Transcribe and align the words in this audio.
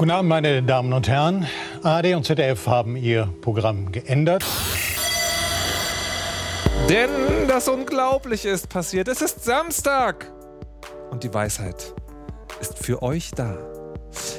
Guten 0.00 0.12
Abend, 0.12 0.30
meine 0.30 0.62
Damen 0.62 0.94
und 0.94 1.08
Herren. 1.08 1.46
ARD 1.82 2.14
und 2.14 2.24
ZDF 2.24 2.66
haben 2.66 2.96
ihr 2.96 3.26
Programm 3.42 3.92
geändert. 3.92 4.42
Denn 6.88 7.10
das 7.46 7.68
Unglaubliche 7.68 8.48
ist 8.48 8.70
passiert. 8.70 9.08
Es 9.08 9.20
ist 9.20 9.44
Samstag. 9.44 10.32
Und 11.10 11.22
die 11.22 11.34
Weisheit 11.34 11.92
ist 12.62 12.78
für 12.78 13.02
euch 13.02 13.32
da. 13.32 13.58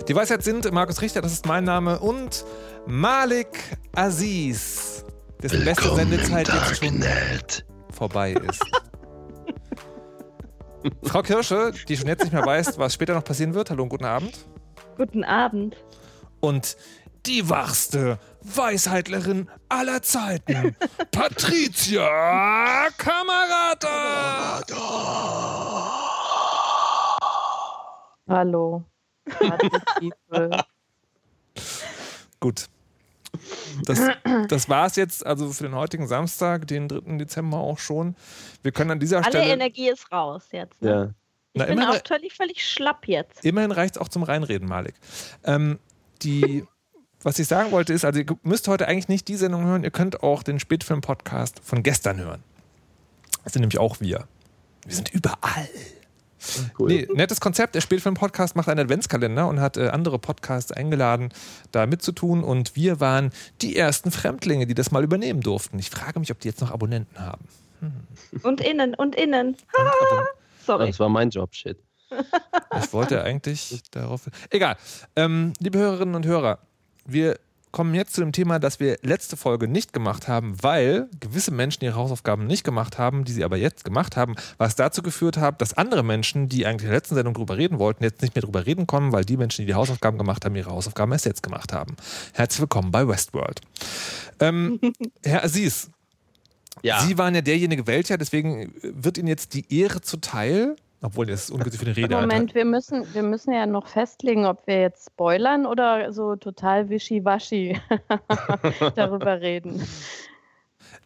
Die 0.07 0.16
Weisheit 0.16 0.42
sind 0.42 0.71
Markus 0.71 1.00
Richter, 1.00 1.21
das 1.21 1.32
ist 1.32 1.46
mein 1.46 1.64
Name, 1.64 2.00
und 2.00 2.43
Malik 2.88 3.78
Aziz, 3.93 5.05
dessen 5.43 5.64
beste 5.64 5.93
Sendezeit 5.93 6.47
jetzt 6.47 6.83
schon 6.83 7.05
vorbei 7.93 8.32
ist. 8.50 8.66
Frau 11.04 11.21
Kirsche, 11.21 11.71
die 11.88 11.96
schon 11.96 12.07
jetzt 12.07 12.24
nicht 12.24 12.33
mehr 12.33 12.43
weiß, 12.43 12.80
was 12.80 12.96
später 12.96 13.14
noch 13.14 13.24
passieren 13.24 13.54
wird. 13.54 13.69
Hallo 13.69 13.83
und 13.83 13.89
guten 13.89 14.05
Abend. 14.05 14.47
Guten 15.01 15.23
Abend. 15.23 15.75
Und 16.41 16.78
die 17.25 17.50
wachste 17.50 18.19
Weisheitlerin 18.43 19.50
aller 19.68 20.04
Zeiten, 20.04 20.75
Patricia 21.11 22.87
Kamerata. 23.00 24.61
Hallo. 28.29 28.83
Gut. 32.39 32.69
Das, 33.85 33.99
das 34.49 34.69
war 34.69 34.85
es 34.85 34.97
jetzt 34.97 35.25
also 35.25 35.49
für 35.49 35.63
den 35.63 35.73
heutigen 35.73 36.05
Samstag, 36.05 36.67
den 36.67 36.88
3. 36.88 37.17
Dezember 37.17 37.57
auch 37.57 37.79
schon. 37.79 38.16
Wir 38.61 38.72
können 38.72 38.91
an 38.91 38.99
dieser 38.99 39.17
Alle 39.17 39.29
Stelle. 39.29 39.52
Energie 39.52 39.89
ist 39.89 40.11
raus 40.11 40.49
jetzt. 40.52 40.79
Ne? 40.79 40.91
Ja. 40.91 41.09
Ich 41.53 41.59
Na, 41.59 41.66
bin 41.66 41.77
immerhin- 41.80 41.99
auch 42.02 42.07
völlig, 42.07 42.33
völlig 42.33 42.66
schlapp 42.66 43.07
jetzt. 43.07 43.44
Immerhin 43.44 43.71
reicht 43.71 43.95
es 43.95 44.02
auch 44.02 44.07
zum 44.07 44.23
Reinreden, 44.23 44.67
Malik. 44.67 44.95
Ähm, 45.44 45.80
die, 46.21 46.63
was 47.23 47.39
ich 47.39 47.47
sagen 47.47 47.71
wollte, 47.71 47.94
ist, 47.94 48.05
also 48.05 48.19
ihr 48.19 48.25
müsst 48.44 48.67
heute 48.67 48.88
eigentlich 48.88 49.09
nicht 49.09 49.27
die 49.27 49.35
Sendung 49.35 49.66
hören, 49.66 49.83
ihr 49.83 49.91
könnt 49.91 50.23
auch 50.23 50.44
den 50.44 50.59
Spätfilm-Podcast 50.59 51.59
von 51.63 51.83
gestern 51.83 52.19
hören. 52.19 52.44
Das 53.44 53.53
sind 53.53 53.61
nämlich 53.61 53.79
auch 53.79 53.99
wir. 53.99 54.27
Wir 54.85 54.95
sind 54.95 55.13
überall. 55.13 55.67
Cool. 56.79 56.88
Nee, 56.88 57.07
nettes 57.13 57.39
Konzept. 57.39 57.75
Der 57.75 57.81
Spätfilm-Podcast 57.81 58.55
macht 58.55 58.67
einen 58.67 58.79
Adventskalender 58.79 59.47
und 59.47 59.59
hat 59.59 59.77
äh, 59.77 59.89
andere 59.89 60.17
Podcasts 60.17 60.72
eingeladen, 60.72 61.29
da 61.72 61.85
mitzutun. 61.85 62.44
Und 62.44 62.75
wir 62.75 62.99
waren 62.99 63.31
die 63.61 63.75
ersten 63.75 64.09
Fremdlinge, 64.09 64.66
die 64.66 64.73
das 64.73 64.89
mal 64.89 65.03
übernehmen 65.03 65.41
durften. 65.41 65.77
Ich 65.77 65.89
frage 65.91 66.19
mich, 66.19 66.31
ob 66.31 66.39
die 66.39 66.47
jetzt 66.47 66.61
noch 66.61 66.72
Abonnenten 66.72 67.19
haben. 67.19 67.45
Und 68.41 68.61
innen, 68.61 68.95
und 68.95 69.16
innen. 69.16 69.55
Sorry. 70.65 70.87
Das 70.87 70.99
war 70.99 71.09
mein 71.09 71.29
Job, 71.29 71.53
shit. 71.53 71.77
Ich 72.83 72.93
wollte 72.93 73.21
eigentlich 73.21 73.81
darauf. 73.91 74.29
Egal. 74.49 74.77
Ähm, 75.15 75.51
liebe 75.59 75.77
Hörerinnen 75.77 76.15
und 76.15 76.25
Hörer, 76.25 76.59
wir 77.05 77.37
kommen 77.71 77.95
jetzt 77.95 78.13
zu 78.13 78.21
dem 78.21 78.31
Thema, 78.31 78.59
das 78.59 78.79
wir 78.79 78.97
letzte 79.01 79.37
Folge 79.37 79.67
nicht 79.67 79.93
gemacht 79.93 80.27
haben, 80.27 80.61
weil 80.61 81.09
gewisse 81.19 81.51
Menschen 81.51 81.83
ihre 81.83 81.95
Hausaufgaben 81.95 82.45
nicht 82.45 82.63
gemacht 82.63 82.97
haben, 82.97 83.23
die 83.23 83.31
sie 83.31 83.43
aber 83.43 83.57
jetzt 83.57 83.83
gemacht 83.83 84.17
haben, 84.17 84.35
was 84.57 84.75
dazu 84.75 85.01
geführt 85.01 85.37
hat, 85.37 85.61
dass 85.61 85.73
andere 85.73 86.03
Menschen, 86.03 86.49
die 86.49 86.65
eigentlich 86.65 86.83
in 86.83 86.89
der 86.89 86.97
letzten 86.97 87.15
Sendung 87.15 87.33
drüber 87.33 87.57
reden 87.57 87.79
wollten, 87.79 88.03
jetzt 88.03 88.21
nicht 88.21 88.35
mehr 88.35 88.43
drüber 88.43 88.65
reden 88.65 88.87
konnten, 88.87 89.11
weil 89.11 89.25
die 89.25 89.37
Menschen, 89.37 89.61
die 89.61 89.67
die 89.67 89.75
Hausaufgaben 89.75 90.17
gemacht 90.17 90.45
haben, 90.45 90.55
ihre 90.55 90.71
Hausaufgaben 90.71 91.11
erst 91.11 91.25
jetzt 91.25 91.43
gemacht 91.43 91.73
haben. 91.73 91.95
Herzlich 92.33 92.61
willkommen 92.61 92.91
bei 92.91 93.07
Westworld. 93.07 93.61
Ähm, 94.39 94.79
Herr 95.23 95.43
Aziz, 95.43 95.89
Ja. 96.83 97.01
Sie 97.01 97.18
waren 97.18 97.35
ja 97.35 97.41
derjenige 97.41 97.85
welcher, 97.88 98.18
deswegen 98.18 98.73
wird 98.81 99.18
Ihnen 99.18 99.28
jetzt 99.28 99.53
die 99.53 99.66
Ehre 99.73 100.01
zuteil, 100.01 100.75
obwohl 101.01 101.25
das 101.25 101.44
ist 101.44 101.51
ungünstig 101.51 101.79
für 101.79 101.85
den 101.85 101.95
Rede. 101.95 102.16
Moment, 102.16 102.56
wir 102.56 102.66
müssen, 102.66 103.06
wir 103.13 103.23
müssen 103.23 103.53
ja 103.53 103.66
noch 103.66 103.88
festlegen, 103.88 104.45
ob 104.45 104.66
wir 104.68 104.81
jetzt 104.81 105.07
spoilern 105.07 105.66
oder 105.66 106.13
so 106.13 106.35
total 106.35 106.90
wischiwaschi 106.90 107.79
darüber 108.95 109.41
reden. 109.41 109.85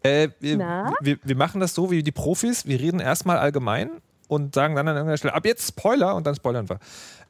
Äh, 0.03 0.29
wir, 0.39 0.57
Na? 0.57 0.93
wir, 1.01 1.17
wir 1.23 1.35
machen 1.35 1.61
das 1.61 1.73
so 1.73 1.89
wie 1.91 2.03
die 2.03 2.11
Profis. 2.11 2.67
Wir 2.67 2.79
reden 2.79 2.99
erstmal 2.99 3.37
allgemein 3.37 3.89
und 4.27 4.53
sagen 4.53 4.75
dann 4.75 4.87
an 4.87 4.95
irgendeiner 4.95 5.17
Stelle, 5.17 5.33
ab 5.33 5.45
jetzt 5.45 5.67
Spoiler 5.67 6.15
und 6.15 6.27
dann 6.27 6.35
spoilern 6.35 6.69
wir. 6.69 6.79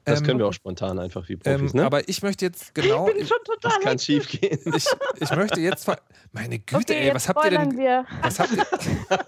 Das 0.05 0.19
Ähm, 0.19 0.25
können 0.25 0.39
wir 0.39 0.47
auch 0.47 0.53
spontan 0.53 0.99
einfach 0.99 1.27
wie 1.27 1.33
Ähm, 1.43 1.59
Profis, 1.59 1.73
ne? 1.73 1.83
Aber 1.83 2.07
ich 2.07 2.21
möchte 2.21 2.45
jetzt 2.45 2.73
genau. 2.75 3.07
Ich 3.09 3.15
bin 3.15 3.27
schon 3.27 3.37
total 3.43 3.71
das 3.71 3.83
kann 3.83 3.99
schief 3.99 4.27
gehen. 4.27 4.59
Ich, 4.75 4.85
ich 5.19 5.35
möchte 5.35 5.59
jetzt. 5.59 5.87
Meine 6.31 6.59
Güte, 6.59 6.93
Okay, 6.93 7.09
ey, 7.09 7.13
was 7.15 7.27
habt 7.27 7.43
ihr 7.43 7.51
denn. 7.51 7.77
wir. 7.77 8.05
Was 8.21 8.39
habt 8.39 8.51
ihr. 8.53 8.65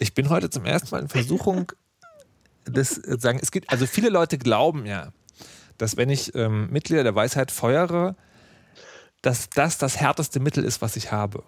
Ich 0.00 0.14
bin 0.14 0.28
heute 0.28 0.48
zum 0.48 0.64
ersten 0.64 0.90
Mal 0.90 1.02
in 1.02 1.08
Versuchung, 1.08 1.72
das 2.64 2.98
äh, 2.98 3.16
sagen. 3.18 3.40
Es 3.42 3.50
gibt, 3.50 3.68
also 3.70 3.84
viele 3.86 4.10
Leute 4.10 4.38
glauben 4.38 4.86
ja, 4.86 5.12
dass 5.76 5.96
wenn 5.96 6.08
ich 6.08 6.34
ähm, 6.36 6.70
Mitglieder 6.70 7.02
der 7.02 7.14
Weisheit 7.16 7.50
feuere, 7.50 8.14
dass 9.22 9.50
das 9.50 9.78
das 9.78 9.96
härteste 9.98 10.38
Mittel 10.38 10.64
ist, 10.64 10.80
was 10.82 10.94
ich 10.96 11.10
habe. 11.10 11.42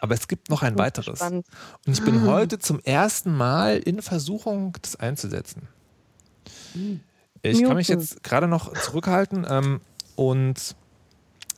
Aber 0.00 0.14
es 0.14 0.28
gibt 0.28 0.48
noch 0.50 0.62
ein 0.62 0.78
weiteres. 0.78 1.18
gespannt. 1.18 1.46
Und 1.84 1.92
ich 1.92 2.04
bin 2.04 2.22
heute 2.26 2.60
zum 2.60 2.78
ersten 2.80 3.36
Mal 3.36 3.78
in 3.78 4.02
Versuchung, 4.02 4.76
das 4.80 4.94
einzusetzen. 4.94 5.68
Ich 7.42 7.62
kann 7.62 7.76
mich 7.76 7.88
jetzt 7.88 8.22
gerade 8.22 8.48
noch 8.48 8.72
zurückhalten 8.72 9.46
ähm, 9.48 9.80
und 10.16 10.74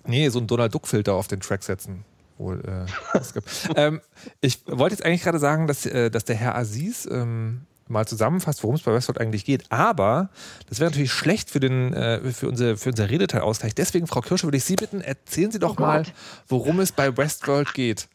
nee, 0.07 0.29
so 0.29 0.39
einen 0.39 0.47
Donald 0.47 0.75
Duck-Filter 0.75 1.15
auf 1.15 1.29
den 1.29 1.41
Track 1.41 1.63
setzen. 1.63 2.05
Wohl, 2.39 2.63
äh, 2.65 3.19
es 3.19 3.35
gibt. 3.35 3.49
ähm, 3.77 4.01
ich 4.41 4.61
wollte 4.67 4.95
jetzt 4.95 5.05
eigentlich 5.05 5.23
gerade 5.23 5.39
sagen, 5.39 5.67
dass, 5.67 5.87
äh, 5.87 6.11
dass 6.11 6.25
der 6.25 6.37
Herr 6.37 6.57
Aziz 6.57 7.07
ähm, 7.11 7.67
mal 7.91 8.07
zusammenfasst, 8.07 8.63
worum 8.63 8.77
es 8.77 8.83
bei 8.83 8.93
Westworld 8.93 9.21
eigentlich 9.21 9.45
geht. 9.45 9.71
Aber 9.71 10.31
das 10.69 10.81
wäre 10.81 10.91
natürlich 10.91 11.13
schlecht 11.13 11.51
für, 11.51 11.61
den, 11.61 11.93
äh, 11.93 12.33
für, 12.33 12.49
unser, 12.49 12.77
für 12.77 12.91
unser 12.91 13.11
Redeteil-Ausgleich. 13.11 13.75
Deswegen, 13.75 14.07
Frau 14.07 14.21
Kirsche, 14.21 14.47
würde 14.47 14.57
ich 14.57 14.65
Sie 14.65 14.77
bitten, 14.77 15.01
erzählen 15.01 15.51
Sie 15.51 15.59
doch 15.59 15.77
Oh 15.79 15.83
mal, 15.83 16.05
worum 16.49 16.81
es 16.81 16.93
bei 16.93 17.17
Westworld 17.17 17.75
geht. 17.75 18.09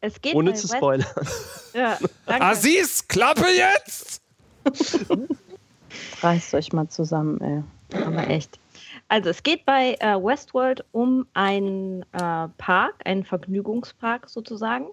Es 0.00 0.20
geht 0.20 0.34
Ohne 0.34 0.52
bei 0.52 0.56
zu 0.56 0.68
spoilern. 0.68 1.06
Ja, 1.74 1.98
danke. 2.26 2.46
Aziz, 2.46 3.06
Klappe 3.08 3.46
jetzt! 3.50 4.20
Reißt 6.20 6.54
euch 6.54 6.72
mal 6.72 6.88
zusammen, 6.88 7.40
ey. 7.40 7.62
Aber 8.04 8.28
echt. 8.28 8.58
Also 9.08 9.30
es 9.30 9.42
geht 9.42 9.64
bei 9.66 9.96
äh, 10.00 10.16
Westworld 10.16 10.84
um 10.92 11.26
einen 11.34 12.02
äh, 12.12 12.48
Park, 12.58 12.94
einen 13.04 13.24
Vergnügungspark 13.24 14.28
sozusagen. 14.28 14.86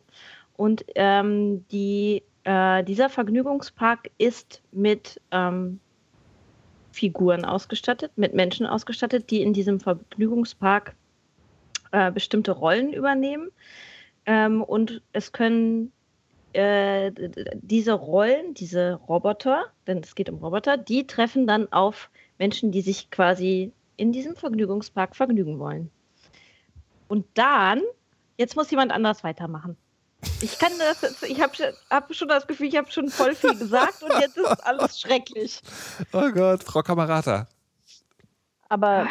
Und 0.57 0.83
ähm, 0.95 1.65
die, 1.71 2.23
äh, 2.43 2.83
dieser 2.83 3.09
Vergnügungspark 3.09 4.11
ist 4.17 4.61
mit 4.71 5.21
ähm, 5.31 5.79
Figuren 6.91 7.45
ausgestattet, 7.45 8.11
mit 8.17 8.33
Menschen 8.33 8.65
ausgestattet, 8.65 9.29
die 9.31 9.41
in 9.41 9.53
diesem 9.53 9.79
Vergnügungspark 9.79 10.95
äh, 11.91 12.11
bestimmte 12.11 12.51
Rollen 12.51 12.91
übernehmen. 12.91 13.51
Ähm, 14.25 14.61
und 14.61 15.01
es 15.13 15.31
können 15.31 15.91
äh, 16.53 17.11
diese 17.55 17.93
Rollen, 17.93 18.53
diese 18.53 18.93
Roboter, 18.95 19.65
denn 19.87 19.99
es 19.99 20.15
geht 20.15 20.29
um 20.29 20.37
Roboter, 20.37 20.77
die 20.77 21.05
treffen 21.07 21.45
dann 21.47 21.71
auf 21.71 22.09
Menschen, 22.37 22.71
die 22.71 22.81
sich 22.81 23.09
quasi 23.11 23.71
in 23.97 24.11
diesem 24.11 24.35
Vergnügungspark 24.35 25.15
vergnügen 25.15 25.59
wollen. 25.59 25.91
Und 27.07 27.25
dann, 27.33 27.81
jetzt 28.37 28.55
muss 28.55 28.71
jemand 28.71 28.91
anders 28.91 29.23
weitermachen. 29.23 29.75
Ich 30.41 30.57
kann 30.59 30.71
das, 30.79 31.01
jetzt- 31.01 31.23
ich 31.23 31.41
habe 31.41 31.53
hab 31.89 32.13
schon 32.13 32.27
das 32.27 32.45
Gefühl, 32.47 32.67
ich 32.67 32.77
habe 32.77 32.91
schon 32.91 33.09
voll 33.09 33.35
viel 33.35 33.57
gesagt 33.57 34.03
und 34.03 34.11
jetzt 34.19 34.37
ist 34.37 34.65
alles 34.65 34.99
schrecklich. 34.99 35.61
Oh 36.13 36.29
Gott, 36.31 36.63
Frau 36.63 36.81
Kamerata. 36.81 37.47
Aber 38.67 39.07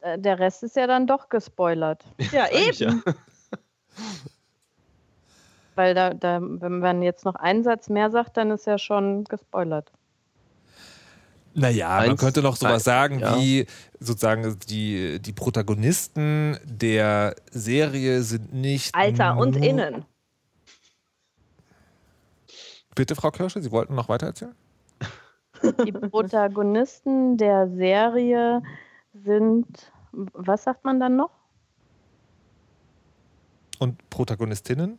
äh, 0.00 0.18
der 0.18 0.38
Rest 0.38 0.62
ist 0.62 0.76
ja 0.76 0.86
dann 0.86 1.06
doch 1.06 1.28
gespoilert. 1.28 2.02
Ja, 2.32 2.48
eben. 2.50 3.02
ja. 3.04 3.14
Weil 5.74 5.94
da, 5.94 6.12
da, 6.14 6.38
wenn 6.40 6.80
man 6.80 7.02
jetzt 7.02 7.24
noch 7.24 7.34
einen 7.34 7.62
Satz 7.62 7.88
mehr 7.88 8.10
sagt, 8.10 8.36
dann 8.36 8.50
ist 8.50 8.66
ja 8.66 8.78
schon 8.78 9.24
gespoilert. 9.24 9.90
Naja, 11.54 11.88
man 11.88 12.10
Eins- 12.10 12.20
könnte 12.20 12.42
noch 12.42 12.56
sowas 12.56 12.74
eins, 12.74 12.84
sagen 12.84 13.18
ja. 13.18 13.36
wie 13.36 13.66
sozusagen 14.00 14.58
die, 14.68 15.20
die 15.20 15.32
Protagonisten 15.32 16.58
der 16.64 17.36
Serie 17.50 18.22
sind 18.22 18.54
nicht. 18.54 18.94
Alter 18.94 19.36
und 19.36 19.56
innen. 19.56 20.04
Bitte, 22.94 23.14
Frau 23.14 23.30
Kirsche, 23.30 23.62
Sie 23.62 23.70
wollten 23.70 23.94
noch 23.94 24.08
weiter 24.08 24.26
erzählen? 24.26 24.54
Die 25.86 25.92
Protagonisten 25.92 27.36
der 27.36 27.68
Serie 27.68 28.62
sind, 29.12 29.92
was 30.12 30.64
sagt 30.64 30.84
man 30.84 31.00
dann 31.00 31.16
noch? 31.16 31.30
Und 33.78 34.08
Protagonistinnen? 34.10 34.98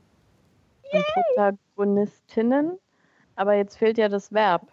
Und 0.93 1.05
Protagonistinnen. 1.35 2.77
Aber 3.35 3.55
jetzt 3.55 3.77
fehlt 3.77 3.97
ja 3.97 4.09
das 4.09 4.31
Verb. 4.31 4.67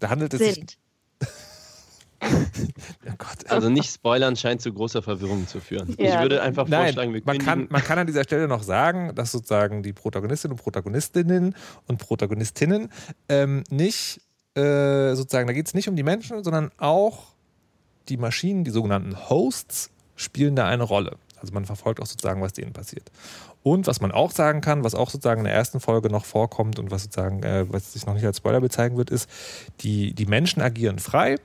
Da 0.00 0.10
handelt 0.10 0.34
es 0.34 0.40
sich. 0.40 0.54
Sind. 0.54 0.78
Oh 3.06 3.16
Gott. 3.18 3.50
Also 3.50 3.68
nicht 3.68 3.92
spoilern 3.92 4.34
scheint 4.34 4.62
zu 4.62 4.72
großer 4.72 5.02
Verwirrung 5.02 5.46
zu 5.46 5.60
führen. 5.60 5.94
Ja. 5.98 6.14
Ich 6.14 6.20
würde 6.22 6.40
einfach 6.40 6.66
Nein, 6.66 6.84
vorschlagen, 6.84 7.12
wir 7.12 7.22
man 7.26 7.38
kann, 7.38 7.66
man 7.68 7.82
kann 7.82 7.98
an 7.98 8.06
dieser 8.06 8.24
Stelle 8.24 8.48
noch 8.48 8.62
sagen, 8.62 9.14
dass 9.14 9.30
sozusagen 9.30 9.82
die 9.82 9.92
Protagonistinnen 9.92 10.56
und 10.56 10.62
Protagonistinnen 10.62 11.54
und 11.86 11.98
Protagonistinnen 11.98 12.88
ähm, 13.28 13.62
nicht 13.68 14.22
äh, 14.54 15.14
sozusagen, 15.14 15.46
da 15.46 15.52
geht 15.52 15.66
es 15.66 15.74
nicht 15.74 15.88
um 15.88 15.96
die 15.96 16.02
Menschen, 16.02 16.42
sondern 16.42 16.70
auch 16.78 17.34
die 18.08 18.16
Maschinen, 18.16 18.64
die 18.64 18.70
sogenannten 18.70 19.28
Hosts, 19.28 19.90
spielen 20.16 20.56
da 20.56 20.66
eine 20.66 20.84
Rolle. 20.84 21.18
Also 21.40 21.52
man 21.52 21.64
verfolgt 21.64 22.00
auch 22.00 22.06
sozusagen, 22.06 22.40
was 22.40 22.52
denen 22.52 22.72
passiert. 22.72 23.10
Und 23.64 23.86
was 23.86 24.02
man 24.02 24.12
auch 24.12 24.30
sagen 24.30 24.60
kann, 24.60 24.84
was 24.84 24.94
auch 24.94 25.08
sozusagen 25.08 25.40
in 25.40 25.46
der 25.46 25.54
ersten 25.54 25.80
Folge 25.80 26.10
noch 26.10 26.26
vorkommt 26.26 26.78
und 26.78 26.90
was 26.90 27.04
sozusagen, 27.04 27.42
äh, 27.42 27.64
was 27.70 27.94
sich 27.94 28.04
noch 28.04 28.12
nicht 28.12 28.26
als 28.26 28.36
Spoiler 28.36 28.60
bezeichnen 28.60 28.98
wird, 28.98 29.08
ist, 29.08 29.28
die, 29.80 30.12
die 30.12 30.26
Menschen 30.26 30.60
agieren 30.60 30.98
frei 30.98 31.36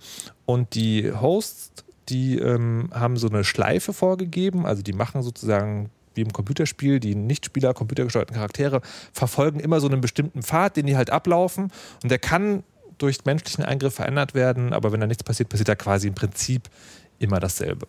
und 0.45 0.75
die 0.75 1.13
Hosts, 1.13 1.71
die 2.09 2.37
ähm, 2.37 2.89
haben 2.93 3.15
so 3.15 3.29
eine 3.29 3.45
Schleife 3.45 3.93
vorgegeben, 3.93 4.65
also 4.65 4.83
die 4.83 4.91
machen 4.91 5.23
sozusagen 5.23 5.91
wie 6.13 6.21
im 6.21 6.33
Computerspiel, 6.33 6.99
die 6.99 7.15
Nichtspieler, 7.15 7.73
computergesteuerten 7.73 8.35
Charaktere 8.35 8.81
verfolgen 9.13 9.61
immer 9.61 9.79
so 9.79 9.87
einen 9.87 10.01
bestimmten 10.01 10.43
Pfad, 10.43 10.75
den 10.75 10.87
die 10.87 10.97
halt 10.97 11.11
ablaufen 11.11 11.71
und 12.03 12.11
der 12.11 12.19
kann 12.19 12.63
durch 12.97 13.23
menschlichen 13.23 13.63
Eingriff 13.63 13.95
verändert 13.95 14.33
werden, 14.33 14.73
aber 14.73 14.91
wenn 14.91 14.99
da 14.99 15.07
nichts 15.07 15.23
passiert, 15.23 15.47
passiert 15.47 15.69
da 15.69 15.75
quasi 15.75 16.09
im 16.09 16.15
Prinzip 16.15 16.63
immer 17.17 17.39
dasselbe. 17.39 17.87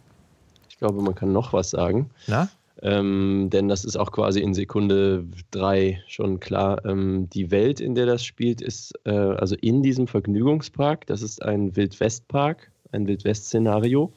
Ich 0.68 0.78
glaube, 0.78 1.02
man 1.02 1.16
kann 1.16 1.32
noch 1.32 1.52
was 1.52 1.70
sagen. 1.70 2.10
Na? 2.28 2.48
Ähm, 2.82 3.48
denn 3.50 3.68
das 3.68 3.84
ist 3.84 3.96
auch 3.96 4.10
quasi 4.10 4.40
in 4.40 4.54
Sekunde 4.54 5.24
drei 5.50 6.02
schon 6.06 6.40
klar. 6.40 6.84
Ähm, 6.86 7.28
die 7.30 7.50
Welt, 7.50 7.80
in 7.80 7.94
der 7.94 8.06
das 8.06 8.24
spielt, 8.24 8.62
ist 8.62 8.94
äh, 9.04 9.10
also 9.10 9.54
in 9.60 9.82
diesem 9.82 10.06
Vergnügungspark. 10.06 11.06
Das 11.06 11.22
ist 11.22 11.42
ein 11.42 11.76
Wildwestpark, 11.76 12.70
ein 12.92 13.06
Wildwest-Szenario. 13.06 14.12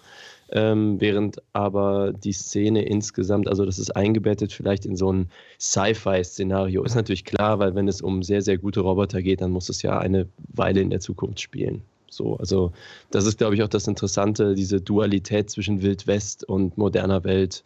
Ähm, 0.55 1.01
während 1.01 1.41
aber 1.53 2.13
die 2.13 2.31
Szene 2.31 2.85
insgesamt, 2.85 3.47
also 3.47 3.65
das 3.65 3.79
ist 3.79 3.95
eingebettet 3.95 4.53
vielleicht 4.53 4.85
in 4.85 4.95
so 4.95 5.11
ein 5.11 5.29
Sci-Fi-Szenario. 5.59 6.83
Ist 6.83 6.95
natürlich 6.95 7.25
klar, 7.25 7.57
weil 7.59 7.73
wenn 7.73 7.87
es 7.87 8.01
um 8.01 8.21
sehr, 8.21 8.41
sehr 8.43 8.59
gute 8.59 8.81
Roboter 8.81 9.21
geht, 9.21 9.41
dann 9.41 9.51
muss 9.51 9.69
es 9.69 9.81
ja 9.81 9.97
eine 9.97 10.27
Weile 10.53 10.81
in 10.81 10.91
der 10.91 10.99
Zukunft 10.99 11.41
spielen. 11.41 11.81
So, 12.09 12.37
also 12.37 12.71
das 13.09 13.25
ist, 13.25 13.39
glaube 13.39 13.55
ich, 13.55 13.63
auch 13.63 13.67
das 13.67 13.87
Interessante, 13.87 14.53
diese 14.53 14.79
Dualität 14.79 15.49
zwischen 15.49 15.81
Wildwest 15.81 16.47
und 16.47 16.77
moderner 16.77 17.23
Welt. 17.23 17.63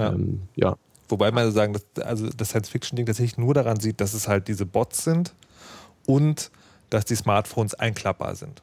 Ja. 0.00 0.12
Ähm, 0.12 0.42
ja. 0.56 0.76
Wobei 1.08 1.30
man 1.32 1.50
sagen, 1.52 1.72
dass, 1.72 2.04
also 2.04 2.28
das 2.36 2.50
Science-Fiction-Ding 2.50 3.06
tatsächlich 3.06 3.36
nur 3.38 3.54
daran 3.54 3.80
sieht, 3.80 4.00
dass 4.00 4.14
es 4.14 4.28
halt 4.28 4.46
diese 4.48 4.64
Bots 4.66 5.04
sind 5.04 5.34
und 6.06 6.50
dass 6.88 7.04
die 7.04 7.16
Smartphones 7.16 7.74
einklappbar 7.74 8.34
sind. 8.36 8.62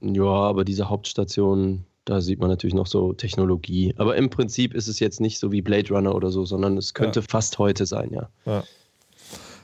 Ja, 0.00 0.24
aber 0.24 0.64
diese 0.64 0.88
Hauptstation, 0.88 1.84
da 2.06 2.20
sieht 2.20 2.40
man 2.40 2.48
natürlich 2.48 2.74
noch 2.74 2.86
so 2.86 3.12
Technologie. 3.12 3.94
Aber 3.98 4.16
im 4.16 4.30
Prinzip 4.30 4.74
ist 4.74 4.88
es 4.88 5.00
jetzt 5.00 5.20
nicht 5.20 5.38
so 5.38 5.52
wie 5.52 5.62
Blade 5.62 5.88
Runner 5.90 6.14
oder 6.14 6.30
so, 6.30 6.44
sondern 6.44 6.76
es 6.76 6.94
könnte 6.94 7.20
Ja. 7.20 7.26
fast 7.28 7.58
heute 7.58 7.86
sein, 7.86 8.10
ja. 8.12 8.28
Ja. 8.46 8.64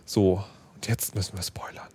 So, 0.04 0.44
und 0.74 0.86
jetzt 0.86 1.14
müssen 1.14 1.36
wir 1.36 1.42
spoilern. 1.42 1.88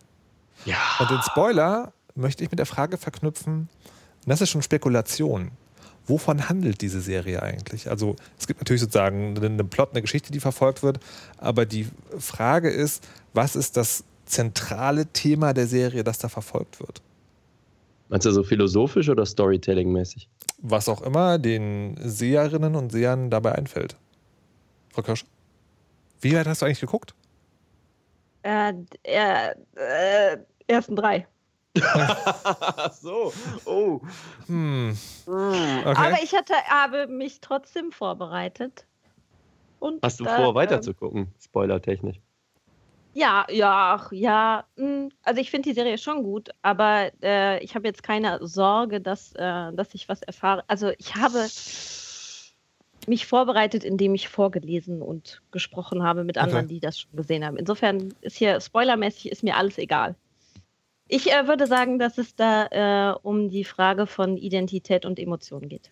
Ja. 0.65 0.77
Und 0.99 1.09
den 1.09 1.21
Spoiler 1.21 1.93
möchte 2.15 2.43
ich 2.43 2.51
mit 2.51 2.59
der 2.59 2.65
Frage 2.65 2.97
verknüpfen, 2.97 3.69
das 4.25 4.41
ist 4.41 4.49
schon 4.49 4.61
Spekulation. 4.61 5.51
Wovon 6.05 6.49
handelt 6.49 6.81
diese 6.81 7.01
Serie 7.01 7.41
eigentlich? 7.41 7.89
Also 7.89 8.15
es 8.37 8.47
gibt 8.47 8.59
natürlich 8.59 8.81
sozusagen 8.81 9.37
einen 9.37 9.69
Plot, 9.69 9.91
eine 9.91 10.01
Geschichte, 10.01 10.31
die 10.31 10.39
verfolgt 10.39 10.83
wird, 10.83 10.99
aber 11.37 11.65
die 11.65 11.87
Frage 12.17 12.69
ist, 12.69 13.07
was 13.33 13.55
ist 13.55 13.77
das 13.77 14.03
zentrale 14.25 15.05
Thema 15.07 15.53
der 15.53 15.67
Serie, 15.67 16.03
das 16.03 16.17
da 16.17 16.27
verfolgt 16.27 16.79
wird? 16.79 17.01
Meinst 18.09 18.25
du 18.25 18.31
so 18.31 18.43
philosophisch 18.43 19.09
oder 19.09 19.25
Storytelling-mäßig? 19.25 20.27
Was 20.59 20.89
auch 20.89 21.01
immer 21.01 21.39
den 21.39 21.97
Seherinnen 22.01 22.75
und 22.75 22.91
Sehern 22.91 23.29
dabei 23.29 23.53
einfällt. 23.53 23.95
Frau 24.91 25.01
Kirsch, 25.01 25.25
wie 26.21 26.35
weit 26.35 26.47
hast 26.47 26.61
du 26.61 26.65
eigentlich 26.65 26.79
geguckt? 26.79 27.15
Äh, 28.43 28.73
äh, 29.03 29.51
äh, 29.75 30.37
ersten 30.67 30.95
drei. 30.95 31.27
So, 33.01 33.33
oh. 33.65 33.99
Hm, 34.47 34.97
Hm. 35.25 35.79
okay. 35.85 35.95
Aber 35.95 36.23
ich 36.23 36.33
hatte, 36.35 36.53
habe 36.67 37.07
mich 37.07 37.41
trotzdem 37.41 37.91
vorbereitet. 37.91 38.85
Und 39.79 40.01
Hast 40.03 40.19
du 40.19 40.23
da, 40.25 40.35
vor, 40.35 40.49
ähm, 40.49 40.55
weiterzugucken? 40.55 41.33
Spoiler-technisch. 41.41 42.19
Ja, 43.15 43.45
ja, 43.49 43.95
ach, 43.99 44.11
ja. 44.11 44.63
mh, 44.75 45.09
Also 45.23 45.39
ich 45.41 45.51
finde 45.51 45.69
die 45.69 45.75
Serie 45.75 45.97
schon 45.97 46.23
gut, 46.23 46.49
aber 46.61 47.11
äh, 47.21 47.63
ich 47.63 47.75
habe 47.75 47.87
jetzt 47.87 48.01
keine 48.01 48.39
Sorge, 48.45 49.01
dass, 49.01 49.33
äh, 49.35 49.71
dass 49.73 49.93
ich 49.93 50.09
was 50.09 50.21
erfahre. 50.23 50.63
Also 50.67 50.91
ich 50.97 51.15
habe 51.15 51.39
mich 53.07 53.25
vorbereitet, 53.27 53.83
indem 53.83 54.15
ich 54.15 54.29
vorgelesen 54.29 55.01
und 55.01 55.41
gesprochen 55.51 56.01
habe 56.03 56.23
mit 56.23 56.37
anderen, 56.37 56.65
Okay. 56.65 56.75
die 56.75 56.79
das 56.79 56.99
schon 57.01 57.11
gesehen 57.15 57.45
haben. 57.45 57.57
Insofern 57.57 58.13
ist 58.21 58.37
hier 58.37 58.59
spoilermäßig 58.61 59.31
ist 59.31 59.43
mir 59.43 59.57
alles 59.57 59.77
egal. 59.77 60.15
Ich 61.07 61.31
äh, 61.31 61.47
würde 61.47 61.67
sagen, 61.67 61.99
dass 61.99 62.17
es 62.17 62.35
da 62.35 62.67
äh, 63.11 63.15
um 63.21 63.49
die 63.49 63.63
Frage 63.63 64.07
von 64.07 64.37
Identität 64.37 65.05
und 65.05 65.19
Emotionen 65.19 65.69
geht. 65.69 65.91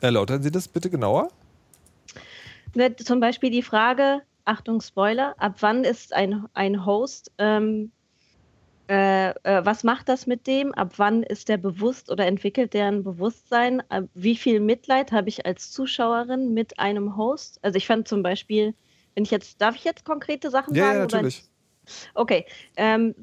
Erläutern 0.00 0.42
Sie 0.42 0.50
das 0.50 0.68
bitte 0.68 0.90
genauer? 0.90 1.28
Ne, 2.74 2.94
Zum 2.96 3.20
Beispiel 3.20 3.50
die 3.50 3.62
Frage, 3.62 4.22
Achtung, 4.44 4.80
Spoiler, 4.80 5.34
ab 5.38 5.56
wann 5.60 5.84
ist 5.84 6.12
ein, 6.12 6.46
ein 6.54 6.84
Host, 6.84 7.30
ähm, 7.38 7.92
äh, 8.88 9.30
äh, 9.30 9.64
was 9.64 9.84
macht 9.84 10.08
das 10.08 10.26
mit 10.26 10.46
dem? 10.46 10.74
Ab 10.74 10.94
wann 10.96 11.22
ist 11.22 11.48
der 11.48 11.56
bewusst 11.56 12.10
oder 12.10 12.26
entwickelt 12.26 12.74
der 12.74 12.88
ein 12.88 13.04
Bewusstsein? 13.04 13.82
Wie 14.14 14.36
viel 14.36 14.60
Mitleid 14.60 15.12
habe 15.12 15.28
ich 15.28 15.46
als 15.46 15.70
Zuschauerin 15.70 16.52
mit 16.52 16.78
einem 16.78 17.16
Host? 17.16 17.58
Also 17.62 17.76
ich 17.76 17.86
fand 17.86 18.08
zum 18.08 18.22
Beispiel, 18.22 18.74
wenn 19.14 19.24
ich 19.24 19.30
jetzt, 19.30 19.60
darf 19.60 19.76
ich 19.76 19.84
jetzt 19.84 20.04
konkrete 20.04 20.50
Sachen 20.50 20.74
Ja, 20.74 20.86
sagen? 20.86 20.96
ja, 20.96 21.02
natürlich. 21.06 21.44
Okay, 22.14 22.46
ähm, 22.76 23.14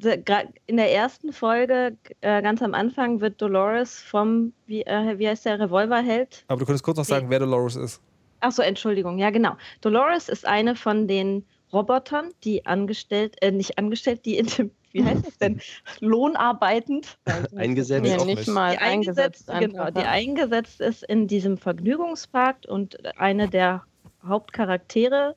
in 0.67 0.77
der 0.77 0.93
ersten 0.93 1.31
Folge, 1.31 1.97
äh, 2.21 2.41
ganz 2.41 2.61
am 2.61 2.73
Anfang, 2.73 3.21
wird 3.21 3.41
Dolores 3.41 3.99
vom, 4.01 4.53
wie, 4.65 4.81
äh, 4.81 5.17
wie 5.17 5.27
heißt 5.27 5.45
der, 5.45 5.59
Revolverheld? 5.59 6.43
Aber 6.47 6.59
du 6.59 6.65
könntest 6.65 6.83
kurz 6.83 6.97
noch 6.97 7.05
sagen, 7.05 7.29
wer 7.29 7.39
Dolores 7.39 7.75
ist. 7.75 8.01
Ach 8.41 8.51
so, 8.51 8.61
Entschuldigung, 8.61 9.17
ja 9.17 9.29
genau. 9.29 9.55
Dolores 9.81 10.29
ist 10.29 10.45
eine 10.45 10.75
von 10.75 11.07
den 11.07 11.45
Robotern, 11.71 12.31
die 12.43 12.65
angestellt, 12.65 13.35
äh, 13.41 13.51
nicht 13.51 13.77
angestellt, 13.77 14.25
die 14.25 14.37
in 14.37 14.47
dem, 14.47 14.71
wie 14.91 15.03
heißt 15.03 15.25
das 15.25 15.37
denn, 15.37 15.61
lohnarbeitend, 15.99 17.17
Eingesetzt. 17.55 18.03
Nee, 18.03 18.15
auch 18.15 18.25
nicht 18.25 18.47
mal 18.47 18.73
die 18.73 18.79
eingesetzt, 18.79 19.49
eingesetzt. 19.49 19.77
genau, 19.77 19.91
die 19.91 20.07
eingesetzt 20.07 20.81
ist 20.81 21.03
in 21.03 21.27
diesem 21.27 21.57
Vergnügungspark 21.57 22.65
und 22.67 23.17
eine 23.17 23.49
der 23.49 23.83
Hauptcharaktere 24.25 25.35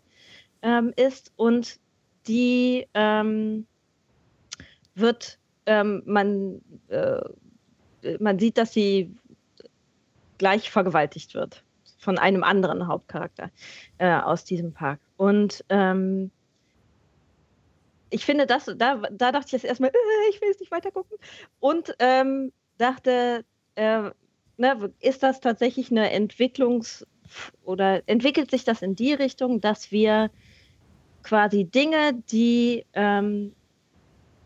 ähm, 0.62 0.92
ist 0.96 1.32
und 1.36 1.78
die 2.26 2.86
ähm, 2.94 3.66
wird, 4.94 5.38
ähm, 5.66 6.02
man, 6.06 6.60
äh, 6.88 7.22
man 8.18 8.38
sieht, 8.38 8.58
dass 8.58 8.72
sie 8.72 9.14
gleich 10.38 10.70
vergewaltigt 10.70 11.34
wird 11.34 11.62
von 11.98 12.18
einem 12.18 12.42
anderen 12.42 12.88
Hauptcharakter 12.88 13.50
äh, 13.98 14.12
aus 14.12 14.44
diesem 14.44 14.72
Park. 14.72 14.98
Und 15.16 15.64
ähm, 15.68 16.32
ich 18.10 18.24
finde, 18.24 18.46
das, 18.46 18.64
da, 18.76 18.96
da 18.96 19.32
dachte 19.32 19.46
ich 19.46 19.52
jetzt 19.52 19.64
erstmal, 19.64 19.90
äh, 19.90 20.30
ich 20.30 20.40
will 20.40 20.48
jetzt 20.48 20.60
nicht 20.60 20.72
weiter 20.72 20.90
gucken. 20.90 21.16
Und 21.60 21.94
ähm, 22.00 22.52
dachte, 22.76 23.44
äh, 23.76 24.10
ne, 24.56 24.92
ist 25.00 25.22
das 25.22 25.40
tatsächlich 25.40 25.90
eine 25.90 26.12
Entwicklungs- 26.12 27.06
oder 27.64 28.02
entwickelt 28.06 28.50
sich 28.50 28.64
das 28.64 28.82
in 28.82 28.96
die 28.96 29.14
Richtung, 29.14 29.60
dass 29.60 29.92
wir 29.92 30.30
quasi 31.22 31.64
Dinge, 31.64 32.14
die 32.30 32.84
ähm, 32.92 33.54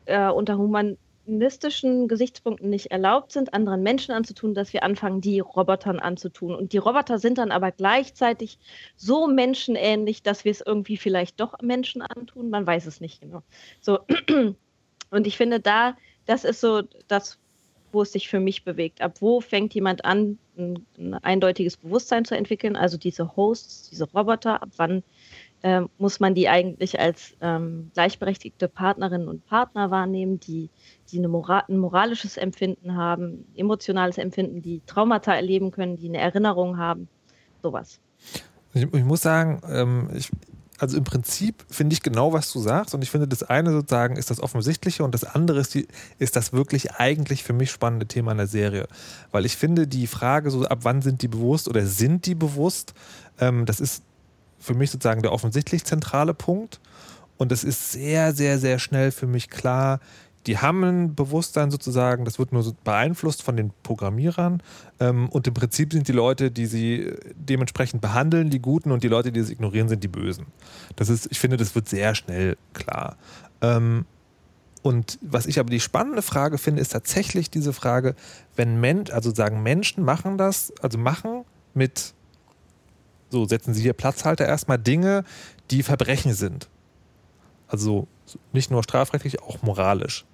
äh, 0.06 0.28
unter 0.28 0.56
humanistischen 0.56 2.09
Gesichtspunkten 2.09 2.71
nicht 2.71 2.90
erlaubt 2.90 3.33
sind, 3.33 3.54
anderen 3.54 3.83
Menschen 3.83 4.12
anzutun, 4.12 4.54
dass 4.54 4.73
wir 4.73 4.83
anfangen, 4.83 5.21
die 5.21 5.40
Robotern 5.40 5.99
anzutun. 5.99 6.54
Und 6.54 6.73
die 6.73 6.78
Roboter 6.78 7.18
sind 7.18 7.38
dann 7.38 7.50
aber 7.50 7.73
gleichzeitig 7.73 8.59
so 8.97 9.26
menschenähnlich, 9.26 10.23
dass 10.23 10.45
wir 10.45 10.52
es 10.52 10.61
irgendwie 10.61 10.97
vielleicht 10.97 11.40
doch 11.40 11.61
Menschen 11.61 12.02
antun. 12.02 12.50
Man 12.50 12.66
weiß 12.66 12.87
es 12.87 13.00
nicht 13.00 13.21
genau. 13.21 13.42
So. 13.80 14.00
Und 15.11 15.26
ich 15.26 15.37
finde 15.37 15.61
da, 15.61 15.97
das 16.26 16.45
ist 16.45 16.61
so 16.61 16.83
das, 17.06 17.38
wo 17.92 18.02
es 18.02 18.12
sich 18.12 18.28
für 18.28 18.40
mich 18.40 18.64
bewegt. 18.64 19.00
Ab 19.00 19.16
wo 19.21 19.40
fängt 19.40 19.75
jemand 19.75 20.04
an, 20.04 20.38
ein, 20.59 20.85
ein 20.99 21.14
eindeutiges 21.14 21.76
Bewusstsein 21.76 22.25
zu 22.25 22.37
entwickeln? 22.37 22.76
Also 22.76 22.97
diese 22.99 23.37
Hosts, 23.37 23.90
diese 23.90 24.11
Roboter, 24.11 24.62
ab 24.62 24.71
wann 24.76 25.02
ähm, 25.66 25.88
muss 25.99 26.20
man 26.20 26.37
die 26.37 26.49
eigentlich 26.49 27.00
als 27.00 27.35
ähm, 27.40 27.90
gleichberechtigte 27.92 28.68
Partnerinnen 28.68 29.26
und 29.26 29.44
Partner 29.46 29.90
wahrnehmen, 29.90 30.38
die, 30.38 30.70
die 31.11 31.18
eine 31.18 31.26
Mora 31.26 31.64
ein 31.68 31.78
moralisches 31.78 32.37
Empfinden 32.37 32.94
haben, 32.94 33.46
emotionales 33.56 34.16
Empfinden, 34.16 34.62
die 34.62 34.80
Traumata 34.87 35.35
erleben 35.35 35.73
können, 35.73 35.96
die 35.96 36.08
eine 36.08 36.18
Erinnerung 36.18 36.78
haben, 36.78 37.08
sowas. 37.64 37.99
Ich, 38.75 38.85
ich 38.85 39.04
muss 39.04 39.23
sagen, 39.23 39.61
ähm, 39.68 40.08
ich, 40.14 40.30
also 40.78 40.99
im 40.99 41.02
Prinzip 41.02 41.64
finde 41.68 41.94
ich 41.94 42.02
genau, 42.02 42.32
was 42.32 42.52
du 42.52 42.61
sagst. 42.61 42.94
Und 42.94 43.02
ich 43.02 43.11
finde, 43.11 43.26
das 43.26 43.42
eine 43.42 43.73
sozusagen 43.73 44.14
ist 44.14 44.30
das 44.30 44.40
Offensichtliche 44.40 45.02
und 45.02 45.14
das 45.14 45.25
andere 45.25 45.58
ist, 45.58 45.75
die, 45.75 45.88
ist 46.20 46.37
das 46.37 46.52
wirklich 46.52 46.92
eigentlich 46.92 47.42
für 47.42 47.54
mich 47.54 47.73
spannende 47.73 48.06
Thema 48.06 48.30
in 48.30 48.38
der 48.38 48.46
Serie. 48.46 48.87
Weil 49.32 49.44
ich 49.44 49.56
finde, 49.56 49.88
die 49.88 50.06
Frage, 50.06 50.52
so 50.52 50.64
ab 50.64 50.80
wann 50.82 51.02
sind 51.02 51.23
die 51.23 51.28
bewusst 51.28 51.66
oder 51.66 51.85
sind 51.87 52.25
die 52.25 52.37
bewusst, 52.37 52.94
ähm, 53.40 53.66
das 53.66 53.80
ist 53.80 54.04
für 54.66 54.75
mich 54.75 54.90
sozusagen 54.90 55.23
der 55.23 55.32
offensichtlich 55.32 55.85
zentrale 55.85 56.35
Punkt. 56.35 56.80
Und 57.38 57.52
es 57.52 57.64
ist 57.64 57.92
sehr, 57.92 58.35
sehr, 58.35 58.58
sehr 58.58 58.78
schnell 58.78 59.11
für 59.12 59.26
mich 59.26 59.49
klar, 59.49 60.00
die 60.46 60.58
haben 60.58 60.85
ein 60.85 61.14
Bewusstsein 61.14 61.70
sozusagen, 61.70 62.25
das 62.25 62.38
wird 62.38 62.52
nur 62.52 62.64
beeinflusst 62.85 63.42
von 63.42 63.56
den 63.56 63.73
Programmierern 63.82 64.62
ähm, 65.00 65.28
und 65.28 65.46
im 65.49 65.54
Prinzip 65.54 65.92
sind 65.92 66.06
die 66.06 66.12
Leute, 66.12 66.52
die 66.52 66.66
sie 66.66 67.12
dementsprechend 67.35 68.00
behandeln, 68.00 68.49
die 68.49 68.61
Guten 68.61 68.92
und 68.92 69.02
die 69.02 69.08
Leute, 69.08 69.32
die 69.32 69.42
sie 69.42 69.54
ignorieren, 69.54 69.88
sind 69.88 70.04
die 70.04 70.08
Bösen. 70.08 70.46
Das 70.94 71.08
ist, 71.08 71.26
ich 71.32 71.40
finde, 71.40 71.56
das 71.56 71.75
wird 71.75 71.88
sehr 71.88 72.14
schnell 72.14 72.56
klar. 72.75 73.16
Ähm, 73.61 74.06
und 74.82 75.18
was 75.20 75.46
ich 75.46 75.58
aber 75.58 75.68
die 75.68 75.80
spannende 75.80 76.23
Frage 76.23 76.58
finde, 76.58 76.80
ist 76.80 76.92
tatsächlich 76.92 77.50
diese 77.50 77.73
Frage, 77.73 78.14
wenn 78.54 78.78
Mensch, 78.80 79.11
also 79.11 79.35
sagen 79.35 79.64
Menschen 79.64 80.04
machen 80.04 80.38
das, 80.38 80.73
also 80.80 80.96
machen 80.96 81.44
mit, 81.75 82.14
so 83.30 83.47
setzen 83.47 83.75
sie 83.75 83.83
hier 83.83 83.92
Platzhalter 83.92 84.47
erstmal 84.47 84.78
Dinge, 84.78 85.25
die 85.71 85.83
Verbrechen 85.83 86.35
sind. 86.35 86.68
Also 87.68 88.06
nicht 88.52 88.71
nur 88.71 88.83
strafrechtlich, 88.83 89.42
auch 89.42 89.62
moralisch. 89.62 90.25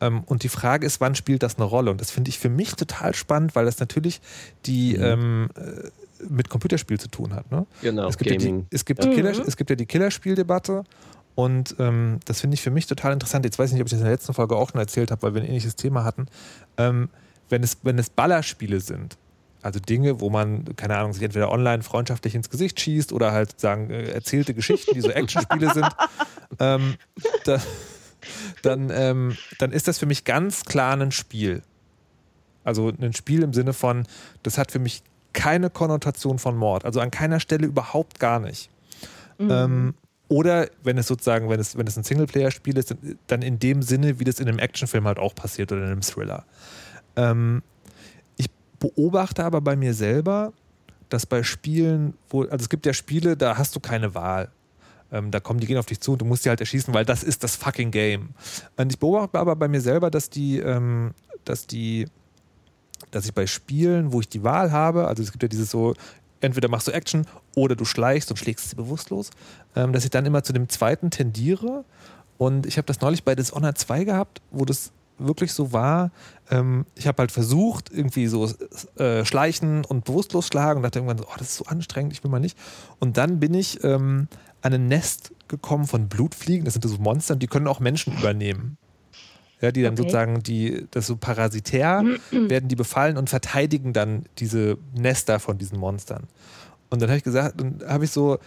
Ähm, 0.00 0.24
und 0.24 0.42
die 0.42 0.48
Frage 0.48 0.86
ist, 0.86 1.00
wann 1.00 1.14
spielt 1.14 1.42
das 1.42 1.56
eine 1.56 1.64
Rolle? 1.64 1.90
Und 1.90 2.00
das 2.00 2.10
finde 2.10 2.28
ich 2.28 2.38
für 2.38 2.48
mich 2.48 2.74
total 2.74 3.14
spannend, 3.14 3.54
weil 3.54 3.64
das 3.64 3.78
natürlich 3.78 4.20
die 4.66 4.96
mhm. 4.96 5.04
ähm, 5.04 5.48
äh, 5.56 5.90
mit 6.28 6.48
Computerspiel 6.48 6.98
zu 6.98 7.08
tun 7.08 7.34
hat. 7.34 7.50
Ne? 7.50 7.66
Genau, 7.82 8.08
es 8.08 8.18
gibt, 8.18 8.30
ja 8.30 8.36
die, 8.36 8.64
es, 8.70 8.84
gibt 8.84 9.04
die 9.04 9.10
Killer, 9.10 9.34
mhm. 9.34 9.44
es 9.46 9.56
gibt 9.56 9.70
ja 9.70 9.76
die 9.76 9.86
Killerspieldebatte 9.86 10.84
und 11.34 11.74
ähm, 11.78 12.20
das 12.24 12.40
finde 12.40 12.54
ich 12.54 12.62
für 12.62 12.70
mich 12.70 12.86
total 12.86 13.12
interessant. 13.12 13.44
Jetzt 13.44 13.58
weiß 13.58 13.70
ich 13.70 13.74
nicht, 13.74 13.82
ob 13.82 13.88
ich 13.88 13.92
das 13.92 14.00
in 14.00 14.04
der 14.04 14.14
letzten 14.14 14.34
Folge 14.34 14.56
auch 14.56 14.70
schon 14.70 14.80
erzählt 14.80 15.10
habe, 15.10 15.22
weil 15.22 15.34
wir 15.34 15.42
ein 15.42 15.48
ähnliches 15.48 15.76
Thema 15.76 16.04
hatten. 16.04 16.26
Ähm, 16.76 17.08
wenn, 17.48 17.62
es, 17.62 17.78
wenn 17.82 17.98
es 17.98 18.10
Ballerspiele 18.10 18.80
sind, 18.80 19.16
also 19.64 19.80
Dinge, 19.80 20.20
wo 20.20 20.28
man, 20.28 20.76
keine 20.76 20.98
Ahnung, 20.98 21.14
sich 21.14 21.22
entweder 21.22 21.50
online 21.50 21.82
freundschaftlich 21.82 22.34
ins 22.34 22.50
Gesicht 22.50 22.78
schießt 22.78 23.14
oder 23.14 23.32
halt 23.32 23.58
sagen, 23.58 23.88
äh, 23.88 24.10
erzählte 24.10 24.52
Geschichten, 24.52 24.94
die 24.94 25.00
so 25.00 25.08
Actionspiele 25.08 25.72
sind, 25.72 25.88
ähm, 26.60 26.96
da, 27.44 27.58
dann, 28.60 28.90
ähm, 28.92 29.36
dann 29.58 29.72
ist 29.72 29.88
das 29.88 29.98
für 29.98 30.04
mich 30.04 30.24
ganz 30.24 30.64
klar 30.64 31.00
ein 31.00 31.12
Spiel. 31.12 31.62
Also 32.62 32.88
ein 32.88 33.14
Spiel 33.14 33.42
im 33.42 33.54
Sinne 33.54 33.72
von, 33.72 34.06
das 34.42 34.58
hat 34.58 34.70
für 34.70 34.78
mich 34.78 35.02
keine 35.32 35.70
Konnotation 35.70 36.38
von 36.38 36.56
Mord. 36.58 36.84
Also 36.84 37.00
an 37.00 37.10
keiner 37.10 37.40
Stelle 37.40 37.66
überhaupt 37.66 38.20
gar 38.20 38.40
nicht. 38.40 38.68
Mhm. 39.38 39.50
Ähm, 39.50 39.94
oder 40.28 40.68
wenn 40.82 40.98
es 40.98 41.06
sozusagen, 41.06 41.48
wenn 41.48 41.58
es, 41.58 41.78
wenn 41.78 41.86
es 41.86 41.96
ein 41.96 42.04
Singleplayer-Spiel 42.04 42.76
ist, 42.76 42.94
dann 43.28 43.40
in 43.40 43.58
dem 43.58 43.80
Sinne, 43.80 44.20
wie 44.20 44.24
das 44.24 44.40
in 44.40 44.48
einem 44.48 44.58
Actionfilm 44.58 45.06
halt 45.06 45.18
auch 45.18 45.34
passiert 45.34 45.72
oder 45.72 45.82
in 45.82 45.88
einem 45.88 46.02
Thriller. 46.02 46.44
Ähm, 47.16 47.62
beobachte 48.84 49.44
aber 49.44 49.60
bei 49.60 49.76
mir 49.76 49.94
selber, 49.94 50.52
dass 51.08 51.26
bei 51.26 51.42
Spielen, 51.42 52.14
wo, 52.28 52.42
also 52.42 52.62
es 52.62 52.68
gibt 52.68 52.86
ja 52.86 52.92
Spiele, 52.92 53.36
da 53.36 53.56
hast 53.56 53.74
du 53.74 53.80
keine 53.80 54.14
Wahl. 54.14 54.50
Ähm, 55.12 55.30
da 55.30 55.40
kommen 55.40 55.60
die 55.60 55.66
gehen 55.66 55.78
auf 55.78 55.86
dich 55.86 56.00
zu 56.00 56.12
und 56.12 56.20
du 56.20 56.24
musst 56.24 56.44
die 56.44 56.48
halt 56.48 56.60
erschießen, 56.60 56.92
weil 56.92 57.04
das 57.04 57.22
ist 57.22 57.44
das 57.44 57.56
fucking 57.56 57.90
Game. 57.90 58.30
Und 58.76 58.92
ich 58.92 58.98
beobachte 58.98 59.38
aber 59.38 59.56
bei 59.56 59.68
mir 59.68 59.80
selber, 59.80 60.10
dass 60.10 60.28
die, 60.28 60.58
ähm, 60.58 61.14
dass 61.44 61.66
die, 61.66 62.06
dass 63.10 63.24
ich 63.24 63.32
bei 63.32 63.46
Spielen, 63.46 64.12
wo 64.12 64.20
ich 64.20 64.28
die 64.28 64.42
Wahl 64.42 64.72
habe, 64.72 65.06
also 65.06 65.22
es 65.22 65.30
gibt 65.30 65.42
ja 65.42 65.48
dieses 65.48 65.70
so, 65.70 65.94
entweder 66.40 66.68
machst 66.68 66.88
du 66.88 66.92
Action 66.92 67.26
oder 67.54 67.76
du 67.76 67.84
schleichst 67.84 68.30
und 68.30 68.36
schlägst 68.36 68.70
sie 68.70 68.76
bewusstlos, 68.76 69.30
ähm, 69.76 69.92
dass 69.92 70.04
ich 70.04 70.10
dann 70.10 70.26
immer 70.26 70.42
zu 70.42 70.52
dem 70.52 70.68
zweiten 70.68 71.10
tendiere. 71.10 71.84
Und 72.36 72.66
ich 72.66 72.76
habe 72.76 72.86
das 72.86 73.00
neulich 73.00 73.24
bei 73.24 73.34
Dishonored 73.34 73.78
2 73.78 74.04
gehabt, 74.04 74.42
wo 74.50 74.64
das 74.64 74.92
wirklich 75.18 75.52
so 75.52 75.72
war. 75.72 76.10
Ähm, 76.50 76.86
ich 76.94 77.06
habe 77.06 77.18
halt 77.18 77.32
versucht, 77.32 77.90
irgendwie 77.90 78.26
so 78.26 78.48
äh, 78.96 79.24
schleichen 79.24 79.84
und 79.84 80.04
bewusstlos 80.04 80.46
schlagen 80.46 80.78
und 80.78 80.82
dachte 80.82 80.98
irgendwann 80.98 81.18
so, 81.18 81.24
oh, 81.24 81.34
das 81.38 81.50
ist 81.50 81.56
so 81.56 81.64
anstrengend, 81.66 82.12
ich 82.12 82.24
will 82.24 82.30
mal 82.30 82.40
nicht. 82.40 82.58
Und 82.98 83.16
dann 83.16 83.40
bin 83.40 83.54
ich 83.54 83.82
ähm, 83.84 84.28
an 84.62 84.72
ein 84.72 84.88
Nest 84.88 85.32
gekommen 85.48 85.86
von 85.86 86.08
Blutfliegen, 86.08 86.64
das 86.64 86.74
sind 86.74 86.86
so 86.86 86.98
Monster, 86.98 87.36
die 87.36 87.46
können 87.46 87.68
auch 87.68 87.80
Menschen 87.80 88.16
übernehmen. 88.18 88.78
Ja, 89.60 89.72
die 89.72 89.82
dann 89.82 89.92
okay. 89.92 90.02
sozusagen, 90.02 90.42
die, 90.42 90.86
das 90.90 91.06
so 91.06 91.16
parasitär 91.16 92.04
werden 92.30 92.68
die 92.68 92.76
befallen 92.76 93.16
und 93.16 93.30
verteidigen 93.30 93.92
dann 93.92 94.24
diese 94.38 94.76
Nester 94.94 95.40
von 95.40 95.56
diesen 95.56 95.78
Monstern. 95.78 96.24
Und 96.90 97.00
dann 97.00 97.08
habe 97.08 97.18
ich 97.18 97.24
gesagt, 97.24 97.60
dann 97.60 97.80
habe 97.86 98.04
ich 98.04 98.10
so, 98.10 98.38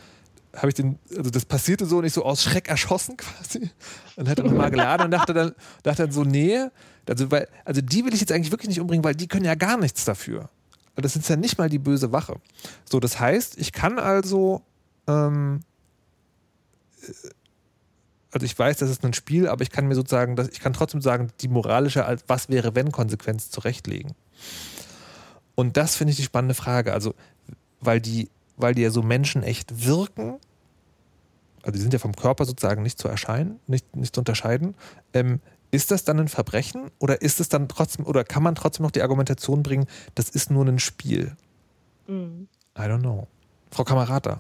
habe 0.57 0.69
ich 0.69 0.75
den, 0.75 0.99
also 1.15 1.29
das 1.29 1.45
passierte 1.45 1.85
so 1.85 1.99
und 1.99 2.05
ich 2.05 2.13
so 2.13 2.25
aus 2.25 2.43
Schreck 2.43 2.67
erschossen 2.67 3.17
quasi. 3.17 3.69
Und 4.15 4.27
hatte 4.27 4.43
nochmal 4.43 4.71
geladen 4.71 5.05
und 5.05 5.11
dachte 5.11 5.33
dann, 5.33 5.53
dachte 5.83 6.03
dann 6.03 6.11
so, 6.11 6.23
nee, 6.23 6.59
also, 7.07 7.31
weil, 7.31 7.47
also 7.63 7.81
die 7.81 8.03
will 8.03 8.13
ich 8.13 8.19
jetzt 8.19 8.31
eigentlich 8.31 8.51
wirklich 8.51 8.69
nicht 8.69 8.81
umbringen, 8.81 9.03
weil 9.03 9.15
die 9.15 9.27
können 9.27 9.45
ja 9.45 9.55
gar 9.55 9.77
nichts 9.77 10.03
dafür. 10.05 10.49
Das 10.95 11.15
ist 11.15 11.29
ja 11.29 11.35
nicht 11.35 11.59
mal 11.59 11.69
die 11.69 11.77
böse 11.77 12.11
Wache. 12.11 12.41
So, 12.89 12.99
das 12.99 13.19
heißt, 13.19 13.57
ich 13.59 13.71
kann 13.71 13.99
also, 13.99 14.63
ähm, 15.07 15.61
äh, 17.03 17.11
also 18.31 18.45
ich 18.45 18.57
weiß, 18.57 18.77
das 18.77 18.89
ist 18.89 19.05
ein 19.05 19.13
Spiel, 19.13 19.47
aber 19.47 19.61
ich 19.61 19.69
kann 19.69 19.87
mir 19.87 19.95
sozusagen, 19.95 20.35
dass 20.35 20.49
ich 20.49 20.59
kann 20.59 20.73
trotzdem 20.73 21.01
sagen, 21.01 21.29
die 21.39 21.47
moralische 21.47 22.05
als 22.05 22.23
was 22.27 22.49
wäre 22.49 22.75
wenn 22.75 22.91
Konsequenz 22.91 23.51
zurechtlegen. 23.51 24.13
Und 25.55 25.77
das 25.77 25.95
finde 25.95 26.11
ich 26.11 26.17
die 26.17 26.23
spannende 26.23 26.55
Frage. 26.55 26.93
Also, 26.93 27.15
weil 27.79 28.01
die 28.01 28.29
weil 28.57 28.73
die 28.73 28.81
ja 28.81 28.89
so 28.89 29.01
menschenecht 29.01 29.85
wirken. 29.85 30.39
Also 31.67 31.75
die 31.75 31.81
sind 31.81 31.91
ja 31.91 31.99
vom 31.99 32.15
Körper 32.15 32.45
sozusagen 32.45 32.81
nicht 32.81 32.97
zu 32.97 33.09
erscheinen, 33.09 33.59
nicht, 33.67 33.93
nicht 33.93 34.15
zu 34.15 34.21
unterscheiden. 34.21 34.73
Ähm, 35.11 35.41
ist 35.69 35.91
das 35.91 36.05
dann 36.05 36.17
ein 36.17 36.29
Verbrechen 36.29 36.91
oder 36.97 37.21
ist 37.21 37.41
es 37.41 37.49
dann 37.49 37.67
trotzdem, 37.67 38.05
oder 38.05 38.23
kann 38.23 38.41
man 38.41 38.55
trotzdem 38.55 38.85
noch 38.85 38.91
die 38.91 39.01
Argumentation 39.01 39.63
bringen, 39.63 39.85
das 40.15 40.29
ist 40.29 40.49
nur 40.49 40.65
ein 40.65 40.79
Spiel? 40.79 41.35
Mhm. 42.07 42.47
I 42.79 42.83
don't 42.83 43.01
know. 43.01 43.27
Frau 43.69 43.83
Kamerata. 43.83 44.39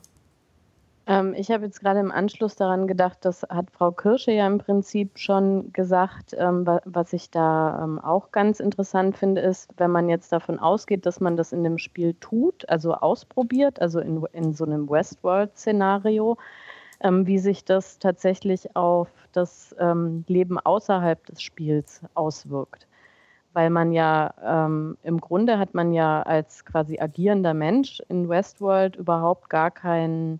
Ähm, 1.05 1.33
ich 1.35 1.51
habe 1.51 1.65
jetzt 1.65 1.81
gerade 1.81 1.99
im 1.99 2.13
Anschluss 2.13 2.55
daran 2.55 2.87
gedacht, 2.87 3.17
das 3.21 3.43
hat 3.43 3.71
Frau 3.71 3.91
Kirsche 3.91 4.31
ja 4.31 4.47
im 4.47 4.59
Prinzip 4.59 5.19
schon 5.19 5.73
gesagt. 5.73 6.33
Ähm, 6.37 6.65
was 6.85 7.11
ich 7.11 7.29
da 7.29 7.83
ähm, 7.83 7.99
auch 7.99 8.31
ganz 8.31 8.61
interessant 8.61 9.17
finde, 9.17 9.41
ist, 9.41 9.69
wenn 9.75 9.91
man 9.91 10.07
jetzt 10.07 10.31
davon 10.31 10.59
ausgeht, 10.59 11.05
dass 11.05 11.19
man 11.19 11.35
das 11.35 11.51
in 11.51 11.65
dem 11.65 11.77
Spiel 11.77 12.13
tut, 12.21 12.69
also 12.69 12.93
ausprobiert, 12.93 13.81
also 13.81 13.99
in, 13.99 14.25
in 14.31 14.53
so 14.53 14.63
einem 14.63 14.89
Westworld-Szenario, 14.89 16.37
wie 17.01 17.39
sich 17.39 17.63
das 17.63 17.99
tatsächlich 17.99 18.75
auf 18.75 19.09
das 19.31 19.75
ähm, 19.79 20.23
Leben 20.27 20.59
außerhalb 20.59 21.25
des 21.25 21.41
Spiels 21.41 22.01
auswirkt 22.15 22.87
weil 23.57 23.71
man 23.71 23.91
ja 23.91 24.35
ähm, 24.45 24.99
im 25.01 25.19
Grunde 25.19 25.57
hat 25.57 25.73
man 25.73 25.91
ja 25.91 26.21
als 26.21 26.63
quasi 26.63 26.99
agierender 26.99 27.55
Mensch 27.55 27.99
in 28.07 28.29
Westworld 28.29 28.95
überhaupt 28.97 29.49
gar 29.49 29.71
keinen 29.71 30.39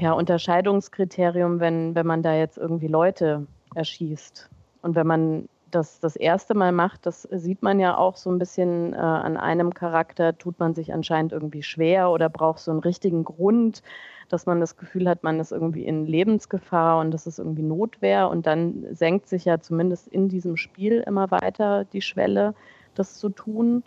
ja, 0.00 0.12
Unterscheidungskriterium, 0.12 1.60
wenn, 1.60 1.94
wenn 1.94 2.06
man 2.06 2.22
da 2.22 2.34
jetzt 2.34 2.56
irgendwie 2.56 2.88
Leute 2.88 3.46
erschießt. 3.74 4.48
Und 4.80 4.94
wenn 4.94 5.06
man 5.06 5.48
das 5.74 6.00
das 6.00 6.16
erste 6.16 6.54
Mal 6.54 6.72
macht, 6.72 7.06
das 7.06 7.22
sieht 7.22 7.62
man 7.62 7.80
ja 7.80 7.96
auch 7.96 8.16
so 8.16 8.30
ein 8.30 8.38
bisschen 8.38 8.92
äh, 8.92 8.96
an 8.96 9.36
einem 9.36 9.74
Charakter, 9.74 10.36
tut 10.36 10.58
man 10.58 10.74
sich 10.74 10.92
anscheinend 10.92 11.32
irgendwie 11.32 11.62
schwer 11.62 12.10
oder 12.10 12.28
braucht 12.28 12.60
so 12.60 12.70
einen 12.70 12.80
richtigen 12.80 13.24
Grund, 13.24 13.82
dass 14.28 14.46
man 14.46 14.60
das 14.60 14.76
Gefühl 14.76 15.08
hat, 15.08 15.22
man 15.22 15.40
ist 15.40 15.52
irgendwie 15.52 15.84
in 15.84 16.06
Lebensgefahr 16.06 17.00
und 17.00 17.10
das 17.10 17.26
ist 17.26 17.38
irgendwie 17.38 17.62
Notwehr. 17.62 18.28
Und 18.30 18.46
dann 18.46 18.86
senkt 18.92 19.28
sich 19.28 19.44
ja 19.44 19.60
zumindest 19.60 20.08
in 20.08 20.28
diesem 20.28 20.56
Spiel 20.56 21.04
immer 21.06 21.30
weiter 21.30 21.84
die 21.84 22.02
Schwelle, 22.02 22.54
das 22.94 23.18
zu 23.18 23.28
tun. 23.28 23.84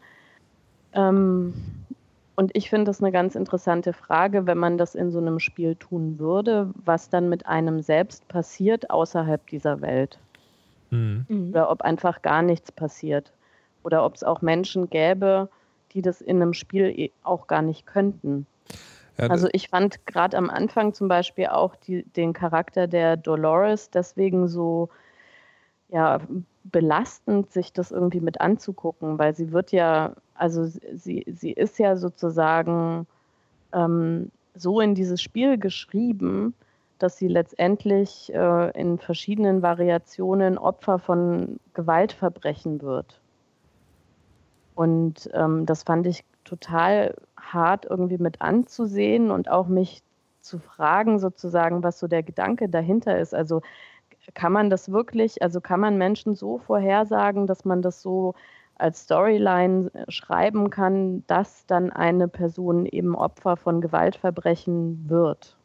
Ähm, 0.93 1.53
und 2.35 2.55
ich 2.55 2.69
finde 2.69 2.85
das 2.85 3.01
eine 3.01 3.11
ganz 3.11 3.35
interessante 3.35 3.93
Frage, 3.93 4.45
wenn 4.45 4.59
man 4.59 4.77
das 4.77 4.93
in 4.93 5.09
so 5.09 5.17
einem 5.17 5.39
Spiel 5.39 5.75
tun 5.75 6.19
würde, 6.19 6.69
was 6.85 7.09
dann 7.09 7.29
mit 7.29 7.47
einem 7.47 7.81
selbst 7.81 8.27
passiert 8.27 8.91
außerhalb 8.91 9.45
dieser 9.47 9.81
Welt. 9.81 10.19
Mhm. 10.91 11.49
Oder 11.51 11.69
ob 11.69 11.81
einfach 11.81 12.21
gar 12.21 12.41
nichts 12.41 12.71
passiert. 12.71 13.31
Oder 13.83 14.05
ob 14.05 14.15
es 14.15 14.23
auch 14.23 14.41
Menschen 14.41 14.89
gäbe, 14.89 15.49
die 15.93 16.01
das 16.01 16.21
in 16.21 16.41
einem 16.41 16.53
Spiel 16.53 16.85
eh 16.85 17.11
auch 17.23 17.47
gar 17.47 17.61
nicht 17.61 17.85
könnten. 17.85 18.45
Ja, 19.17 19.27
also 19.27 19.47
ich 19.51 19.69
fand 19.69 20.05
gerade 20.05 20.37
am 20.37 20.49
Anfang 20.49 20.93
zum 20.93 21.07
Beispiel 21.07 21.47
auch 21.47 21.75
die, 21.75 22.03
den 22.03 22.33
Charakter 22.33 22.87
der 22.87 23.17
Dolores 23.17 23.89
deswegen 23.89 24.47
so 24.47 24.89
ja, 25.89 26.19
belastend, 26.65 27.51
sich 27.51 27.71
das 27.71 27.91
irgendwie 27.91 28.19
mit 28.19 28.41
anzugucken, 28.41 29.17
weil 29.17 29.33
sie 29.35 29.51
wird 29.53 29.71
ja 29.71 30.13
also 30.37 30.65
sie, 30.65 31.25
sie 31.27 31.51
ist 31.51 31.79
ja 31.79 31.95
sozusagen 31.95 33.07
ähm, 33.73 34.31
so 34.53 34.79
in 34.81 34.95
dieses 34.95 35.21
Spiel 35.21 35.57
geschrieben, 35.57 36.53
dass 36.99 37.17
sie 37.17 37.27
letztendlich 37.27 38.33
äh, 38.33 38.71
in 38.79 38.97
verschiedenen 38.97 39.61
Variationen 39.61 40.57
Opfer 40.57 40.99
von 40.99 41.59
Gewaltverbrechen 41.73 42.81
wird. 42.81 43.21
Und 44.75 45.29
ähm, 45.33 45.65
das 45.65 45.83
fand 45.83 46.07
ich 46.07 46.23
total 46.43 47.15
hart 47.39 47.85
irgendwie 47.85 48.17
mit 48.17 48.41
anzusehen 48.41 49.31
und 49.31 49.49
auch 49.49 49.67
mich 49.67 50.01
zu 50.41 50.59
fragen, 50.59 51.19
sozusagen, 51.19 51.83
was 51.83 51.99
so 51.99 52.07
der 52.07 52.23
Gedanke 52.23 52.69
dahinter 52.69 53.19
ist. 53.19 53.33
Also 53.33 53.61
kann 54.33 54.51
man 54.51 54.69
das 54.69 54.91
wirklich, 54.91 55.41
also 55.41 55.61
kann 55.61 55.79
man 55.79 55.97
Menschen 55.97 56.35
so 56.35 56.57
vorhersagen, 56.57 57.47
dass 57.47 57.65
man 57.65 57.81
das 57.81 58.01
so 58.01 58.33
als 58.75 59.03
Storyline 59.03 59.91
äh, 59.93 60.11
schreiben 60.11 60.69
kann, 60.69 61.23
dass 61.27 61.65
dann 61.65 61.91
eine 61.91 62.27
Person 62.27 62.85
eben 62.85 63.15
Opfer 63.15 63.57
von 63.57 63.81
Gewaltverbrechen 63.81 65.09
wird. 65.09 65.57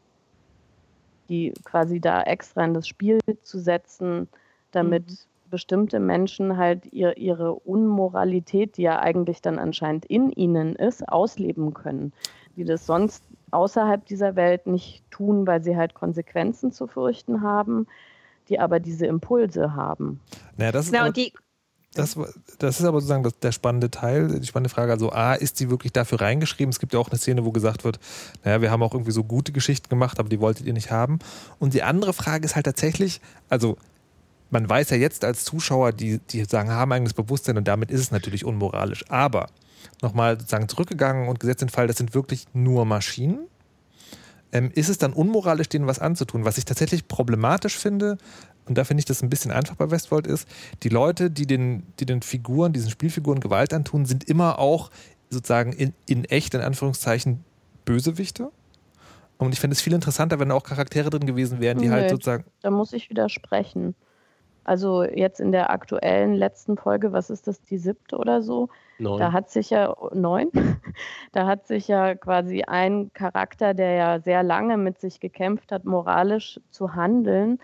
Die 1.33 1.55
quasi 1.65 1.99
da 1.99 2.23
extra 2.23 2.63
in 2.63 2.75
das 2.75 2.87
Spiel 2.87 3.19
zu 3.43 3.59
setzen, 3.59 4.29
damit 4.71 5.09
mhm. 5.09 5.17
bestimmte 5.51 5.99
Menschen 5.99 6.59
halt 6.59 6.93
ihr, 6.93 7.17
ihre 7.17 7.55
Unmoralität, 7.55 8.77
die 8.77 8.83
ja 8.83 8.99
eigentlich 9.01 9.41
dann 9.41 9.59
anscheinend 9.59 10.05
in 10.05 10.31
ihnen 10.31 10.77
ist, 10.77 11.09
ausleben 11.09 11.73
können, 11.73 12.13
die 12.57 12.65
das 12.65 12.85
sonst 12.85 13.25
außerhalb 13.51 14.05
dieser 14.05 14.37
Welt 14.37 14.67
nicht 14.67 15.11
tun, 15.11 15.47
weil 15.47 15.63
sie 15.63 15.75
halt 15.75 15.95
Konsequenzen 15.95 16.71
zu 16.71 16.87
fürchten 16.87 17.41
haben, 17.41 17.87
die 18.51 18.61
aber 18.61 18.79
diese 18.79 19.07
Impulse 19.07 19.75
haben. 19.75 20.21
Naja, 20.59 20.73
das 20.73 20.87
ist 20.87 20.95
ja, 20.95 21.07
und 21.07 21.17
die 21.17 21.33
das, 21.95 22.17
das 22.59 22.81
ist 22.81 22.87
aber 22.87 23.01
sozusagen 23.01 23.23
das, 23.23 23.39
der 23.39 23.53
spannende 23.53 23.91
Teil, 23.91 24.41
die 24.41 24.47
spannende 24.47 24.71
Frage. 24.71 24.93
Also, 24.93 25.13
A, 25.13 25.35
ist 25.35 25.59
sie 25.59 25.69
wirklich 25.69 25.93
dafür 25.93 26.21
reingeschrieben? 26.21 26.71
Es 26.71 26.79
gibt 26.79 26.95
ja 26.95 26.99
auch 26.99 27.11
eine 27.11 27.19
Szene, 27.19 27.45
wo 27.45 27.53
gesagt 27.53 27.85
wird, 27.85 28.01
naja, 28.45 28.63
wir 28.63 28.71
haben 28.71 28.83
auch 28.83 28.95
irgendwie 28.95 29.13
so 29.13 29.25
gute 29.25 29.53
Geschichten 29.53 29.89
gemacht, 29.89 30.19
aber 30.19 30.29
die 30.29 30.41
wolltet 30.41 30.67
ihr 30.67 30.73
nicht 30.73 30.91
haben. 30.91 31.19
Und 31.59 31.75
die 31.75 31.83
andere 31.83 32.13
Frage 32.13 32.47
ist 32.47 32.57
halt 32.57 32.67
tatsächlich, 32.67 33.21
also, 33.49 33.77
man 34.51 34.69
weiß 34.69 34.91
ja 34.91 34.97
jetzt 34.97 35.25
als 35.25 35.45
Zuschauer, 35.45 35.93
die, 35.93 36.19
die 36.19 36.45
sagen, 36.45 36.71
haben 36.71 36.93
eigenes 36.93 37.15
Bewusstsein 37.15 37.57
und 37.57 37.69
damit 37.69 37.91
ist 37.91 38.01
es 38.01 38.11
natürlich 38.11 38.45
unmoralisch. 38.45 39.05
Aber 39.11 39.49
nochmal 40.01 40.39
sozusagen 40.39 40.69
zurückgegangen 40.69 41.29
und 41.29 41.41
gesetzt 41.41 41.63
den 41.63 41.69
Fall, 41.69 41.87
das 41.87 41.97
sind 41.97 42.15
wirklich 42.15 42.47
nur 42.53 42.85
Maschinen. 42.85 43.47
Ähm, 44.53 44.71
ist 44.75 44.91
es 44.91 44.99
dann 44.99 45.15
unmoralisch, 45.15 45.69
denen 45.71 45.87
was 45.87 45.99
anzutun? 45.99 46.45
Was 46.45 46.59
ich 46.59 46.67
tatsächlich 46.67 47.09
problematisch 47.09 47.79
finde, 47.79 48.19
und 48.67 48.79
da 48.79 48.85
finde 48.85 49.01
ich 49.01 49.05
das 49.05 49.23
ein 49.23 49.31
bisschen 49.31 49.51
einfach 49.51 49.75
bei 49.75 49.91
Westworld 49.91 50.27
ist, 50.27 50.49
die 50.83 50.89
Leute, 50.89 51.31
die 51.31 51.47
den, 51.47 51.85
die 51.99 52.07
den 52.07 52.23
Figuren, 52.23 52.73
diesen 52.73 52.91
Spielfiguren 52.91 53.41
Gewalt 53.41 53.75
antun, 53.75 54.05
sind 54.05 54.29
immer 54.29 54.59
auch 54.59 54.91
sozusagen 55.31 55.73
in, 55.73 55.95
in 56.07 56.25
echt, 56.25 56.55
in 56.55 56.61
Anführungszeichen, 56.61 57.45
Bösewichte. 57.85 58.51
Und 59.39 59.53
ich 59.53 59.61
fände 59.61 59.75
es 59.75 59.81
viel 59.81 59.93
interessanter, 59.93 60.39
wenn 60.39 60.51
da 60.51 60.55
auch 60.55 60.63
Charaktere 60.63 61.11
drin 61.11 61.27
gewesen 61.27 61.61
wären, 61.61 61.79
die 61.79 61.91
halt 61.91 62.03
nee, 62.03 62.03
halt 62.03 62.11
sozusagen. 62.11 62.45
Da 62.61 62.71
muss 62.71 62.93
ich 62.93 63.11
widersprechen. 63.11 63.97
Also 64.65 65.03
jetzt 65.03 65.41
in 65.41 65.51
der 65.51 65.71
aktuellen 65.71 66.35
letzten 66.35 66.77
Folge, 66.77 67.13
was 67.13 67.31
ist 67.31 67.49
das, 67.49 67.61
die 67.63 67.79
siebte 67.79 68.17
oder 68.17 68.43
so? 68.43 68.69
Neun. 68.99 69.19
Da 69.19 69.33
hat 69.33 69.51
sich 69.51 69.71
ja 69.71 69.97
neun, 70.15 70.51
da 71.33 71.47
hat 71.47 71.67
sich 71.67 71.89
ja 71.89 72.15
quasi 72.15 72.63
ein 72.63 73.13
Charakter, 73.15 73.75
der 73.75 73.93
ja 73.95 74.21
sehr 74.21 74.45
lange 74.45 74.77
mit 74.77 75.01
sich 75.01 75.19
gekämpft 75.19 75.73
hat, 75.73 75.85
moralisch 75.85 76.61
zu 76.71 76.95
handeln, 76.95 77.59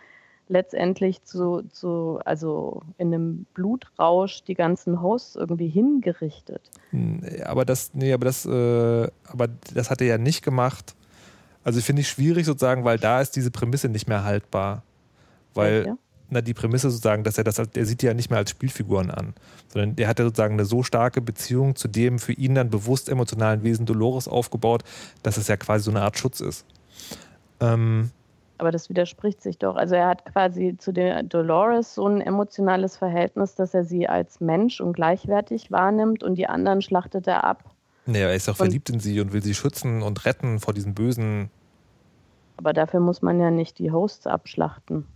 letztendlich 0.48 1.22
zu, 1.24 1.62
zu, 1.70 2.20
also 2.24 2.82
in 2.96 3.08
einem 3.08 3.46
Blutrausch 3.54 4.42
die 4.44 4.54
ganzen 4.54 5.00
Hosts 5.02 5.36
irgendwie 5.36 5.68
hingerichtet. 5.68 6.62
Aber 7.44 7.64
das, 7.64 7.92
nee, 7.94 8.12
aber 8.12 8.24
das, 8.24 8.46
äh, 8.46 9.08
aber 9.28 9.48
das 9.74 9.90
hat 9.90 10.00
er 10.00 10.06
ja 10.06 10.18
nicht 10.18 10.42
gemacht. 10.42 10.94
Also 11.64 11.80
finde 11.80 12.00
ich 12.00 12.08
schwierig 12.08 12.46
sozusagen, 12.46 12.84
weil 12.84 12.98
da 12.98 13.20
ist 13.20 13.36
diese 13.36 13.50
Prämisse 13.50 13.88
nicht 13.88 14.08
mehr 14.08 14.24
haltbar. 14.24 14.82
Weil, 15.54 15.86
ja, 15.86 15.96
na, 16.30 16.40
die 16.40 16.54
Prämisse 16.54 16.90
sozusagen, 16.90 17.24
dass 17.24 17.38
er 17.38 17.44
das, 17.44 17.56
der 17.56 17.86
sieht 17.86 18.02
die 18.02 18.06
ja 18.06 18.14
nicht 18.14 18.30
mehr 18.30 18.38
als 18.38 18.50
Spielfiguren 18.50 19.10
an, 19.10 19.34
sondern 19.68 19.96
der 19.96 20.08
hat 20.08 20.18
ja 20.18 20.26
sozusagen 20.26 20.54
eine 20.54 20.64
so 20.64 20.82
starke 20.82 21.20
Beziehung 21.20 21.74
zu 21.74 21.88
dem 21.88 22.18
für 22.18 22.32
ihn 22.32 22.54
dann 22.54 22.70
bewusst 22.70 23.08
emotionalen 23.08 23.62
Wesen 23.62 23.86
Dolores 23.86 24.28
aufgebaut, 24.28 24.84
dass 25.22 25.36
es 25.36 25.48
ja 25.48 25.56
quasi 25.56 25.84
so 25.84 25.90
eine 25.90 26.02
Art 26.02 26.18
Schutz 26.18 26.40
ist. 26.40 26.66
Ähm, 27.60 28.10
aber 28.58 28.70
das 28.70 28.88
widerspricht 28.88 29.42
sich 29.42 29.58
doch. 29.58 29.76
Also 29.76 29.94
er 29.94 30.08
hat 30.08 30.24
quasi 30.24 30.76
zu 30.78 30.92
der 30.92 31.22
Dolores 31.22 31.94
so 31.94 32.06
ein 32.06 32.20
emotionales 32.20 32.96
Verhältnis, 32.96 33.54
dass 33.54 33.74
er 33.74 33.84
sie 33.84 34.08
als 34.08 34.40
Mensch 34.40 34.80
und 34.80 34.92
gleichwertig 34.92 35.70
wahrnimmt 35.70 36.22
und 36.22 36.34
die 36.34 36.46
anderen 36.46 36.82
schlachtet 36.82 37.26
er 37.26 37.44
ab. 37.44 37.64
Naja, 38.06 38.28
er 38.28 38.34
ist 38.34 38.48
auch 38.48 38.54
und, 38.54 38.56
verliebt 38.56 38.90
in 38.90 39.00
sie 39.00 39.20
und 39.20 39.32
will 39.32 39.42
sie 39.42 39.54
schützen 39.54 40.02
und 40.02 40.24
retten 40.24 40.60
vor 40.60 40.74
diesen 40.74 40.94
bösen. 40.94 41.50
Aber 42.56 42.72
dafür 42.72 43.00
muss 43.00 43.22
man 43.22 43.38
ja 43.40 43.50
nicht 43.50 43.78
die 43.78 43.92
Hosts 43.92 44.26
abschlachten. 44.26 45.06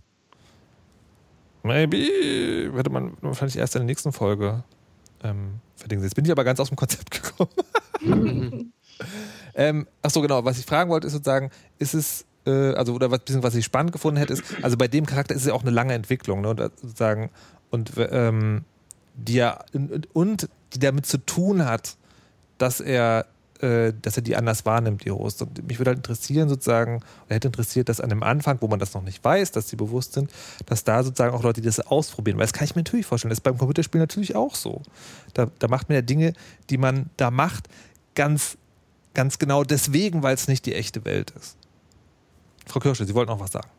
Maybe. 1.63 2.71
Hätte 2.75 2.89
man 2.89 3.17
wahrscheinlich 3.21 3.57
erst 3.57 3.75
in 3.75 3.79
der 3.79 3.85
nächsten 3.85 4.11
Folge 4.11 4.63
ähm, 5.23 5.59
verdingen. 5.75 6.03
Jetzt 6.03 6.15
bin 6.15 6.25
ich 6.25 6.31
aber 6.31 6.43
ganz 6.43 6.59
aus 6.59 6.69
dem 6.69 6.77
Konzept 6.77 7.11
gekommen. 7.39 7.51
ähm, 9.55 9.87
ach 10.01 10.09
so, 10.09 10.21
genau. 10.21 10.45
Was 10.45 10.59
ich 10.59 10.65
fragen 10.65 10.89
wollte, 10.89 11.07
ist 11.07 11.13
sozusagen, 11.13 11.49
ist 11.79 11.93
es 11.93 12.25
äh, 12.45 12.73
also 12.73 12.93
oder 12.93 13.11
was, 13.11 13.21
was 13.27 13.55
ich 13.55 13.65
spannend 13.65 13.91
gefunden 13.91 14.17
hätte, 14.17 14.33
ist, 14.33 14.43
also 14.61 14.77
bei 14.77 14.87
dem 14.87 15.05
Charakter 15.05 15.35
ist 15.35 15.41
es 15.41 15.47
ja 15.47 15.53
auch 15.53 15.61
eine 15.61 15.71
lange 15.71 15.93
Entwicklung, 15.93 16.41
ne? 16.41 16.49
Und, 16.49 16.59
sozusagen, 16.59 17.29
und 17.69 17.91
ähm, 17.97 18.63
die 19.15 19.35
ja 19.35 19.63
und 20.13 20.49
die 20.73 20.79
damit 20.79 21.05
zu 21.05 21.17
tun 21.19 21.65
hat, 21.65 21.97
dass 22.57 22.79
er 22.79 23.25
äh, 23.63 23.93
dass 24.01 24.17
er 24.17 24.23
die 24.23 24.35
anders 24.35 24.65
wahrnimmt, 24.65 25.05
die 25.05 25.11
Host. 25.11 25.41
Und 25.41 25.65
mich 25.67 25.79
würde 25.79 25.91
halt 25.91 25.99
interessieren, 25.99 26.49
sozusagen, 26.49 26.97
oder 27.25 27.35
hätte 27.35 27.47
interessiert, 27.47 27.87
dass 27.87 28.01
an 28.01 28.09
dem 28.09 28.21
Anfang, 28.21 28.57
wo 28.59 28.67
man 28.67 28.77
das 28.77 28.93
noch 28.93 29.03
nicht 29.03 29.23
weiß, 29.23 29.51
dass 29.51 29.69
sie 29.69 29.77
bewusst 29.77 30.13
sind, 30.13 30.29
dass 30.65 30.83
da 30.83 31.01
sozusagen 31.01 31.33
auch 31.33 31.43
Leute, 31.43 31.61
die 31.61 31.67
das 31.67 31.79
ausprobieren. 31.79 32.37
Weil 32.37 32.43
das 32.43 32.51
kann 32.51 32.65
ich 32.65 32.75
mir 32.75 32.81
natürlich 32.81 33.05
vorstellen. 33.05 33.29
Das 33.29 33.37
ist 33.37 33.43
beim 33.43 33.57
Computerspiel 33.57 34.01
natürlich 34.01 34.35
auch 34.35 34.55
so. 34.55 34.81
Da, 35.33 35.49
da 35.59 35.69
macht 35.69 35.87
man 35.87 35.95
ja 35.95 36.01
Dinge, 36.01 36.33
die 36.69 36.77
man 36.77 37.09
da 37.15 37.31
macht, 37.31 37.69
ganz, 38.15 38.57
ganz 39.13 39.39
genau 39.39 39.63
deswegen, 39.63 40.23
weil 40.23 40.35
es 40.35 40.49
nicht 40.49 40.65
die 40.65 40.75
echte 40.75 41.05
Welt 41.05 41.31
ist. 41.31 41.55
Frau 42.65 42.79
Kirsche, 42.79 43.05
Sie 43.05 43.15
wollten 43.15 43.31
noch 43.31 43.39
was 43.39 43.51
sagen. 43.51 43.69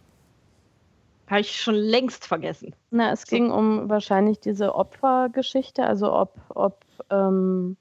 Habe 1.29 1.40
ich 1.40 1.61
schon 1.61 1.75
längst 1.75 2.27
vergessen. 2.27 2.75
Na, 2.90 3.12
es 3.12 3.27
ging 3.27 3.51
um 3.51 3.88
wahrscheinlich 3.88 4.40
diese 4.40 4.75
Opfergeschichte, 4.75 5.87
also 5.87 6.12
ob, 6.12 6.35
ob 6.51 6.85
ähm 7.11 7.77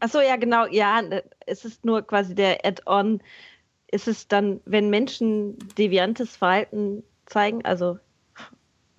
Achso, 0.00 0.20
ja, 0.20 0.34
genau, 0.34 0.66
ja, 0.66 1.00
es 1.46 1.64
ist 1.64 1.84
nur 1.84 2.02
quasi 2.02 2.34
der 2.34 2.66
Add-on. 2.66 3.20
Ist 3.86 4.08
es 4.08 4.26
dann, 4.26 4.60
wenn 4.64 4.90
Menschen 4.90 5.56
deviantes 5.78 6.36
Verhalten 6.36 7.04
zeigen, 7.26 7.64
also 7.64 7.98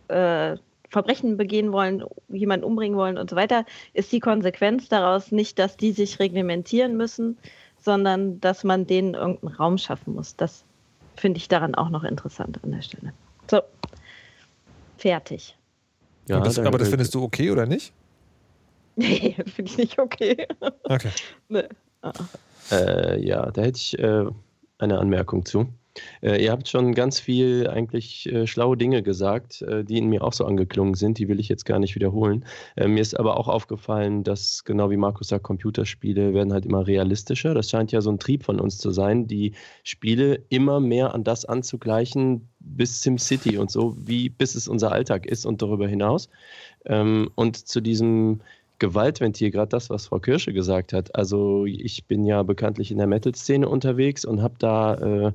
äh, 0.07 0.55
Verbrechen 0.89 1.35
begehen 1.35 1.73
wollen, 1.73 2.05
jemanden 2.29 2.63
umbringen 2.63 2.97
wollen 2.97 3.17
und 3.17 3.29
so 3.29 3.35
weiter, 3.35 3.65
ist 3.93 4.13
die 4.13 4.21
Konsequenz 4.21 4.87
daraus 4.87 5.33
nicht, 5.33 5.59
dass 5.59 5.75
die 5.75 5.91
sich 5.91 6.19
reglementieren 6.19 6.95
müssen, 6.95 7.37
sondern 7.79 8.39
dass 8.39 8.63
man 8.63 8.87
denen 8.87 9.13
irgendeinen 9.15 9.55
Raum 9.55 9.77
schaffen 9.77 10.13
muss. 10.13 10.37
Das 10.37 10.63
finde 11.15 11.37
ich 11.37 11.47
daran 11.47 11.75
auch 11.75 11.89
noch 11.89 12.03
interessant 12.03 12.59
an 12.63 12.71
der 12.71 12.81
Stelle. 12.81 13.13
So, 13.49 13.61
fertig. 14.97 15.57
Ja, 16.27 16.39
das, 16.39 16.57
aber 16.59 16.77
das 16.77 16.89
findest 16.89 17.13
du 17.13 17.23
okay 17.23 17.51
oder 17.51 17.65
nicht? 17.65 17.93
Nee, 18.95 19.35
finde 19.47 19.71
ich 19.71 19.77
nicht 19.77 19.97
okay. 19.97 20.47
Okay. 20.83 21.09
nee. 21.49 21.63
Ah. 22.03 22.11
Äh, 22.71 23.25
ja, 23.25 23.49
da 23.49 23.63
hätte 23.63 23.79
ich 23.79 23.97
äh, 23.97 24.25
eine 24.77 24.99
Anmerkung 24.99 25.45
zu. 25.45 25.67
Äh, 26.21 26.43
ihr 26.43 26.51
habt 26.51 26.67
schon 26.67 26.93
ganz 26.93 27.19
viel 27.19 27.67
eigentlich 27.67 28.31
äh, 28.31 28.47
schlaue 28.47 28.77
Dinge 28.77 29.03
gesagt, 29.03 29.61
äh, 29.61 29.83
die 29.83 29.97
in 29.97 30.07
mir 30.07 30.23
auch 30.23 30.33
so 30.33 30.45
angeklungen 30.45 30.95
sind. 30.95 31.19
Die 31.19 31.27
will 31.27 31.39
ich 31.39 31.49
jetzt 31.49 31.65
gar 31.65 31.79
nicht 31.79 31.95
wiederholen. 31.95 32.45
Äh, 32.75 32.87
mir 32.87 33.01
ist 33.01 33.19
aber 33.19 33.37
auch 33.37 33.47
aufgefallen, 33.47 34.23
dass 34.23 34.63
genau 34.63 34.89
wie 34.89 34.97
Markus 34.97 35.27
sagt, 35.27 35.43
Computerspiele 35.43 36.33
werden 36.33 36.53
halt 36.53 36.65
immer 36.65 36.87
realistischer. 36.87 37.53
Das 37.53 37.69
scheint 37.69 37.91
ja 37.91 38.01
so 38.01 38.11
ein 38.11 38.19
Trieb 38.19 38.43
von 38.43 38.59
uns 38.59 38.77
zu 38.77 38.91
sein, 38.91 39.27
die 39.27 39.53
Spiele 39.83 40.43
immer 40.49 40.79
mehr 40.79 41.13
an 41.13 41.23
das 41.23 41.45
anzugleichen, 41.45 42.49
bis 42.59 43.01
SimCity 43.01 43.57
und 43.57 43.69
so, 43.69 43.95
wie 43.99 44.29
bis 44.29 44.55
es 44.55 44.67
unser 44.67 44.91
Alltag 44.91 45.25
ist 45.25 45.45
und 45.45 45.61
darüber 45.61 45.87
hinaus. 45.87 46.29
Ähm, 46.85 47.29
und 47.35 47.67
zu 47.67 47.81
diesem 47.81 48.41
Gewaltventil, 48.79 49.51
gerade 49.51 49.69
das, 49.69 49.89
was 49.89 50.07
Frau 50.07 50.19
Kirsche 50.19 50.51
gesagt 50.51 50.91
hat. 50.93 51.15
Also 51.15 51.65
ich 51.65 52.05
bin 52.05 52.25
ja 52.25 52.43
bekanntlich 52.43 52.91
in 52.91 52.97
der 52.97 53.07
Metal-Szene 53.07 53.69
unterwegs 53.69 54.25
und 54.25 54.41
habe 54.41 54.55
da 54.59 54.95
äh, 54.95 55.31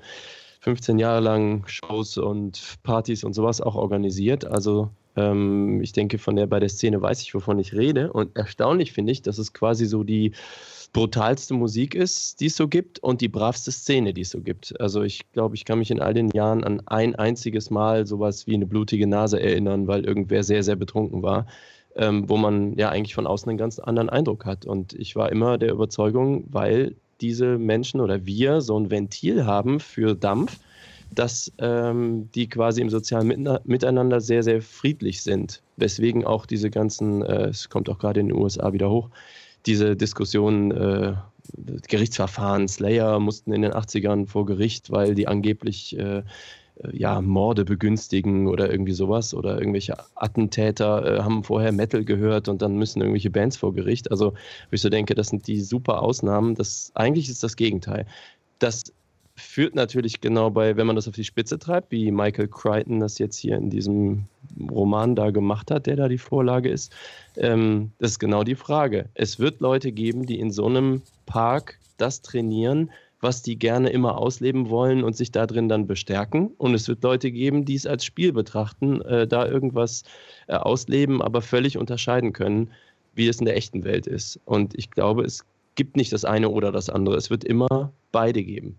15 0.61 0.99
Jahre 0.99 1.21
lang 1.21 1.67
Shows 1.67 2.19
und 2.19 2.79
Partys 2.83 3.25
und 3.25 3.35
sowas 3.35 3.61
auch 3.61 3.75
organisiert. 3.75 4.45
Also 4.45 4.91
ähm, 5.17 5.81
ich 5.83 5.93
denke, 5.93 6.19
von 6.19 6.37
der 6.37 6.47
bei 6.47 6.61
der 6.61 6.69
Szene 6.69 7.01
weiß 7.01 7.23
ich, 7.23 7.35
wovon 7.35 7.59
ich 7.59 7.75
rede. 7.75 8.13
Und 8.13 8.37
erstaunlich 8.37 8.93
finde 8.93 9.13
ich, 9.13 9.23
dass 9.23 9.39
es 9.39 9.53
quasi 9.53 9.87
so 9.87 10.05
die 10.05 10.33
brutalste 10.93 11.55
Musik 11.55 11.95
ist, 11.95 12.41
die 12.41 12.47
es 12.47 12.57
so 12.57 12.67
gibt 12.67 12.99
und 13.01 13.21
die 13.21 13.29
bravste 13.29 13.73
Szene, 13.73 14.15
die 14.15 14.23
es 14.23 14.31
so 14.31 14.41
gibt. 14.41 14.81
Also 14.81 15.03
ich 15.03 15.31
glaube, 15.33 15.55
ich 15.55 15.65
kann 15.65 15.79
mich 15.79 15.91
in 15.91 16.01
all 16.01 16.15
den 16.15 16.31
Jahren 16.31 16.65
an 16.65 16.83
ein 16.87 17.15
einziges 17.15 17.71
Mal 17.71 18.07
sowas 18.07 18.47
wie 18.47 18.55
eine 18.55 18.67
blutige 18.67 19.07
Nase 19.07 19.41
erinnern, 19.41 19.87
weil 19.87 20.05
irgendwer 20.05 20.43
sehr, 20.45 20.63
sehr 20.63 20.77
betrunken 20.77 21.23
war. 21.23 21.47
Ähm, 21.97 22.29
wo 22.29 22.37
man 22.37 22.77
ja 22.77 22.91
eigentlich 22.91 23.15
von 23.15 23.27
außen 23.27 23.49
einen 23.49 23.59
ganz 23.59 23.81
anderen 23.81 24.09
Eindruck 24.09 24.45
hat. 24.45 24.67
Und 24.67 24.93
ich 24.93 25.17
war 25.17 25.33
immer 25.33 25.59
der 25.59 25.73
Überzeugung, 25.73 26.45
weil 26.49 26.95
diese 27.21 27.59
Menschen 27.59 28.01
oder 28.01 28.27
wir 28.27 28.61
so 28.61 28.79
ein 28.79 28.91
Ventil 28.91 29.47
haben 29.47 29.81
für 29.81 30.15
Dampf, 30.15 30.59
dass 31.15 31.53
ähm, 31.59 32.29
die 32.35 32.49
quasi 32.49 32.81
im 32.81 32.91
sozialen 32.91 33.49
Miteinander 33.65 34.21
sehr, 34.21 34.43
sehr 34.43 34.61
friedlich 34.61 35.23
sind. 35.23 35.63
Weswegen 35.77 36.25
auch 36.25 36.47
diese 36.47 36.71
ganzen, 36.71 37.23
äh, 37.23 37.49
es 37.49 37.69
kommt 37.69 37.89
auch 37.89 37.99
gerade 37.99 38.21
in 38.21 38.29
den 38.29 38.37
USA 38.37 38.73
wieder 38.73 38.91
hoch, 38.91 39.11
diese 39.67 39.97
Diskussionen, 39.97 40.71
äh, 40.71 41.15
Gerichtsverfahren, 41.89 42.69
Slayer 42.69 43.19
mussten 43.21 43.53
in 43.53 43.63
den 43.63 43.73
80ern 43.73 44.27
vor 44.27 44.45
Gericht, 44.45 44.91
weil 44.91 45.15
die 45.15 45.27
angeblich 45.27 45.99
äh, 45.99 46.23
ja, 46.93 47.21
Morde 47.21 47.65
begünstigen 47.65 48.47
oder 48.47 48.71
irgendwie 48.71 48.93
sowas 48.93 49.35
oder 49.35 49.59
irgendwelche 49.59 49.97
Attentäter 50.15 51.19
äh, 51.19 51.23
haben 51.23 51.45
vorher 51.45 51.73
Metal 51.73 52.05
gehört 52.05 52.49
und 52.49 52.63
dann 52.63 52.77
müssen 52.77 53.01
irgendwelche 53.01 53.31
Bands 53.31 53.57
vor 53.57 53.75
Gericht. 53.75 54.11
Also, 54.11 54.33
wo 54.33 54.73
ich 54.73 54.81
so 54.81 54.89
denke, 54.89 55.15
das 55.15 55.29
sind 55.29 55.47
die 55.47 55.61
super 55.61 56.03
Ausnahmen. 56.03 56.55
Das, 56.55 56.93
eigentlich 56.95 57.29
ist 57.29 57.43
das 57.43 57.57
Gegenteil. 57.57 58.07
Das 58.59 58.93
führt 59.39 59.75
natürlich 59.75 60.21
genau 60.21 60.51
bei, 60.51 60.77
wenn 60.77 60.87
man 60.87 60.97
das 60.97 61.09
auf 61.09 61.15
die 61.15 61.25
Spitze 61.25 61.59
treibt, 61.59 61.93
wie 61.93 62.11
Michael 62.11 62.49
Crichton 62.49 63.01
das 63.01 63.19
jetzt 63.19 63.37
hier 63.37 63.57
in 63.57 63.71
diesem 63.71 64.25
Roman 64.71 65.15
da 65.15 65.31
gemacht 65.31 65.71
hat, 65.71 65.87
der 65.87 65.97
da 65.97 66.09
die 66.09 66.19
Vorlage 66.19 66.69
ist, 66.69 66.93
ähm, 67.37 67.93
das 67.99 68.13
ist 68.13 68.19
genau 68.19 68.43
die 68.43 68.57
Frage. 68.57 69.09
Es 69.15 69.39
wird 69.39 69.61
Leute 69.61 69.93
geben, 69.93 70.27
die 70.27 70.41
in 70.41 70.51
so 70.51 70.67
einem 70.67 71.03
Park 71.27 71.79
das 71.99 72.21
trainieren, 72.23 72.91
was 73.21 73.43
die 73.43 73.59
gerne 73.59 73.91
immer 73.91 74.19
ausleben 74.19 74.69
wollen 74.71 75.03
und 75.03 75.17
sich 75.17 75.33
da 75.33 75.47
drin 75.47 75.69
dann 75.69 75.87
bestärken. 75.87 76.53
Und 76.59 76.75
es 76.75 76.89
wird 76.89 77.03
Leute 77.03 77.31
geben, 77.33 77.65
die 77.65 77.75
es 77.75 77.87
als 77.87 78.05
Spiel 78.05 78.33
betrachten, 78.33 79.03
äh, 79.03 79.27
da 79.27 79.47
irgendwas 79.47 80.05
äh, 80.47 80.55
ausleben, 80.55 81.21
aber 81.21 81.43
völlig 81.43 81.79
unterscheiden 81.79 82.33
können, 82.33 82.71
wie 83.15 83.27
es 83.27 83.41
in 83.41 83.47
der 83.47 83.57
echten 83.57 83.85
Welt 83.85 84.07
ist. 84.07 84.41
Und 84.45 84.79
ich 84.79 84.91
glaube, 84.91 85.25
es 85.25 85.45
gibt 85.75 85.97
nicht 85.97 86.13
das 86.13 86.25
eine 86.25 86.49
oder 86.49 86.73
das 86.73 86.89
andere. 86.91 87.17
Es 87.17 87.31
wird 87.31 87.45
immer 87.45 87.93
beide 88.13 88.43
geben. 88.43 88.79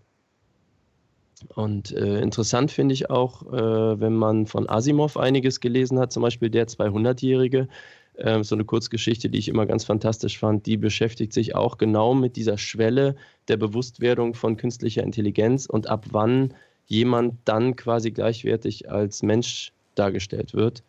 Und 1.54 1.92
äh, 1.92 2.20
interessant 2.20 2.70
finde 2.70 2.92
ich 2.94 3.08
auch, 3.10 3.50
äh, 3.52 4.00
wenn 4.00 4.14
man 4.14 4.46
von 4.46 4.68
Asimov 4.68 5.16
einiges 5.16 5.60
gelesen 5.60 5.98
hat, 5.98 6.12
zum 6.12 6.22
Beispiel 6.22 6.50
der 6.50 6.68
200-Jährige, 6.68 7.68
äh, 8.14 8.42
so 8.42 8.54
eine 8.54 8.64
Kurzgeschichte, 8.64 9.28
die 9.28 9.38
ich 9.38 9.48
immer 9.48 9.66
ganz 9.66 9.84
fantastisch 9.84 10.38
fand, 10.38 10.66
die 10.66 10.76
beschäftigt 10.76 11.32
sich 11.32 11.54
auch 11.54 11.78
genau 11.78 12.14
mit 12.14 12.36
dieser 12.36 12.58
Schwelle 12.58 13.16
der 13.48 13.56
Bewusstwerdung 13.56 14.34
von 14.34 14.56
künstlicher 14.56 15.02
Intelligenz 15.02 15.66
und 15.66 15.88
ab 15.88 16.06
wann 16.10 16.54
jemand 16.86 17.36
dann 17.44 17.76
quasi 17.76 18.10
gleichwertig 18.10 18.90
als 18.90 19.22
Mensch 19.22 19.72
dargestellt 19.94 20.54
wird. 20.54 20.82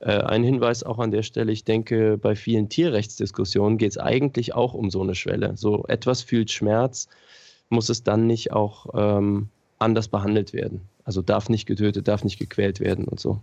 Äh, 0.00 0.12
ein 0.12 0.42
Hinweis 0.42 0.82
auch 0.82 0.98
an 0.98 1.10
der 1.10 1.22
Stelle, 1.22 1.52
ich 1.52 1.64
denke, 1.64 2.16
bei 2.16 2.34
vielen 2.34 2.68
Tierrechtsdiskussionen 2.68 3.76
geht 3.76 3.90
es 3.90 3.98
eigentlich 3.98 4.54
auch 4.54 4.74
um 4.74 4.90
so 4.90 5.02
eine 5.02 5.14
Schwelle. 5.14 5.56
So 5.56 5.84
etwas 5.88 6.22
fühlt 6.22 6.50
Schmerz, 6.50 7.08
muss 7.68 7.88
es 7.88 8.02
dann 8.02 8.26
nicht 8.26 8.52
auch 8.52 8.86
ähm, 8.94 9.48
anders 9.78 10.08
behandelt 10.08 10.52
werden. 10.52 10.82
Also 11.04 11.22
darf 11.22 11.48
nicht 11.48 11.66
getötet, 11.66 12.08
darf 12.08 12.24
nicht 12.24 12.38
gequält 12.38 12.80
werden 12.80 13.06
und 13.06 13.20
so. 13.20 13.40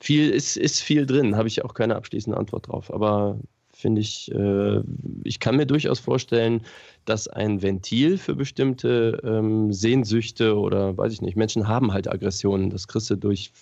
Viel 0.00 0.30
ist, 0.30 0.56
ist 0.56 0.80
viel 0.80 1.06
drin, 1.06 1.36
habe 1.36 1.48
ich 1.48 1.64
auch 1.64 1.74
keine 1.74 1.96
abschließende 1.96 2.38
Antwort 2.38 2.68
drauf. 2.68 2.92
Aber 2.92 3.38
finde 3.72 4.00
ich, 4.00 4.30
äh, 4.32 4.80
ich 5.24 5.40
kann 5.40 5.56
mir 5.56 5.66
durchaus 5.66 6.00
vorstellen, 6.00 6.62
dass 7.04 7.28
ein 7.28 7.62
Ventil 7.62 8.18
für 8.18 8.34
bestimmte 8.34 9.20
ähm, 9.24 9.72
Sehnsüchte 9.72 10.56
oder 10.58 10.96
weiß 10.96 11.12
ich 11.12 11.22
nicht, 11.22 11.36
Menschen 11.36 11.68
haben 11.68 11.92
halt 11.92 12.08
Aggressionen. 12.08 12.70
Das 12.70 12.88
kriegst 12.88 13.10
du 13.10 13.16
durch 13.16 13.52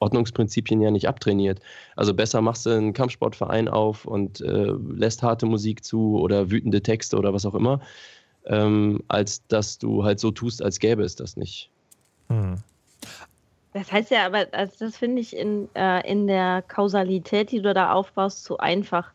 Ordnungsprinzipien 0.00 0.80
ja 0.80 0.90
nicht 0.90 1.08
abtrainiert. 1.08 1.60
Also 1.96 2.14
besser 2.14 2.40
machst 2.40 2.66
du 2.66 2.70
einen 2.70 2.92
Kampfsportverein 2.92 3.68
auf 3.68 4.04
und 4.04 4.40
äh, 4.40 4.72
lässt 4.94 5.22
harte 5.22 5.46
Musik 5.46 5.84
zu 5.84 6.18
oder 6.18 6.50
wütende 6.50 6.82
Texte 6.82 7.16
oder 7.16 7.32
was 7.32 7.46
auch 7.46 7.54
immer, 7.54 7.80
ähm, 8.46 9.02
als 9.08 9.46
dass 9.48 9.78
du 9.78 10.04
halt 10.04 10.20
so 10.20 10.30
tust, 10.30 10.62
als 10.62 10.78
gäbe 10.78 11.02
es 11.02 11.16
das 11.16 11.36
nicht. 11.36 11.70
Hm. 12.28 12.56
Das 13.72 13.92
heißt 13.92 14.10
ja, 14.10 14.26
aber 14.26 14.46
also 14.52 14.86
das 14.86 14.96
finde 14.96 15.20
ich 15.20 15.36
in, 15.36 15.68
äh, 15.74 16.08
in 16.10 16.26
der 16.26 16.62
Kausalität, 16.62 17.52
die 17.52 17.62
du 17.62 17.72
da 17.72 17.92
aufbaust, 17.92 18.44
zu 18.44 18.58
einfach 18.58 19.12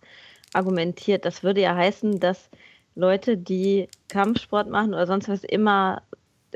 argumentiert. 0.53 1.25
Das 1.25 1.43
würde 1.43 1.61
ja 1.61 1.75
heißen, 1.75 2.19
dass 2.19 2.49
Leute, 2.95 3.37
die 3.37 3.89
Kampfsport 4.07 4.69
machen 4.69 4.93
oder 4.93 5.07
sonst 5.07 5.27
was 5.27 5.43
immer 5.43 6.01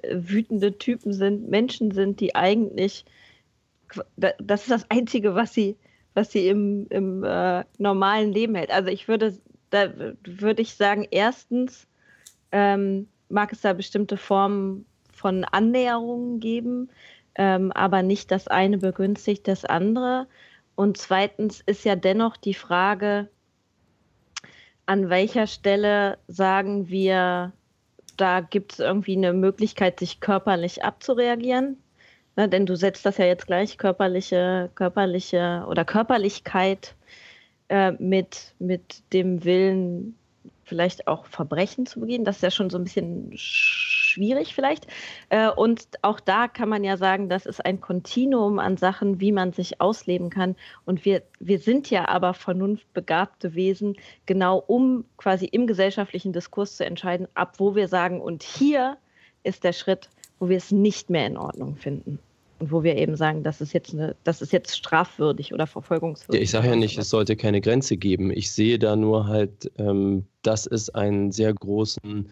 äh, 0.01 0.15
wütende 0.15 0.77
Typen 0.77 1.11
sind, 1.11 1.49
Menschen 1.49 1.91
sind, 1.91 2.21
die 2.21 2.35
eigentlich 2.35 3.05
das 4.17 4.61
ist 4.61 4.71
das 4.71 4.89
Einzige, 4.89 5.35
was 5.35 5.53
sie, 5.53 5.77
was 6.13 6.31
sie 6.31 6.47
im, 6.47 6.87
im 6.89 7.23
äh, 7.23 7.63
normalen 7.77 8.31
Leben 8.31 8.55
hält. 8.55 8.71
Also 8.71 8.89
ich 8.89 9.07
würde, 9.07 9.37
da 9.69 9.89
würde 10.23 10.61
ich 10.61 10.75
sagen, 10.75 11.07
erstens 11.09 11.87
ähm, 12.51 13.07
mag 13.29 13.51
es 13.51 13.61
da 13.61 13.73
bestimmte 13.73 14.17
Formen 14.17 14.85
von 15.11 15.43
Annäherungen 15.43 16.39
geben, 16.39 16.89
ähm, 17.35 17.71
aber 17.71 18.03
nicht 18.03 18.31
das 18.31 18.47
eine 18.47 18.77
begünstigt 18.77 19.47
das 19.47 19.65
andere. 19.65 20.27
Und 20.75 20.97
zweitens 20.97 21.61
ist 21.61 21.85
ja 21.85 21.95
dennoch 21.95 22.37
die 22.37 22.53
Frage, 22.53 23.29
an 24.85 25.09
welcher 25.09 25.47
Stelle 25.47 26.17
sagen 26.27 26.89
wir, 26.89 27.53
da 28.17 28.41
gibt 28.41 28.73
es 28.73 28.79
irgendwie 28.79 29.15
eine 29.15 29.33
Möglichkeit, 29.33 29.99
sich 29.99 30.19
körperlich 30.19 30.83
abzureagieren. 30.83 31.77
Ne, 32.35 32.47
denn 32.47 32.65
du 32.65 32.75
setzt 32.75 33.05
das 33.05 33.17
ja 33.17 33.25
jetzt 33.25 33.47
gleich 33.47 33.77
körperliche, 33.77 34.69
körperliche 34.75 35.65
oder 35.67 35.85
Körperlichkeit 35.85 36.95
äh, 37.67 37.91
mit, 37.91 38.55
mit 38.59 39.03
dem 39.13 39.43
Willen, 39.43 40.17
vielleicht 40.69 41.07
auch 41.07 41.25
Verbrechen 41.25 41.85
zu 41.85 41.99
begehen. 41.99 42.23
Das 42.23 42.37
ist 42.37 42.43
ja 42.43 42.51
schon 42.51 42.69
so 42.69 42.77
ein 42.77 42.85
bisschen 42.85 43.31
schwierig 43.35 44.53
vielleicht. 44.55 44.87
Äh, 45.29 45.49
und 45.49 45.87
auch 46.01 46.19
da 46.19 46.47
kann 46.47 46.69
man 46.69 46.83
ja 46.83 46.95
sagen, 46.95 47.27
das 47.27 47.45
ist 47.45 47.65
ein 47.65 47.81
Kontinuum 47.81 48.59
an 48.59 48.77
Sachen, 48.77 49.19
wie 49.19 49.31
man 49.31 49.51
sich 49.51 49.81
ausleben 49.81 50.29
kann. 50.29 50.55
Und 50.85 51.03
wir, 51.03 51.23
wir 51.39 51.59
sind 51.59 51.89
ja 51.89 52.07
aber 52.07 52.33
vernunftbegabte 52.33 53.55
Wesen, 53.55 53.97
genau 54.25 54.63
um 54.65 55.03
quasi 55.17 55.45
im 55.45 55.67
gesellschaftlichen 55.67 56.31
Diskurs 56.31 56.77
zu 56.77 56.85
entscheiden, 56.85 57.27
ab 57.33 57.55
wo 57.57 57.75
wir 57.75 57.87
sagen, 57.87 58.21
und 58.21 58.43
hier 58.43 58.97
ist 59.43 59.63
der 59.63 59.73
Schritt, 59.73 60.09
wo 60.39 60.47
wir 60.47 60.57
es 60.57 60.71
nicht 60.71 61.09
mehr 61.09 61.27
in 61.27 61.37
Ordnung 61.37 61.75
finden. 61.75 62.19
Und 62.59 62.71
wo 62.71 62.83
wir 62.83 62.97
eben 62.97 63.15
sagen, 63.15 63.43
das 63.43 63.61
ist 63.61 63.73
jetzt, 63.73 63.93
eine, 63.93 64.15
das 64.25 64.41
ist 64.41 64.51
jetzt 64.51 64.75
strafwürdig 64.75 65.53
oder 65.53 65.65
verfolgungswürdig. 65.65 66.39
Ja, 66.39 66.43
ich 66.43 66.51
sage 66.51 66.67
ja 66.67 66.75
nicht, 66.75 66.97
es 66.97 67.09
sollte 67.09 67.37
keine 67.37 67.61
Grenze 67.61 67.95
geben. 67.95 68.31
Ich 68.31 68.51
sehe 68.51 68.77
da 68.77 68.97
nur 68.97 69.27
halt, 69.27 69.71
ähm, 69.77 70.25
dass 70.41 70.67
es 70.67 70.89
einen 70.89 71.31
sehr 71.31 71.53
großen, 71.53 72.31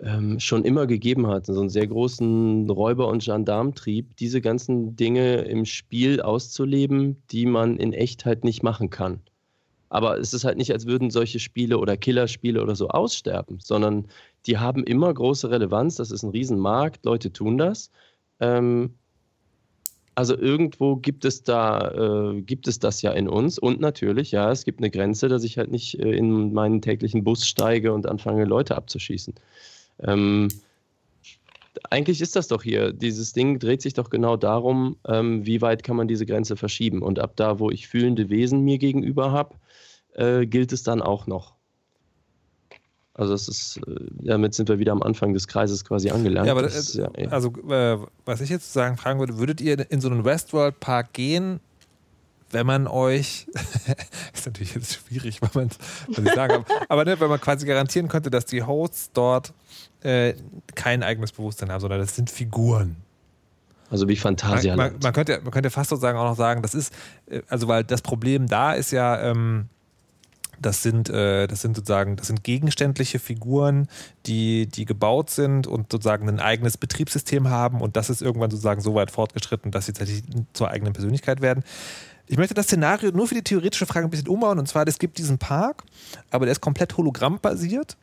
ähm, 0.00 0.38
schon 0.38 0.64
immer 0.64 0.86
gegeben 0.86 1.26
hat, 1.26 1.46
so 1.46 1.58
einen 1.58 1.70
sehr 1.70 1.88
großen 1.88 2.70
Räuber- 2.70 3.08
und 3.08 3.24
Gendarmtrieb, 3.24 4.16
diese 4.16 4.40
ganzen 4.40 4.94
Dinge 4.94 5.38
im 5.38 5.64
Spiel 5.64 6.20
auszuleben, 6.20 7.20
die 7.32 7.46
man 7.46 7.78
in 7.78 7.92
echt 7.92 8.24
halt 8.24 8.44
nicht 8.44 8.62
machen 8.62 8.90
kann. 8.90 9.20
Aber 9.88 10.18
es 10.18 10.34
ist 10.34 10.44
halt 10.44 10.58
nicht, 10.58 10.72
als 10.72 10.86
würden 10.86 11.10
solche 11.10 11.40
Spiele 11.40 11.78
oder 11.78 11.96
Killerspiele 11.96 12.62
oder 12.62 12.76
so 12.76 12.88
aussterben, 12.88 13.58
sondern 13.60 14.06
die 14.46 14.58
haben 14.58 14.84
immer 14.84 15.12
große 15.12 15.50
Relevanz. 15.50 15.96
Das 15.96 16.10
ist 16.10 16.22
ein 16.22 16.30
Riesenmarkt, 16.30 17.04
Leute 17.04 17.32
tun 17.32 17.58
das. 17.58 17.90
Ähm, 18.38 18.94
also 20.18 20.36
irgendwo 20.36 20.96
gibt 20.96 21.24
es 21.24 21.44
da, 21.44 22.32
äh, 22.32 22.40
gibt 22.40 22.66
es 22.66 22.80
das 22.80 23.02
ja 23.02 23.12
in 23.12 23.28
uns 23.28 23.56
und 23.56 23.80
natürlich, 23.80 24.32
ja, 24.32 24.50
es 24.50 24.64
gibt 24.64 24.80
eine 24.80 24.90
Grenze, 24.90 25.28
dass 25.28 25.44
ich 25.44 25.58
halt 25.58 25.70
nicht 25.70 25.96
äh, 26.00 26.10
in 26.10 26.52
meinen 26.52 26.82
täglichen 26.82 27.22
Bus 27.22 27.46
steige 27.46 27.92
und 27.92 28.04
anfange, 28.04 28.44
Leute 28.44 28.74
abzuschießen. 28.74 29.34
Ähm, 30.00 30.48
eigentlich 31.88 32.20
ist 32.20 32.34
das 32.34 32.48
doch 32.48 32.64
hier, 32.64 32.92
dieses 32.92 33.32
Ding 33.32 33.60
dreht 33.60 33.80
sich 33.80 33.94
doch 33.94 34.10
genau 34.10 34.36
darum, 34.36 34.96
ähm, 35.06 35.46
wie 35.46 35.62
weit 35.62 35.84
kann 35.84 35.94
man 35.94 36.08
diese 36.08 36.26
Grenze 36.26 36.56
verschieben. 36.56 37.00
Und 37.00 37.20
ab 37.20 37.34
da, 37.36 37.60
wo 37.60 37.70
ich 37.70 37.86
fühlende 37.86 38.28
Wesen 38.28 38.64
mir 38.64 38.78
gegenüber 38.78 39.30
habe, 39.30 39.54
äh, 40.14 40.46
gilt 40.46 40.72
es 40.72 40.82
dann 40.82 41.00
auch 41.00 41.28
noch. 41.28 41.54
Also 43.18 43.32
das 43.32 43.48
ist, 43.48 43.78
äh, 43.78 43.96
damit 44.22 44.54
sind 44.54 44.68
wir 44.68 44.78
wieder 44.78 44.92
am 44.92 45.02
Anfang 45.02 45.34
des 45.34 45.48
Kreises 45.48 45.84
quasi 45.84 46.08
angelangt. 46.10 46.46
Ja, 46.46 46.52
aber 46.52 46.62
das, 46.62 46.94
ja, 46.94 47.08
ja. 47.16 47.28
also 47.30 47.52
äh, 47.68 47.98
was 48.24 48.40
ich 48.40 48.48
jetzt 48.48 48.72
sagen 48.72 48.96
fragen 48.96 49.18
würde, 49.18 49.38
würdet 49.38 49.60
ihr 49.60 49.90
in 49.90 50.00
so 50.00 50.08
einen 50.08 50.24
Westworld 50.24 50.78
Park 50.78 51.14
gehen, 51.14 51.58
wenn 52.52 52.64
man 52.64 52.86
euch, 52.86 53.48
ist 54.32 54.46
natürlich 54.46 54.76
jetzt 54.76 54.94
schwierig, 54.94 55.42
weil 55.42 55.50
man 55.52 55.70
was 56.06 56.24
ich 56.24 56.32
sagen 56.32 56.64
aber 56.88 57.04
ne, 57.04 57.18
wenn 57.18 57.28
man 57.28 57.40
quasi 57.40 57.66
garantieren 57.66 58.06
könnte, 58.06 58.30
dass 58.30 58.46
die 58.46 58.62
Hosts 58.62 59.10
dort 59.12 59.52
äh, 60.02 60.34
kein 60.76 61.02
eigenes 61.02 61.32
Bewusstsein 61.32 61.72
haben, 61.72 61.80
sondern 61.80 61.98
das 61.98 62.14
sind 62.14 62.30
Figuren. 62.30 62.96
Also 63.90 64.06
wie 64.06 64.14
Fantasia. 64.14 64.76
Man, 64.76 64.92
man, 64.92 65.00
man, 65.02 65.12
könnte, 65.12 65.40
man 65.42 65.50
könnte 65.50 65.70
fast 65.70 65.90
sozusagen 65.90 66.16
auch 66.16 66.28
noch 66.28 66.36
sagen, 66.36 66.62
das 66.62 66.76
ist, 66.76 66.94
äh, 67.26 67.42
also 67.48 67.66
weil 67.66 67.82
das 67.82 68.00
Problem 68.00 68.46
da 68.46 68.74
ist 68.74 68.92
ja, 68.92 69.20
ähm, 69.20 69.68
das 70.60 70.82
sind, 70.82 71.08
äh, 71.08 71.46
das 71.46 71.62
sind 71.62 71.76
sozusagen, 71.76 72.16
das 72.16 72.26
sind 72.26 72.44
gegenständliche 72.44 73.18
Figuren, 73.18 73.88
die, 74.26 74.66
die 74.66 74.84
gebaut 74.84 75.30
sind 75.30 75.66
und 75.66 75.92
sozusagen 75.92 76.28
ein 76.28 76.40
eigenes 76.40 76.76
Betriebssystem 76.76 77.48
haben 77.48 77.80
und 77.80 77.96
das 77.96 78.10
ist 78.10 78.22
irgendwann 78.22 78.50
sozusagen 78.50 78.80
so 78.80 78.94
weit 78.94 79.10
fortgeschritten, 79.10 79.70
dass 79.70 79.86
sie 79.86 79.92
tatsächlich 79.92 80.24
zur 80.52 80.70
eigenen 80.70 80.92
Persönlichkeit 80.92 81.40
werden. 81.40 81.64
Ich 82.26 82.36
möchte 82.36 82.54
das 82.54 82.66
Szenario 82.66 83.10
nur 83.10 83.26
für 83.26 83.34
die 83.34 83.42
theoretische 83.42 83.86
Frage 83.86 84.06
ein 84.06 84.10
bisschen 84.10 84.28
umbauen 84.28 84.58
und 84.58 84.66
zwar, 84.68 84.86
es 84.86 84.98
gibt 84.98 85.18
diesen 85.18 85.38
Park, 85.38 85.84
aber 86.30 86.46
der 86.46 86.52
ist 86.52 86.60
komplett 86.60 86.96
hologrammbasiert. 86.96 87.96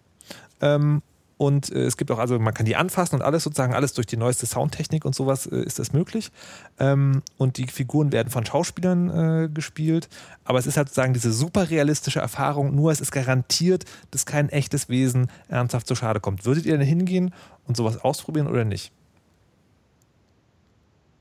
Ähm, 0.61 1.01
und 1.37 1.71
äh, 1.71 1.83
es 1.83 1.97
gibt 1.97 2.11
auch, 2.11 2.19
also 2.19 2.39
man 2.39 2.53
kann 2.53 2.65
die 2.65 2.75
anfassen 2.75 3.15
und 3.15 3.21
alles 3.21 3.43
sozusagen, 3.43 3.73
alles 3.73 3.93
durch 3.93 4.07
die 4.07 4.17
neueste 4.17 4.45
Soundtechnik 4.45 5.03
und 5.03 5.15
sowas 5.15 5.45
äh, 5.47 5.57
ist 5.57 5.79
das 5.79 5.91
möglich. 5.91 6.31
Ähm, 6.79 7.23
und 7.37 7.57
die 7.57 7.67
Figuren 7.67 8.11
werden 8.11 8.29
von 8.29 8.45
Schauspielern 8.45 9.09
äh, 9.09 9.49
gespielt. 9.49 10.07
Aber 10.45 10.59
es 10.59 10.67
ist 10.67 10.77
halt 10.77 10.87
sozusagen 10.87 11.13
diese 11.13 11.33
super 11.33 11.69
realistische 11.69 12.19
Erfahrung, 12.19 12.73
nur 12.73 12.91
es 12.91 13.01
ist 13.01 13.11
garantiert, 13.11 13.83
dass 14.11 14.25
kein 14.25 14.49
echtes 14.49 14.87
Wesen 14.87 15.29
ernsthaft 15.49 15.87
zu 15.87 15.95
Schade 15.95 16.19
kommt. 16.19 16.45
Würdet 16.45 16.65
ihr 16.65 16.77
denn 16.77 16.87
hingehen 16.87 17.33
und 17.67 17.75
sowas 17.75 17.97
ausprobieren 17.97 18.47
oder 18.47 18.63
nicht? 18.63 18.93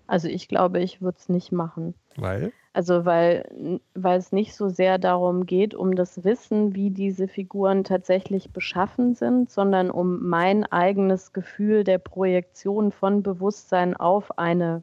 Also 0.07 0.29
ich 0.29 0.49
glaube, 0.49 0.81
ich 0.81 1.01
würde 1.01 1.19
es 1.19 1.29
nicht 1.29 1.51
machen. 1.51 1.95
Weil? 2.17 2.53
Also 2.75 3.05
weil, 3.05 3.49
weil 3.95 4.19
es 4.19 4.33
nicht 4.33 4.53
so 4.57 4.69
sehr 4.69 4.99
darum 4.99 5.47
geht, 5.47 5.77
um 5.77 5.95
das 5.95 6.25
Wissen, 6.25 6.75
wie 6.75 6.91
diese 6.91 7.29
Figuren 7.29 7.85
tatsächlich 7.85 8.51
beschaffen 8.51 9.15
sind, 9.15 9.49
sondern 9.49 9.93
um 9.93 10.29
mein 10.29 10.65
eigenes 10.65 11.33
Gefühl 11.33 11.85
der 11.85 11.99
Projektion 11.99 12.91
von 12.91 13.23
Bewusstsein 13.23 13.97
auf 13.97 14.39
eine, 14.39 14.83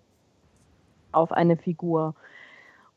auf 1.12 1.34
eine 1.34 1.58
Figur. 1.58 2.16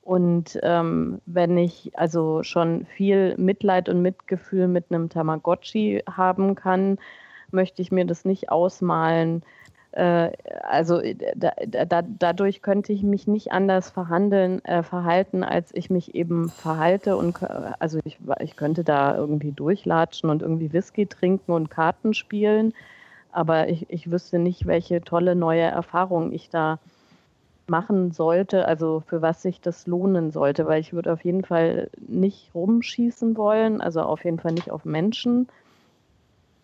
Und 0.00 0.60
ähm, 0.62 1.20
wenn 1.26 1.58
ich 1.58 1.90
also 1.98 2.44
schon 2.44 2.86
viel 2.86 3.36
Mitleid 3.36 3.88
und 3.88 4.00
Mitgefühl 4.00 4.68
mit 4.68 4.92
einem 4.92 5.08
Tamagotchi 5.08 6.04
haben 6.08 6.54
kann, 6.54 6.98
möchte 7.50 7.82
ich 7.82 7.90
mir 7.90 8.04
das 8.04 8.24
nicht 8.24 8.48
ausmalen, 8.48 9.42
also 9.96 10.98
äh, 11.00 11.14
da, 11.36 11.52
da, 11.86 12.02
dadurch 12.02 12.62
könnte 12.62 12.92
ich 12.92 13.02
mich 13.02 13.26
nicht 13.26 13.52
anders 13.52 13.90
verhandeln, 13.90 14.64
äh, 14.64 14.82
verhalten, 14.82 15.44
als 15.44 15.70
ich 15.74 15.88
mich 15.90 16.14
eben 16.14 16.50
verhalte. 16.50 17.16
Und 17.16 17.38
also 17.78 18.00
ich, 18.04 18.18
ich 18.40 18.56
könnte 18.56 18.82
da 18.82 19.16
irgendwie 19.16 19.52
durchlatschen 19.52 20.30
und 20.30 20.42
irgendwie 20.42 20.72
Whisky 20.72 21.06
trinken 21.06 21.52
und 21.52 21.70
Karten 21.70 22.14
spielen, 22.14 22.72
aber 23.30 23.68
ich, 23.68 23.90
ich 23.90 24.10
wüsste 24.10 24.38
nicht, 24.38 24.66
welche 24.66 25.02
tolle 25.02 25.34
neue 25.34 25.62
Erfahrung 25.62 26.32
ich 26.32 26.50
da 26.50 26.78
machen 27.66 28.12
sollte, 28.12 28.66
also 28.66 29.02
für 29.06 29.22
was 29.22 29.42
sich 29.42 29.60
das 29.60 29.86
lohnen 29.86 30.30
sollte, 30.30 30.66
weil 30.66 30.80
ich 30.80 30.92
würde 30.92 31.12
auf 31.12 31.24
jeden 31.24 31.44
Fall 31.44 31.88
nicht 32.06 32.54
rumschießen 32.54 33.36
wollen, 33.36 33.80
also 33.80 34.02
auf 34.02 34.24
jeden 34.24 34.38
Fall 34.38 34.52
nicht 34.52 34.70
auf 34.70 34.84
Menschen 34.84 35.48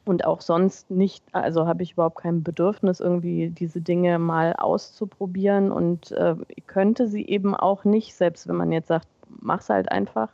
und 0.05 0.25
auch 0.25 0.41
sonst 0.41 0.91
nicht, 0.91 1.25
also 1.33 1.67
habe 1.67 1.83
ich 1.83 1.93
überhaupt 1.93 2.23
kein 2.23 2.43
Bedürfnis, 2.43 3.01
irgendwie 3.01 3.51
diese 3.51 3.81
Dinge 3.81 4.19
mal 4.19 4.55
auszuprobieren 4.55 5.71
und 5.71 6.13
äh, 6.13 6.37
könnte 6.67 7.07
sie 7.07 7.27
eben 7.27 7.55
auch 7.55 7.85
nicht, 7.85 8.15
selbst 8.15 8.49
wenn 8.49 8.57
man 8.57 8.73
jetzt 8.73 8.89
sagt, 8.89 9.07
mach's 9.29 9.69
halt 9.69 9.91
einfach, 9.93 10.31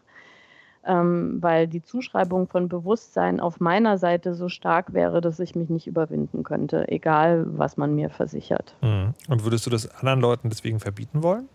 ähm, 0.85 1.39
weil 1.41 1.67
die 1.67 1.83
Zuschreibung 1.83 2.47
von 2.47 2.69
Bewusstsein 2.69 3.41
auf 3.41 3.59
meiner 3.59 3.99
Seite 3.99 4.35
so 4.35 4.49
stark 4.49 4.95
wäre, 4.95 5.21
dass 5.21 5.41
ich 5.41 5.57
mich 5.57 5.69
nicht 5.69 5.87
überwinden 5.89 6.45
könnte, 6.45 6.89
egal 6.89 7.45
was 7.59 7.77
man 7.77 7.95
mir 7.95 8.09
versichert. 8.09 8.75
Mhm. 8.83 9.15
Und 9.29 9.45
würdest 9.45 9.67
du 9.67 9.71
das 9.71 9.89
anderen 9.97 10.21
Leuten 10.21 10.49
deswegen 10.49 10.81
verbieten 10.81 11.23
wollen? 11.23 11.49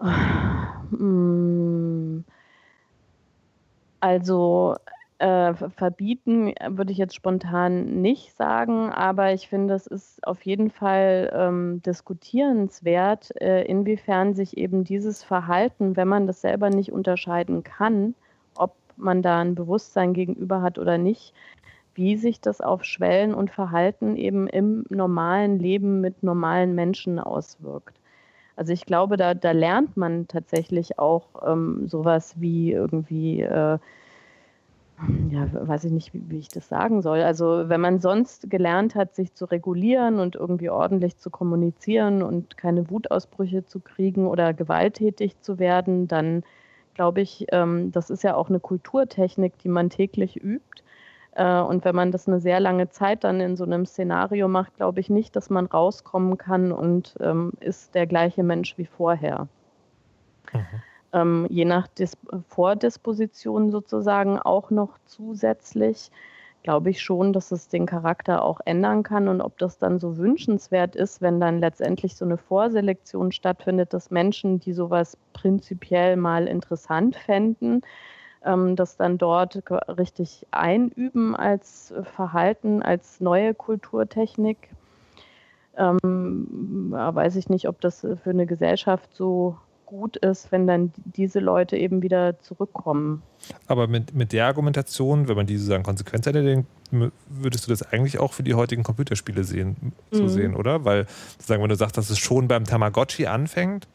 Also 3.98 4.76
äh, 5.18 5.54
verbieten 5.54 6.52
würde 6.68 6.92
ich 6.92 6.98
jetzt 6.98 7.14
spontan 7.14 8.02
nicht 8.02 8.36
sagen, 8.36 8.90
aber 8.90 9.32
ich 9.32 9.48
finde, 9.48 9.74
es 9.74 9.86
ist 9.86 10.26
auf 10.26 10.42
jeden 10.42 10.70
Fall 10.70 11.32
ähm, 11.34 11.80
diskutierenswert, 11.84 13.30
äh, 13.40 13.62
inwiefern 13.64 14.34
sich 14.34 14.58
eben 14.58 14.84
dieses 14.84 15.22
Verhalten, 15.22 15.96
wenn 15.96 16.08
man 16.08 16.26
das 16.26 16.42
selber 16.42 16.68
nicht 16.68 16.92
unterscheiden 16.92 17.64
kann, 17.64 18.14
ob 18.56 18.74
man 18.96 19.22
da 19.22 19.40
ein 19.40 19.54
Bewusstsein 19.54 20.12
gegenüber 20.12 20.60
hat 20.60 20.78
oder 20.78 20.98
nicht, 20.98 21.32
wie 21.94 22.16
sich 22.16 22.40
das 22.42 22.60
auf 22.60 22.84
Schwellen 22.84 23.32
und 23.32 23.50
Verhalten 23.50 24.16
eben 24.16 24.46
im 24.48 24.84
normalen 24.90 25.58
Leben 25.58 26.02
mit 26.02 26.22
normalen 26.22 26.74
Menschen 26.74 27.18
auswirkt. 27.18 27.98
Also 28.54 28.72
ich 28.72 28.84
glaube, 28.84 29.16
da, 29.16 29.34
da 29.34 29.52
lernt 29.52 29.96
man 29.96 30.28
tatsächlich 30.28 30.98
auch 30.98 31.28
ähm, 31.46 31.88
sowas 31.88 32.34
wie 32.38 32.72
irgendwie 32.72 33.42
äh, 33.42 33.78
ja, 35.30 35.46
weiß 35.52 35.84
ich 35.84 35.92
nicht, 35.92 36.10
wie, 36.14 36.38
ich 36.38 36.48
das 36.48 36.68
sagen 36.68 37.02
soll. 37.02 37.20
Also 37.22 37.68
wenn 37.68 37.80
man 37.80 38.00
sonst 38.00 38.48
gelernt 38.48 38.94
hat, 38.94 39.14
sich 39.14 39.34
zu 39.34 39.44
regulieren 39.44 40.18
und 40.18 40.36
irgendwie 40.36 40.70
ordentlich 40.70 41.18
zu 41.18 41.28
kommunizieren 41.28 42.22
und 42.22 42.56
keine 42.56 42.90
Wutausbrüche 42.90 43.66
zu 43.66 43.80
kriegen 43.80 44.26
oder 44.26 44.54
gewalttätig 44.54 45.40
zu 45.40 45.58
werden, 45.58 46.08
dann 46.08 46.44
glaube 46.94 47.20
ich, 47.20 47.46
ähm, 47.52 47.92
das 47.92 48.08
ist 48.08 48.24
ja 48.24 48.36
auch 48.36 48.48
eine 48.48 48.58
Kulturtechnik, 48.58 49.58
die 49.58 49.68
man 49.68 49.90
täglich 49.90 50.42
übt. 50.42 50.82
Äh, 51.32 51.60
und 51.60 51.84
wenn 51.84 51.94
man 51.94 52.10
das 52.10 52.26
eine 52.26 52.40
sehr 52.40 52.58
lange 52.58 52.88
Zeit 52.88 53.24
dann 53.24 53.40
in 53.40 53.56
so 53.56 53.64
einem 53.64 53.84
Szenario 53.84 54.48
macht, 54.48 54.76
glaube 54.76 55.00
ich 55.00 55.10
nicht, 55.10 55.36
dass 55.36 55.50
man 55.50 55.66
rauskommen 55.66 56.38
kann 56.38 56.72
und 56.72 57.16
ähm, 57.20 57.52
ist 57.60 57.94
der 57.94 58.06
gleiche 58.06 58.42
Mensch 58.42 58.78
wie 58.78 58.86
vorher. 58.86 59.46
Mhm 60.54 60.60
ähm, 61.16 61.46
je 61.48 61.64
nach 61.64 61.88
Dis 61.88 62.16
Vordisposition 62.48 63.70
sozusagen 63.70 64.38
auch 64.38 64.70
noch 64.70 64.98
zusätzlich, 65.06 66.10
glaube 66.62 66.90
ich 66.90 67.00
schon, 67.00 67.32
dass 67.32 67.52
es 67.52 67.68
den 67.68 67.86
Charakter 67.86 68.44
auch 68.44 68.60
ändern 68.64 69.02
kann 69.02 69.28
und 69.28 69.40
ob 69.40 69.56
das 69.58 69.78
dann 69.78 69.98
so 69.98 70.18
wünschenswert 70.18 70.94
ist, 70.94 71.22
wenn 71.22 71.40
dann 71.40 71.60
letztendlich 71.60 72.16
so 72.16 72.24
eine 72.24 72.36
Vorselektion 72.36 73.32
stattfindet, 73.32 73.94
dass 73.94 74.10
Menschen, 74.10 74.60
die 74.60 74.72
sowas 74.72 75.16
prinzipiell 75.32 76.16
mal 76.16 76.46
interessant 76.46 77.16
fänden, 77.16 77.82
ähm, 78.44 78.76
das 78.76 78.96
dann 78.96 79.16
dort 79.16 79.62
richtig 79.88 80.46
einüben 80.50 81.34
als 81.34 81.94
Verhalten, 82.02 82.82
als 82.82 83.20
neue 83.20 83.54
Kulturtechnik. 83.54 84.68
Ähm, 85.78 86.88
weiß 86.90 87.36
ich 87.36 87.48
nicht, 87.48 87.68
ob 87.68 87.80
das 87.80 88.00
für 88.00 88.30
eine 88.30 88.46
Gesellschaft 88.46 89.14
so 89.14 89.56
gut 89.86 90.16
ist, 90.16 90.52
wenn 90.52 90.66
dann 90.66 90.92
diese 91.04 91.38
Leute 91.38 91.76
eben 91.76 92.02
wieder 92.02 92.38
zurückkommen. 92.40 93.22
Aber 93.66 93.86
mit, 93.86 94.14
mit 94.14 94.32
der 94.32 94.46
Argumentation, 94.46 95.28
wenn 95.28 95.36
man 95.36 95.46
die 95.46 95.56
sozusagen 95.56 95.84
konsequent 95.84 96.26
hätte, 96.26 96.42
denkt, 96.42 96.68
würdest 97.28 97.66
du 97.66 97.70
das 97.70 97.82
eigentlich 97.82 98.18
auch 98.18 98.32
für 98.32 98.42
die 98.42 98.54
heutigen 98.54 98.82
Computerspiele 98.82 99.44
sehen, 99.44 99.92
so 100.10 100.24
mhm. 100.24 100.28
sehen, 100.28 100.54
oder? 100.56 100.84
Weil, 100.84 101.06
sozusagen, 101.38 101.62
wenn 101.62 101.70
du 101.70 101.76
sagst, 101.76 101.96
dass 101.96 102.10
es 102.10 102.18
schon 102.18 102.48
beim 102.48 102.64
Tamagotchi 102.64 103.26
anfängt, 103.26 103.88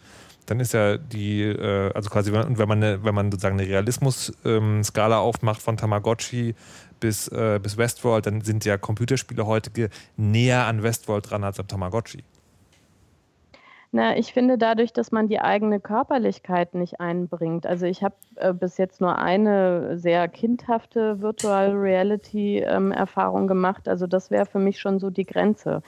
dann 0.45 0.59
ist 0.59 0.73
ja 0.73 0.97
die, 0.97 1.43
äh, 1.43 1.91
also 1.93 2.09
quasi, 2.09 2.31
und 2.31 2.57
wenn 2.57 2.67
man, 2.67 2.83
eine, 2.83 3.03
wenn 3.03 3.15
man 3.15 3.31
sozusagen 3.31 3.59
eine 3.59 3.69
Realismus-Skala 3.69 5.15
ähm, 5.17 5.21
aufmacht 5.21 5.61
von 5.61 5.77
Tamagotchi 5.77 6.55
bis, 6.99 7.27
äh, 7.27 7.59
bis 7.61 7.77
Westworld, 7.77 8.25
dann 8.25 8.41
sind 8.41 8.65
ja 8.65 8.77
Computerspiele 8.77 9.45
heute 9.45 9.89
näher 10.17 10.65
an 10.65 10.83
Westworld 10.83 11.29
dran 11.29 11.43
als 11.43 11.59
am 11.59 11.67
Tamagotchi. 11.67 12.23
Na, 13.93 14.15
ich 14.15 14.31
finde 14.31 14.57
dadurch, 14.57 14.93
dass 14.93 15.11
man 15.11 15.27
die 15.27 15.41
eigene 15.41 15.81
Körperlichkeit 15.81 16.75
nicht 16.75 17.01
einbringt. 17.01 17.65
Also 17.67 17.85
ich 17.85 18.03
habe 18.03 18.15
äh, 18.35 18.53
bis 18.53 18.77
jetzt 18.77 19.01
nur 19.01 19.17
eine 19.17 19.97
sehr 19.97 20.29
kindhafte 20.29 21.21
Virtual 21.21 21.71
Reality 21.71 22.59
ähm, 22.59 22.93
Erfahrung 22.93 23.47
gemacht. 23.47 23.89
Also 23.89 24.07
das 24.07 24.31
wäre 24.31 24.45
für 24.45 24.59
mich 24.59 24.79
schon 24.79 24.99
so 24.99 25.09
die 25.09 25.25
Grenze. 25.25 25.81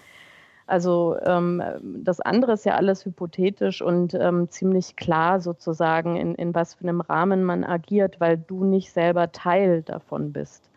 Also 0.68 1.18
ähm, 1.26 1.64
das 2.04 2.20
andere 2.20 2.54
ist 2.54 2.66
ja 2.66 2.76
alles 2.76 3.06
hypothetisch 3.06 3.82
und 3.82 4.14
ähm, 4.16 4.50
ziemlich 4.50 4.98
klar 4.98 5.40
sozusagen, 5.40 6.18
in, 6.18 6.36
in 6.36 6.54
was 6.56 6.76
für 6.76 6.84
einem 6.84 7.02
Rahmen 7.02 7.44
man 7.44 7.64
agiert, 7.64 8.20
weil 8.20 8.38
du 8.38 8.66
nicht 8.66 8.92
selber 8.92 9.32
Teil 9.32 9.82
davon 9.82 10.34
bist. 10.34 10.70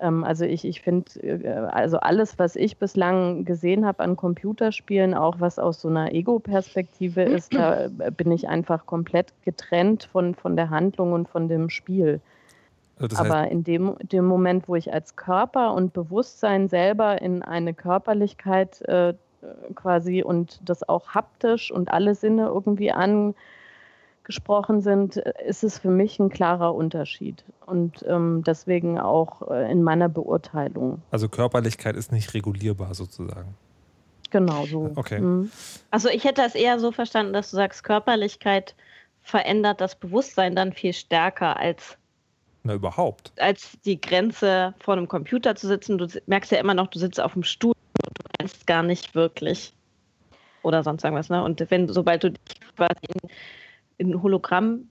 Ähm, 0.00 0.24
also 0.24 0.44
ich, 0.44 0.64
ich 0.64 0.80
finde, 0.80 1.10
äh, 1.22 1.48
also 1.70 1.98
alles, 1.98 2.38
was 2.38 2.56
ich 2.56 2.78
bislang 2.78 3.44
gesehen 3.44 3.86
habe 3.86 4.02
an 4.02 4.16
Computerspielen, 4.16 5.14
auch 5.14 5.40
was 5.40 5.58
aus 5.58 5.80
so 5.80 5.88
einer 5.88 6.12
Ego-Perspektive 6.12 7.22
ist, 7.22 7.54
da 7.54 7.86
äh, 7.86 8.10
bin 8.10 8.32
ich 8.32 8.48
einfach 8.48 8.86
komplett 8.86 9.32
getrennt 9.44 10.04
von, 10.04 10.34
von 10.34 10.56
der 10.56 10.70
Handlung 10.70 11.12
und 11.12 11.28
von 11.28 11.48
dem 11.48 11.70
Spiel. 11.70 12.20
Also 12.98 13.16
Aber 13.16 13.48
in 13.48 13.64
dem, 13.64 13.96
dem 14.00 14.24
Moment, 14.24 14.68
wo 14.68 14.76
ich 14.76 14.92
als 14.92 15.16
Körper 15.16 15.74
und 15.74 15.92
Bewusstsein 15.92 16.68
selber 16.68 17.20
in 17.20 17.42
eine 17.42 17.74
Körperlichkeit 17.74 18.82
äh, 18.82 19.14
quasi 19.74 20.22
und 20.22 20.60
das 20.64 20.88
auch 20.88 21.08
haptisch 21.08 21.70
und 21.70 21.90
alle 21.90 22.14
Sinne 22.14 22.46
irgendwie 22.46 22.92
an 22.92 23.34
gesprochen 24.24 24.80
sind, 24.80 25.16
ist 25.16 25.62
es 25.62 25.78
für 25.78 25.90
mich 25.90 26.18
ein 26.18 26.30
klarer 26.30 26.74
Unterschied. 26.74 27.44
Und 27.66 28.04
ähm, 28.08 28.42
deswegen 28.44 28.98
auch 28.98 29.48
äh, 29.50 29.70
in 29.70 29.82
meiner 29.82 30.08
Beurteilung. 30.08 31.02
Also 31.10 31.28
Körperlichkeit 31.28 31.96
ist 31.96 32.10
nicht 32.10 32.34
regulierbar 32.34 32.94
sozusagen. 32.94 33.54
Genau 34.30 34.66
so. 34.66 34.90
Okay. 34.96 35.20
Mhm. 35.20 35.52
Also 35.90 36.08
ich 36.08 36.24
hätte 36.24 36.42
das 36.42 36.54
eher 36.54 36.80
so 36.80 36.90
verstanden, 36.90 37.32
dass 37.32 37.50
du 37.50 37.56
sagst, 37.56 37.84
Körperlichkeit 37.84 38.74
verändert 39.22 39.80
das 39.80 39.94
Bewusstsein 39.94 40.56
dann 40.56 40.72
viel 40.72 40.92
stärker 40.92 41.56
als 41.56 41.96
na, 42.64 42.74
überhaupt. 42.74 43.32
Als 43.38 43.78
die 43.84 44.00
Grenze 44.00 44.74
vor 44.80 44.94
einem 44.94 45.06
Computer 45.06 45.54
zu 45.54 45.68
sitzen. 45.68 45.98
Du 45.98 46.08
merkst 46.26 46.50
ja 46.50 46.58
immer 46.58 46.72
noch, 46.72 46.86
du 46.86 46.98
sitzt 46.98 47.20
auf 47.20 47.34
dem 47.34 47.42
Stuhl 47.42 47.74
und 48.06 48.18
du 48.18 48.24
meinst 48.38 48.66
gar 48.66 48.82
nicht 48.82 49.14
wirklich. 49.14 49.74
Oder 50.62 50.82
sonst 50.82 51.04
irgendwas, 51.04 51.28
ne? 51.28 51.44
Und 51.44 51.62
wenn, 51.70 51.88
sobald 51.88 52.24
du 52.24 52.30
dich 52.30 52.60
quasi 52.74 53.00
in 53.06 53.30
in 53.98 54.22
Hologramm, 54.22 54.88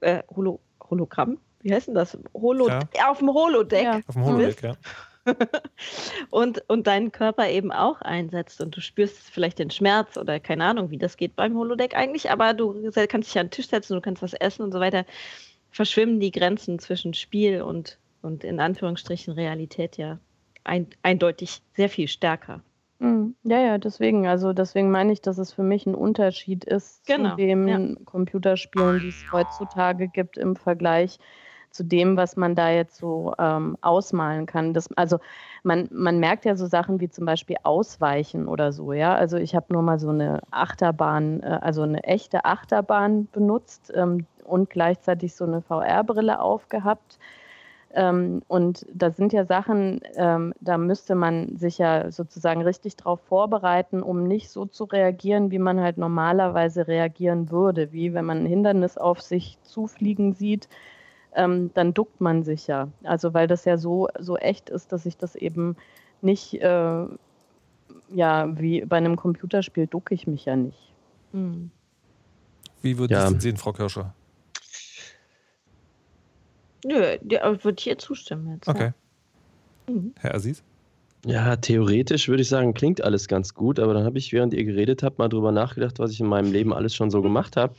äh, 0.00 0.22
Holo, 0.34 0.60
Hologramm, 0.90 1.38
wie 1.60 1.72
heißt 1.72 1.88
denn 1.88 1.94
das? 1.94 2.18
Holo, 2.34 2.68
ja. 2.68 2.80
auf 3.08 3.18
dem 3.18 3.32
Holodeck. 3.32 3.84
Ja. 3.84 4.00
Auf 4.06 4.14
dem 4.14 4.24
Holodeck, 4.24 4.62
ja. 4.62 4.74
und, 6.30 6.62
und 6.68 6.86
deinen 6.86 7.10
Körper 7.10 7.48
eben 7.48 7.72
auch 7.72 8.02
einsetzt 8.02 8.60
und 8.60 8.76
du 8.76 8.80
spürst 8.80 9.30
vielleicht 9.30 9.58
den 9.58 9.70
Schmerz 9.70 10.18
oder 10.18 10.38
keine 10.38 10.64
Ahnung, 10.64 10.90
wie 10.90 10.98
das 10.98 11.16
geht 11.16 11.34
beim 11.34 11.56
Holodeck 11.56 11.96
eigentlich, 11.96 12.30
aber 12.30 12.52
du 12.52 12.90
kannst 13.08 13.30
dich 13.30 13.38
an 13.38 13.46
den 13.46 13.50
Tisch 13.50 13.68
setzen, 13.68 13.94
du 13.94 14.02
kannst 14.02 14.22
was 14.22 14.34
essen 14.34 14.62
und 14.62 14.72
so 14.72 14.80
weiter, 14.80 15.06
verschwimmen 15.70 16.20
die 16.20 16.30
Grenzen 16.30 16.78
zwischen 16.78 17.14
Spiel 17.14 17.62
und, 17.62 17.98
und 18.20 18.44
in 18.44 18.60
Anführungsstrichen 18.60 19.32
Realität 19.32 19.96
ja 19.96 20.18
ein, 20.62 20.88
eindeutig 21.02 21.62
sehr 21.74 21.88
viel 21.88 22.08
stärker. 22.08 22.62
Mhm. 22.98 23.34
Ja, 23.42 23.58
ja, 23.60 23.78
deswegen. 23.78 24.26
Also 24.26 24.52
deswegen 24.52 24.90
meine 24.90 25.12
ich, 25.12 25.20
dass 25.20 25.38
es 25.38 25.52
für 25.52 25.62
mich 25.62 25.86
ein 25.86 25.94
Unterschied 25.94 26.64
ist 26.64 27.06
Genau, 27.06 27.30
zu 27.30 27.36
den 27.36 27.68
ja. 27.68 27.80
Computerspielen, 28.04 29.00
die 29.00 29.08
es 29.08 29.26
heutzutage 29.32 30.08
gibt 30.08 30.38
im 30.38 30.56
Vergleich 30.56 31.18
zu 31.70 31.82
dem, 31.84 32.16
was 32.16 32.36
man 32.36 32.54
da 32.54 32.70
jetzt 32.70 32.96
so 32.96 33.34
ähm, 33.36 33.76
ausmalen 33.80 34.46
kann. 34.46 34.74
Das, 34.74 34.88
also 34.96 35.18
man, 35.64 35.88
man 35.92 36.20
merkt 36.20 36.44
ja 36.44 36.54
so 36.56 36.66
Sachen 36.66 37.00
wie 37.00 37.08
zum 37.10 37.26
Beispiel 37.26 37.56
Ausweichen 37.64 38.46
oder 38.46 38.72
so, 38.72 38.92
ja. 38.92 39.14
Also 39.16 39.36
ich 39.38 39.56
habe 39.56 39.72
nur 39.72 39.82
mal 39.82 39.98
so 39.98 40.10
eine 40.10 40.40
Achterbahn, 40.52 41.42
äh, 41.42 41.58
also 41.62 41.82
eine 41.82 42.04
echte 42.04 42.44
Achterbahn 42.44 43.26
benutzt 43.32 43.92
ähm, 43.94 44.26
und 44.44 44.70
gleichzeitig 44.70 45.34
so 45.34 45.44
eine 45.44 45.62
VR-Brille 45.62 46.40
aufgehabt. 46.40 47.18
Ähm, 47.96 48.42
und 48.48 48.84
da 48.92 49.12
sind 49.12 49.32
ja 49.32 49.44
Sachen, 49.44 50.00
ähm, 50.16 50.52
da 50.60 50.78
müsste 50.78 51.14
man 51.14 51.56
sich 51.56 51.78
ja 51.78 52.10
sozusagen 52.10 52.62
richtig 52.62 52.96
drauf 52.96 53.20
vorbereiten, 53.28 54.02
um 54.02 54.26
nicht 54.26 54.50
so 54.50 54.66
zu 54.66 54.84
reagieren, 54.84 55.52
wie 55.52 55.60
man 55.60 55.80
halt 55.80 55.96
normalerweise 55.96 56.88
reagieren 56.88 57.52
würde. 57.52 57.92
Wie 57.92 58.12
wenn 58.12 58.24
man 58.24 58.38
ein 58.38 58.46
Hindernis 58.46 58.98
auf 58.98 59.22
sich 59.22 59.58
zufliegen 59.62 60.32
sieht, 60.34 60.68
ähm, 61.36 61.70
dann 61.74 61.94
duckt 61.94 62.20
man 62.20 62.42
sich 62.42 62.66
ja. 62.66 62.88
Also 63.04 63.32
weil 63.32 63.46
das 63.46 63.64
ja 63.64 63.78
so, 63.78 64.08
so 64.18 64.36
echt 64.36 64.70
ist, 64.70 64.90
dass 64.90 65.06
ich 65.06 65.16
das 65.16 65.36
eben 65.36 65.76
nicht, 66.20 66.54
äh, 66.54 67.06
ja, 68.10 68.58
wie 68.58 68.84
bei 68.84 68.96
einem 68.96 69.14
Computerspiel 69.14 69.86
ducke 69.86 70.14
ich 70.14 70.26
mich 70.26 70.46
ja 70.46 70.56
nicht. 70.56 70.92
Hm. 71.32 71.70
Wie 72.82 72.98
würden 72.98 73.12
Ja. 73.12 73.20
Sie 73.20 73.26
es 73.26 73.30
denn 73.32 73.40
sehen, 73.40 73.56
Frau 73.56 73.72
Kirscher? 73.72 74.14
Nö, 76.84 77.16
der 77.20 77.64
wird 77.64 77.80
hier 77.80 77.98
zustimmen 77.98 78.54
jetzt. 78.54 78.68
Okay. 78.68 78.92
Mhm. 79.88 80.14
Herr 80.20 80.34
Aziz? 80.34 80.62
Ja, 81.26 81.56
theoretisch 81.56 82.28
würde 82.28 82.42
ich 82.42 82.48
sagen, 82.48 82.74
klingt 82.74 83.02
alles 83.02 83.28
ganz 83.28 83.54
gut, 83.54 83.80
aber 83.80 83.94
dann 83.94 84.04
habe 84.04 84.18
ich, 84.18 84.32
während 84.32 84.52
ihr 84.52 84.64
geredet 84.64 85.02
habt, 85.02 85.18
mal 85.18 85.28
drüber 85.28 85.52
nachgedacht, 85.52 85.98
was 85.98 86.10
ich 86.12 86.20
in 86.20 86.26
meinem 86.26 86.52
Leben 86.52 86.74
alles 86.74 86.94
schon 86.94 87.10
so 87.10 87.22
gemacht 87.22 87.56
habe. 87.56 87.74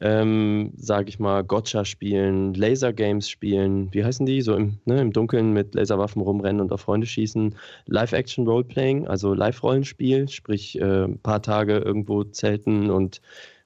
Ähm, 0.00 0.72
sage 0.76 1.08
ich 1.08 1.18
mal, 1.18 1.42
Gotcha 1.42 1.84
spielen, 1.84 2.54
Laser-Games 2.54 3.28
spielen, 3.28 3.92
wie 3.92 4.04
heißen 4.04 4.24
die? 4.24 4.40
So 4.40 4.54
im, 4.54 4.78
ne, 4.84 5.00
im 5.00 5.12
Dunkeln 5.12 5.52
mit 5.52 5.74
Laserwaffen 5.74 6.22
rumrennen 6.22 6.60
und 6.60 6.72
auf 6.72 6.82
Freunde 6.82 7.06
schießen. 7.06 7.56
Live-Action-Roleplaying, 7.86 9.08
also 9.08 9.34
Live-Rollenspiel, 9.34 10.28
sprich 10.28 10.80
äh, 10.80 11.04
ein 11.04 11.18
paar 11.18 11.42
Tage 11.42 11.78
irgendwo 11.78 12.24
zelten 12.24 12.88
und 12.88 13.20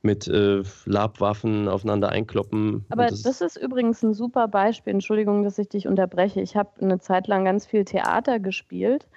mit 0.05 0.29
äh, 0.29 0.63
Labwaffen 0.85 1.69
aufeinander 1.69 2.11
einkloppen. 2.11 2.85
Aber 2.91 3.09
Und 3.09 3.25
das, 3.25 3.41
ist 3.41 3.57
übrigens 3.57 4.03
ein 4.03 4.15
super 4.15 4.49
Beispiel. 4.49 4.93
Entschuldigung, 4.93 5.43
dass 5.43 5.59
ich 5.59 5.69
dich 5.69 5.89
unterbreche. 5.89 6.41
Ich 6.41 6.57
habe 6.57 6.71
eine 6.81 7.01
Zeit 7.01 7.27
lang 7.27 7.45
ganz 7.45 7.67
viel 7.67 7.85
Theater 7.85 8.39
gespielt. 8.39 9.09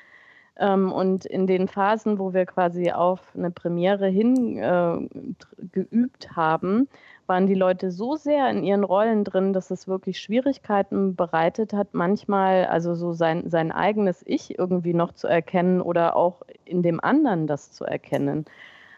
Ähm, 0.60 0.92
und 0.92 1.26
in 1.26 1.46
den 1.46 1.68
Phasen, 1.68 2.18
wo 2.18 2.34
wir 2.34 2.46
quasi 2.46 2.92
auf 2.92 3.22
eine 3.36 3.52
Premiere 3.52 4.08
hin 4.08 4.58
äh, 4.58 5.08
geübt 5.72 6.36
haben, 6.36 6.88
waren 7.28 7.46
die 7.46 7.54
Leute 7.54 7.92
so 7.92 8.16
sehr 8.16 8.50
in 8.50 8.64
ihren 8.64 8.84
Rollen 8.84 9.24
drin, 9.24 9.54
dass 9.54 9.70
es 9.70 9.88
wirklich 9.88 10.20
Schwierigkeiten 10.20 11.16
bereitet 11.16 11.74
hat, 11.74 11.94
manchmal 11.94 12.66
also 12.66 12.96
so 12.96 13.14
sein, 13.14 13.50
sein 13.50 13.72
eigenes 13.72 14.24
Ich 14.26 14.58
irgendwie 14.58 14.94
noch 14.94 15.14
zu 15.14 15.28
erkennen 15.28 15.82
oder 15.82 16.16
auch 16.16 16.42
in 16.66 16.82
dem 16.82 17.04
anderen 17.04 17.46
das 17.46 17.72
zu 17.72 17.84
erkennen. 17.84 18.46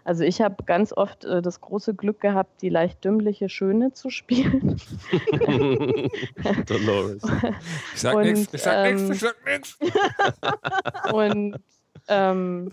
Also 0.04 0.24
ich 0.24 0.42
habe 0.42 0.64
ganz 0.66 0.94
oft 0.94 1.26
äh, 1.26 1.42
das 1.42 1.62
große 1.62 1.94
Glück 1.94 2.20
gehabt, 2.22 2.62
die 2.62 2.70
leicht 2.70 3.04
dümmliche 3.04 3.50
Schöne 3.50 3.94
zu 3.94 4.10
spielen. 4.10 4.80
Dolores. 6.66 7.24
Ich 7.94 8.02
sag 8.02 8.18
nichts, 8.18 8.54
ich 8.54 8.62
sag 8.62 8.94
nichts, 8.94 9.02
ähm, 9.02 9.12
ich 9.12 9.20
sag 9.20 9.36
nichts. 9.46 9.78
Und 11.14 11.58
ähm, 12.08 12.72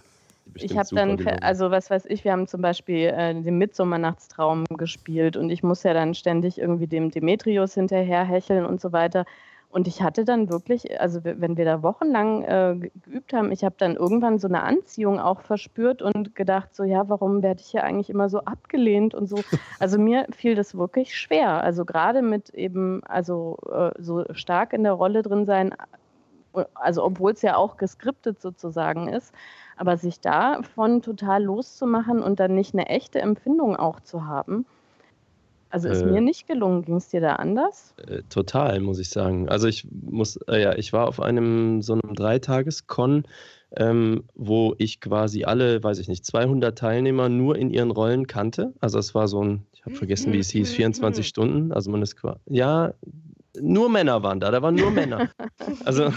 ich 0.55 0.77
habe 0.77 0.89
dann, 0.95 1.27
also 1.43 1.71
was 1.71 1.91
weiß 1.91 2.07
ich, 2.07 2.25
wir 2.25 2.33
haben 2.33 2.47
zum 2.47 2.63
Beispiel 2.63 3.09
äh, 3.09 3.35
den 3.35 3.59
Mitsommernachtstraum 3.59 4.65
gespielt 4.71 5.37
und 5.37 5.51
ich 5.51 5.63
muss 5.63 5.83
ja 5.83 5.93
dann 5.93 6.15
ständig 6.15 6.59
irgendwie 6.59 6.87
dem 6.87 7.11
Demetrius 7.11 7.75
hinterher 7.75 8.25
hecheln 8.25 8.65
und 8.65 8.81
so 8.81 8.93
weiter. 8.93 9.25
Und 9.69 9.89
ich 9.89 10.01
hatte 10.03 10.25
dann 10.25 10.49
wirklich, 10.49 11.01
also 11.01 11.21
wenn 11.23 11.57
wir 11.57 11.65
da 11.65 11.83
wochenlang 11.83 12.43
äh, 12.45 12.77
ge- 12.79 12.91
geübt 13.03 13.33
haben, 13.35 13.53
ich 13.53 13.63
habe 13.65 13.75
dann 13.77 13.97
irgendwann 13.97 14.39
so 14.39 14.49
eine 14.49 14.63
Anziehung 14.63 15.21
auch 15.21 15.41
verspürt 15.41 16.01
und 16.01 16.35
gedacht, 16.35 16.75
so 16.75 16.85
ja, 16.85 17.09
warum 17.09 17.43
werde 17.43 17.61
ich 17.61 17.67
hier 17.67 17.85
eigentlich 17.85 18.09
immer 18.09 18.29
so 18.29 18.41
abgelehnt 18.41 19.15
und 19.15 19.27
so. 19.27 19.37
Also 19.79 19.99
mir 19.99 20.27
fiel 20.31 20.55
das 20.55 20.77
wirklich 20.77 21.15
schwer. 21.15 21.63
Also 21.63 21.85
gerade 21.85 22.23
mit 22.23 22.51
eben, 22.51 23.03
also 23.05 23.59
äh, 23.71 23.91
so 23.99 24.25
stark 24.33 24.73
in 24.73 24.85
der 24.85 24.95
Rolle 24.95 25.23
drin 25.23 25.45
sein, 25.45 25.75
also 26.75 27.05
obwohl 27.05 27.33
es 27.33 27.43
ja 27.43 27.57
auch 27.57 27.77
geskriptet 27.77 28.41
sozusagen 28.41 29.09
ist, 29.09 29.35
aber 29.77 29.99
sich 29.99 30.21
davon 30.21 31.03
total 31.03 31.45
loszumachen 31.45 32.23
und 32.23 32.41
dann 32.41 32.55
nicht 32.55 32.73
eine 32.73 32.87
echte 32.87 33.21
Empfindung 33.21 33.77
auch 33.77 34.01
zu 34.01 34.27
haben, 34.27 34.65
also 35.77 35.91
ist 35.91 36.01
Äh. 36.01 36.07
mir 36.07 36.23
nicht 36.23 36.47
gelungen. 36.47 36.83
Ging 36.83 36.97
es 36.97 37.09
dir 37.09 37.21
da 37.21 37.35
anders? 37.35 37.95
Äh, 37.99 38.23
Total, 38.31 38.81
muss 38.81 38.99
ich 38.99 39.11
sagen. 39.11 39.51
Also 39.51 39.69
ich 39.69 39.87
muss, 39.91 40.39
äh, 40.49 40.63
ja, 40.63 40.75
ich 40.75 40.95
war 40.95 41.07
auf 41.07 41.21
einem 41.21 41.83
so 41.83 41.93
einem 41.93 42.15
Dreitages-Con, 42.15 43.25
ähm, 43.77 44.25
wo 44.35 44.75
ich 44.79 45.03
quasi 45.03 45.45
alle, 45.45 45.83
weiß 45.85 45.99
ich 45.99 46.09
nicht, 46.09 46.25
200 46.25 46.79
Teilnehmer 46.79 47.29
nur 47.29 47.57
in 47.59 47.69
ihren 47.69 47.91
Rollen 47.91 48.27
kannte. 48.27 48.73
Also 48.81 48.99
es 48.99 49.15
war 49.15 49.29
so 49.29 49.45
ein, 49.45 49.67
ich 49.75 49.85
habe 49.85 49.95
vergessen, 49.95 50.33
wie 50.33 50.39
es 50.39 50.49
hieß, 50.49 50.73
24 50.73 51.29
Stunden. 51.29 51.73
Also 51.73 51.91
man 51.91 52.01
ist 52.01 52.17
quasi, 52.17 52.39
ja, 52.49 52.95
nur 53.61 53.91
Männer 53.91 54.23
waren 54.23 54.41
da, 54.41 54.51
da 54.51 54.63
waren 54.63 54.77
nur 54.77 54.91
Männer. 54.91 55.29
Also, 55.85 56.11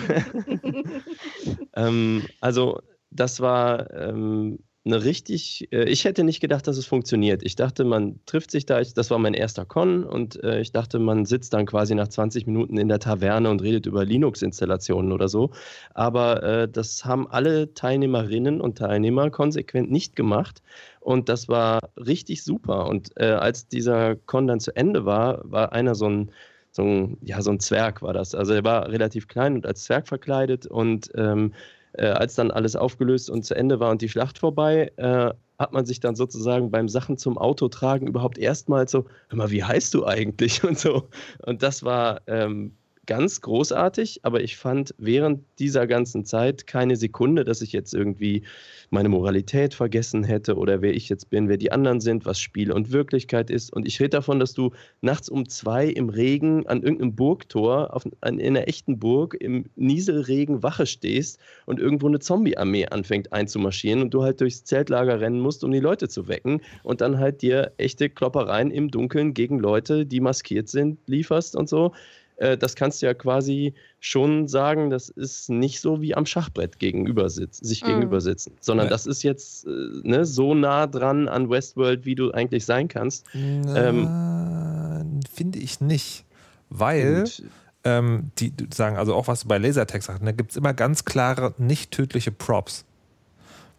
ähm, 1.76 2.24
also 2.39 2.80
das 3.12 3.41
war 3.41 3.93
ähm, 3.93 4.60
eine 4.86 5.04
richtig, 5.04 5.68
äh, 5.72 5.84
ich 5.86 6.06
hätte 6.06 6.24
nicht 6.24 6.39
gedacht, 6.39 6.68
dass 6.68 6.78
es 6.78 6.86
funktioniert. 6.86 7.44
Ich 7.44 7.56
dachte, 7.56 7.84
man 7.84 8.20
trifft 8.26 8.52
sich 8.52 8.65
da, 8.65 8.82
das 8.82 9.12
war 9.12 9.20
mein 9.20 9.34
erster 9.34 9.65
Con 9.65 10.04
und 10.04 10.42
äh, 10.44 10.62
ich 10.62 10.72
dachte, 10.72 11.00
man 11.00 11.26
sitzt 11.26 11.54
dann 11.54 11.65
quasi 11.65 11.96
nach 11.96 12.08
20 12.08 12.48
Minuten 12.48 12.78
in 12.78 12.88
der 12.88 13.00
Taverne 13.00 13.50
und 13.50 13.62
redet 13.62 13.86
über 13.86 14.06
Linux-Installationen 14.06 15.12
oder 15.12 15.28
so. 15.28 15.52
Aber 15.94 16.44
äh, 16.44 16.70
das 16.70 17.04
haben 17.04 17.28
alle 17.30 17.74
Teilnehmerinnen 17.74 18.62
und 18.62 18.78
Teilnehmer 18.78 19.30
konsequent 19.30 19.92
nicht 19.92 20.15
gemacht. 20.15 20.62
Und 21.02 21.30
das 21.30 21.50
war 21.50 21.80
richtig 21.96 22.44
super. 22.44 22.88
Und 22.88 23.18
als 23.18 23.68
dieser 23.68 24.15
Con 24.15 24.48
dann 24.48 24.60
zu 24.60 24.76
Ende 24.76 25.06
war, 25.06 25.42
war 25.50 25.72
einer 25.72 25.96
so 25.96 26.08
ein, 26.08 26.32
so 26.72 26.84
ein, 26.84 27.18
ja, 27.22 27.42
so 27.42 27.52
ein 27.52 27.60
Zwerg 27.60 28.02
war 28.02 28.13
das. 28.13 28.36
Also 28.36 28.54
er 28.54 28.63
war 28.63 28.89
relativ 28.89 29.28
klein 29.28 29.56
und 29.56 29.65
als 29.65 29.86
Zwerg 29.86 30.08
verkleidet 30.08 30.68
und 30.68 31.10
ähm, 31.15 31.54
äh, 31.93 32.08
als 32.08 32.36
dann 32.36 32.52
alles 32.52 32.75
aufgelöst 32.75 33.30
und 33.30 33.45
zu 33.45 33.56
Ende 33.56 33.80
war 33.80 33.91
und 33.91 34.02
die 34.02 34.10
Schlacht 34.10 34.38
vorbei, 34.39 34.91
äh, 34.97 35.32
hat 35.58 35.73
man 35.73 35.86
sich 35.86 35.99
dann 35.99 36.15
sozusagen 36.15 36.71
beim 36.71 36.88
Sachen 36.88 37.17
zum 37.17 37.38
Auto 37.38 37.67
tragen 37.67 38.08
überhaupt 38.08 38.38
erstmal 38.38 38.88
so, 38.88 39.06
hör 39.28 39.38
mal, 39.38 39.52
wie 39.52 39.63
heißt 39.63 39.93
du 39.93 40.06
eigentlich 40.06 40.63
und 40.65 40.80
so. 40.80 41.10
Und 41.45 41.63
das 41.63 41.84
war 41.84 42.21
ähm, 42.28 42.78
ganz 43.10 43.41
großartig, 43.41 44.19
aber 44.22 44.41
ich 44.41 44.56
fand 44.56 44.93
während 45.00 45.43
dieser 45.58 45.88
ganzen 45.88 46.26
Zeit 46.26 46.67
keine 46.67 46.95
Sekunde, 46.95 47.43
dass 47.43 47.63
ich 47.63 47.72
jetzt 47.72 47.95
irgendwie 47.95 48.43
meine 48.91 49.10
Moralität 49.10 49.74
vergessen 49.74 50.24
hätte 50.24 50.56
oder 50.56 50.84
wer 50.84 50.93
ich 50.93 51.10
jetzt 51.10 51.32
bin, 51.32 51.50
wer 51.50 51.58
die 51.58 51.72
anderen 51.72 52.02
sind, 52.02 52.28
was 52.28 52.39
Spiel 52.39 52.72
und 52.72 52.91
Wirklichkeit 52.91 53.50
ist. 53.50 53.74
Und 53.74 53.88
ich 53.88 54.00
rede 54.00 54.12
davon, 54.12 54.39
dass 54.39 54.54
du 54.54 54.74
nachts 55.02 55.28
um 55.28 55.50
zwei 55.50 55.88
im 55.88 56.10
Regen 56.10 56.67
an 56.67 56.84
irgendeinem 56.84 57.15
Burgtor 57.15 57.95
auf, 57.95 58.08
an, 58.22 58.38
in 58.38 58.56
einer 58.56 58.67
echten 58.67 59.00
Burg 59.00 59.36
im 59.39 59.65
Nieselregen 59.76 60.62
Wache 60.62 60.86
stehst 60.86 61.39
und 61.65 61.80
irgendwo 61.80 62.06
eine 62.06 62.19
Zombie-Armee 62.19 62.89
anfängt 62.89 63.34
einzumarschieren 63.34 64.04
und 64.04 64.13
du 64.13 64.22
halt 64.22 64.39
durchs 64.39 64.65
Zeltlager 64.65 65.19
rennen 65.19 65.39
musst, 65.39 65.63
um 65.63 65.72
die 65.72 65.80
Leute 65.80 66.10
zu 66.10 66.28
wecken 66.28 66.62
und 66.84 67.02
dann 67.02 67.17
halt 67.17 67.41
dir 67.41 67.72
echte 67.78 68.08
Kloppereien 68.08 68.69
im 68.69 68.91
Dunkeln 68.91 69.34
gegen 69.34 69.58
Leute, 69.58 70.06
die 70.06 70.19
maskiert 70.19 70.69
sind, 70.69 71.00
lieferst 71.08 71.56
und 71.56 71.67
so. 71.67 71.91
Äh, 72.39 72.58
Das 72.58 72.75
kannst 72.75 73.02
du 73.02 73.06
ja 73.06 73.13
quasi 73.13 73.73
schon 73.99 74.47
sagen, 74.47 74.89
das 74.89 75.10
ist 75.10 75.49
nicht 75.49 75.80
so 75.82 76.02
wie 76.02 76.15
am 76.15 76.25
Schachbrett 76.25 76.80
gegenüber 76.80 77.30
sitzen, 77.30 77.66
sich 77.66 77.84
Mhm. 77.84 77.88
gegenüber 77.88 78.22
sitzen, 78.22 78.53
sondern 78.61 78.88
Ja. 78.88 78.91
das 78.91 79.05
ist 79.05 79.24
jetzt 79.24 79.66
äh, 79.66 79.70
ne, 80.03 80.26
so 80.26 80.55
nah 80.55 80.88
dran 80.88 81.28
an 81.28 81.49
Westworld, 81.49 82.05
wie 82.05 82.16
du 82.16 82.32
eigentlich 82.32 82.66
sein 82.66 82.88
kannst. 82.88 83.26
Na, 83.34 85.03
Finde 85.34 85.59
ich 85.59 85.82
nicht. 85.82 86.26
Weil 86.70 87.22
Und 87.22 87.43
ähm, 87.84 88.32
die 88.38 88.53
sagen, 88.74 88.97
also 88.97 89.16
auch 89.16 89.28
was 89.28 89.41
du 89.41 89.47
bei 89.47 89.57
Lasertag 89.57 90.03
sagst, 90.03 90.22
da 90.26 90.32
gibt 90.32 90.51
es 90.51 90.57
immer 90.57 90.74
ganz 90.74 91.05
klare, 91.05 91.53
nicht 91.57 91.91
tödliche 91.91 92.32
Props. 92.32 92.86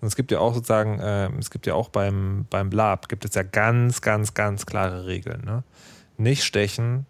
Und 0.01 0.09
es 0.09 0.17
gibt 0.17 0.31
ja 0.33 0.39
auch 0.39 0.55
sozusagen, 0.55 0.99
ähm, 1.03 1.39
es 1.39 1.51
gibt 1.51 1.67
ja 1.67 1.75
auch 1.75 1.91
beim, 1.91 2.47
beim 2.49 2.71
Blab, 2.71 3.09
gibt 3.09 3.25
es 3.27 3.35
ja 3.35 3.43
ganz, 3.43 4.01
ganz, 4.01 4.33
ganz 4.35 4.65
klare 4.65 5.07
Regeln. 5.07 5.43
Ne? 5.45 5.63
Nicht 6.17 6.45
stechen. 6.45 7.05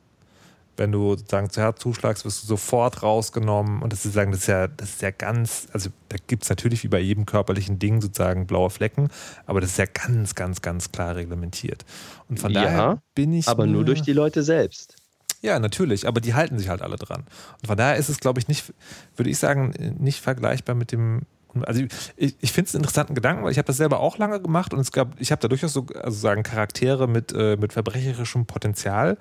Wenn 0.80 0.92
du 0.92 1.10
sozusagen 1.10 1.50
zu 1.50 1.60
Herz 1.60 1.78
zuschlagst, 1.78 2.24
wirst 2.24 2.42
du 2.42 2.46
sofort 2.46 3.02
rausgenommen. 3.02 3.82
Und 3.82 3.92
das 3.92 4.06
ist, 4.06 4.14
sagen, 4.14 4.32
das 4.32 4.40
ist 4.40 4.46
ja, 4.46 4.66
das 4.66 4.88
ist 4.90 5.02
ja 5.02 5.10
ganz, 5.10 5.68
also 5.72 5.90
da 6.08 6.16
gibt 6.26 6.44
es 6.44 6.48
natürlich 6.48 6.82
wie 6.84 6.88
bei 6.88 6.98
jedem 7.00 7.26
körperlichen 7.26 7.78
Ding 7.78 8.00
sozusagen 8.00 8.46
blaue 8.46 8.70
Flecken, 8.70 9.08
aber 9.44 9.60
das 9.60 9.72
ist 9.72 9.78
ja 9.78 9.84
ganz, 9.84 10.34
ganz, 10.34 10.62
ganz 10.62 10.90
klar 10.90 11.16
reglementiert. 11.16 11.84
Und 12.28 12.40
von 12.40 12.50
Ja, 12.50 12.62
daher 12.62 13.02
bin 13.14 13.34
ich. 13.34 13.46
aber 13.46 13.66
nur 13.66 13.84
durch 13.84 14.00
die 14.00 14.14
Leute 14.14 14.42
selbst. 14.42 14.96
ja, 15.42 15.58
natürlich, 15.58 16.08
aber 16.08 16.20
die 16.20 16.32
halten 16.34 16.58
sich 16.58 16.68
halt 16.70 16.82
alle 16.82 16.96
dran. 16.96 17.24
Und 17.60 17.66
von 17.66 17.76
daher 17.76 17.96
ist 17.96 18.08
es, 18.08 18.18
glaube 18.18 18.40
ich, 18.40 18.48
nicht, 18.48 18.72
würde 19.16 19.30
ich 19.30 19.38
sagen, 19.38 19.74
nicht 19.98 20.20
vergleichbar 20.20 20.74
mit 20.74 20.92
dem, 20.92 21.22
Also 21.62 21.82
ich, 22.16 22.36
ich 22.40 22.52
finde 22.52 22.68
es 22.68 22.74
einen 22.74 22.82
interessanten 22.84 23.14
Gedanken, 23.14 23.44
weil 23.44 23.52
ich 23.52 23.58
habe 23.58 23.66
das 23.66 23.76
selber 23.76 24.00
auch 24.00 24.18
lange 24.18 24.40
gemacht 24.40 24.72
und 24.72 24.80
es 24.80 24.92
gab, 24.92 25.20
ich 25.20 25.30
habe 25.32 25.42
da 25.42 25.48
durchaus 25.48 25.72
so 25.72 25.86
also 25.94 26.16
sagen 26.18 26.42
Charaktere 26.42 27.06
mit, 27.06 27.32
äh, 27.32 27.56
mit 27.56 27.72
verbrecherischem 27.74 28.46
Potenzial 28.46 29.18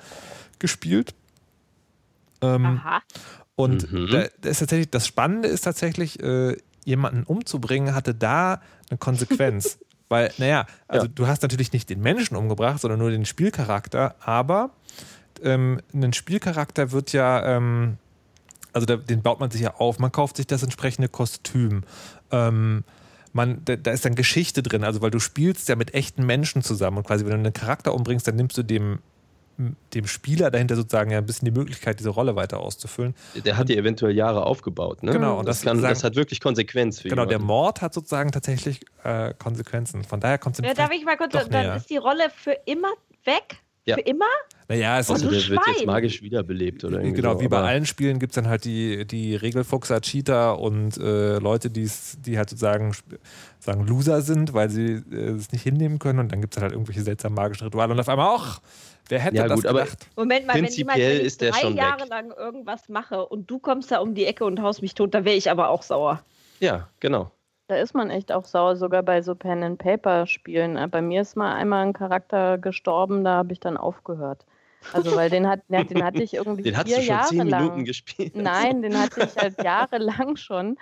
gespielt. 0.59 1.15
Ähm, 2.41 2.65
Aha. 2.65 3.01
und 3.55 3.91
Mhm. 3.91 4.09
da, 4.11 4.23
da 4.41 4.49
ist 4.49 4.59
tatsächlich, 4.59 4.89
das 4.89 5.05
Spannende 5.07 5.47
ist 5.47 5.61
tatsächlich, 5.61 6.21
äh, 6.23 6.55
jemanden 6.85 7.23
umzubringen, 7.23 7.93
hatte 7.93 8.15
da 8.15 8.61
eine 8.89 8.97
Konsequenz. 8.97 9.77
Weil, 10.09 10.31
naja, 10.39 10.65
also 10.87 11.05
Ja. 11.05 11.11
du 11.13 11.27
hast 11.27 11.43
natürlich 11.43 11.71
nicht 11.71 11.89
den 11.89 11.99
Menschen 12.01 12.35
umgebracht, 12.35 12.81
sondern 12.81 12.99
nur 12.99 13.11
den 13.11 13.25
Spielcharakter, 13.25 14.15
aber 14.21 14.71
ähm, 15.43 15.81
ein 15.93 16.13
Spielcharakter 16.13 16.91
wird 16.91 17.13
ja, 17.13 17.57
ähm, 17.57 17.97
also 18.73 18.85
da, 18.87 18.95
den 18.95 19.21
baut 19.21 19.39
man 19.39 19.51
sich 19.51 19.61
ja 19.61 19.75
auf, 19.75 19.99
man 19.99 20.11
kauft 20.11 20.37
sich 20.37 20.47
das 20.47 20.63
entsprechende 20.63 21.09
Kostüm. 21.09 21.83
Ähm, 22.31 22.83
man, 23.33 23.63
da, 23.65 23.75
da 23.75 23.91
ist 23.91 24.03
dann 24.03 24.15
Geschichte 24.15 24.63
drin, 24.63 24.83
also 24.83 25.01
weil 25.01 25.11
du 25.11 25.19
spielst 25.19 25.69
ja 25.69 25.75
mit 25.75 25.93
echten 25.93 26.25
Menschen 26.25 26.63
zusammen 26.63 26.97
und 26.97 27.05
quasi, 27.05 27.23
wenn 27.25 27.31
du 27.31 27.37
einen 27.37 27.53
Charakter 27.53 27.93
umbringst, 27.93 28.27
dann 28.27 28.35
nimmst 28.35 28.57
du 28.57 28.63
dem, 28.63 28.99
dem 29.93 30.07
Spieler 30.07 30.51
dahinter 30.51 30.75
sozusagen 30.75 31.11
ja 31.11 31.17
ein 31.17 31.25
bisschen 31.25 31.45
die 31.45 31.51
Möglichkeit, 31.57 31.99
diese 31.99 32.09
Rolle 32.09 32.35
weiter 32.35 32.59
auszufüllen. 32.59 33.13
Der 33.43 33.57
hat 33.57 33.67
die 33.69 33.77
eventuell 33.77 34.15
Jahre 34.15 34.45
aufgebaut. 34.45 35.03
Ne? 35.03 35.11
Genau, 35.11 35.39
und 35.39 35.47
das, 35.47 35.57
das 35.57 35.65
kann, 35.65 35.79
sagen- 35.81 35.93
das 35.93 36.03
hat 36.03 36.15
wirklich 36.15 36.39
Konsequenz 36.39 36.99
für 37.01 37.09
Genau, 37.09 37.23
der 37.25 37.33
jemanden. 37.33 37.47
Mord 37.47 37.81
hat 37.81 37.93
sozusagen 37.93 38.31
tatsächlich 38.31 38.81
äh, 39.03 39.33
Konsequenzen. 39.37 40.03
Von 40.03 40.19
daher 40.19 40.37
kommt 40.37 40.57
es 40.59 40.65
Ja, 40.65 40.73
darf 40.73 40.91
ich 40.91 41.03
mal 41.03 41.17
kurz, 41.17 41.33
dann 41.33 41.49
näher. 41.49 41.75
ist 41.75 41.89
die 41.89 41.97
Rolle 41.97 42.29
für 42.35 42.57
immer 42.65 42.89
weg? 43.25 43.57
Ja. 43.89 43.95
Für 43.95 44.01
immer? 44.01 44.25
Naja, 44.67 44.99
es 44.99 45.07
ist 45.07 45.11
Also 45.11 45.25
du 45.29 45.31
der 45.35 45.49
wird 45.49 45.61
jetzt 45.67 45.85
magisch 45.87 46.21
wiederbelebt 46.21 46.83
oder 46.83 46.97
irgendwie 46.99 47.15
genau, 47.21 47.33
so, 47.33 47.41
wie 47.41 47.47
bei 47.47 47.59
allen 47.59 47.87
Spielen 47.87 48.19
gibt 48.19 48.33
es 48.33 48.35
dann 48.35 48.47
halt 48.47 48.65
die, 48.65 49.05
die 49.05 49.35
Regelfuchser, 49.35 49.99
Cheater 50.01 50.59
und 50.59 50.95
äh, 50.97 51.39
Leute, 51.39 51.71
die's, 51.71 52.17
die 52.23 52.37
halt 52.37 52.51
sozusagen 52.51 52.93
sagen 53.59 53.87
Loser 53.87 54.21
sind, 54.21 54.53
weil 54.53 54.69
sie 54.69 55.01
äh, 55.11 55.31
es 55.31 55.51
nicht 55.51 55.63
hinnehmen 55.63 55.97
können 55.97 56.19
und 56.19 56.31
dann 56.31 56.39
gibt 56.41 56.55
es 56.55 56.61
halt 56.61 56.71
irgendwelche 56.71 57.01
seltsamen 57.01 57.35
magischen 57.35 57.65
Rituale 57.65 57.93
und 57.93 57.99
auf 57.99 58.09
einmal 58.09 58.27
auch, 58.27 58.61
wer 59.09 59.19
hätte 59.19 59.37
Ja, 59.37 59.47
das 59.47 59.55
gut, 59.55 59.65
aber- 59.65 59.79
gedacht? 59.85 60.07
Moment 60.15 60.45
mal, 60.45 60.53
wenn 60.53 60.65
Prinzipiell 60.65 60.97
jemand 60.97 60.99
wenn 61.13 61.17
ich 61.21 61.23
ist 61.25 61.41
der 61.41 61.51
drei 61.51 61.59
schon 61.61 61.73
weg. 61.73 61.79
Jahre 61.79 62.05
lang 62.07 62.31
irgendwas 62.31 62.89
mache 62.89 63.25
und 63.25 63.49
du 63.49 63.57
kommst 63.57 63.89
da 63.89 63.97
um 63.99 64.13
die 64.13 64.25
Ecke 64.25 64.45
und 64.45 64.61
haust 64.61 64.83
mich 64.83 64.93
tot, 64.93 65.15
dann 65.15 65.25
wäre 65.25 65.35
ich 65.35 65.49
aber 65.49 65.69
auch 65.69 65.81
sauer. 65.81 66.21
Ja, 66.59 66.89
genau. 66.99 67.31
Da 67.69 67.75
ist 67.75 67.93
man 67.93 68.09
echt 68.09 68.31
auch 68.31 68.45
sauer, 68.45 68.75
sogar 68.75 69.03
bei 69.03 69.21
so 69.21 69.35
Pen-and-Paper-Spielen. 69.35 70.75
Äh, 70.75 70.87
Bei 70.87 71.03
mir 71.03 71.21
ist 71.21 71.35
mal 71.37 71.53
einmal 71.53 71.85
ein 71.85 71.93
Charakter 71.93 72.57
gestorben, 72.57 73.23
da 73.23 73.35
habe 73.35 73.53
ich 73.53 73.59
dann 73.59 73.77
aufgehört. 73.77 74.43
Also, 74.91 75.15
weil 75.15 75.29
den, 75.29 75.47
hat, 75.47 75.59
den 75.69 76.03
hatte 76.03 76.23
ich 76.23 76.33
irgendwie 76.33 76.63
Den 76.63 76.73
vier 76.73 76.99
Jahre 77.01 77.27
zehn 77.27 77.47
lang. 77.47 77.61
Minuten 77.61 77.85
gespielt. 77.85 78.35
Nein, 78.35 78.81
den 78.81 78.99
hatte 78.99 79.21
ich 79.23 79.37
halt 79.37 79.61
jahrelang 79.63 80.35
schon. 80.35 80.77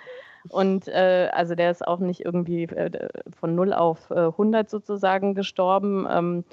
Und 0.48 0.88
äh, 0.88 1.28
also 1.32 1.54
der 1.54 1.70
ist 1.72 1.86
auch 1.86 1.98
nicht 1.98 2.24
irgendwie 2.24 2.62
äh, 2.62 3.08
von 3.38 3.54
0 3.54 3.74
auf 3.74 4.10
äh, 4.10 4.14
100 4.28 4.70
sozusagen 4.70 5.34
gestorben. 5.34 6.06
Ähm, 6.10 6.44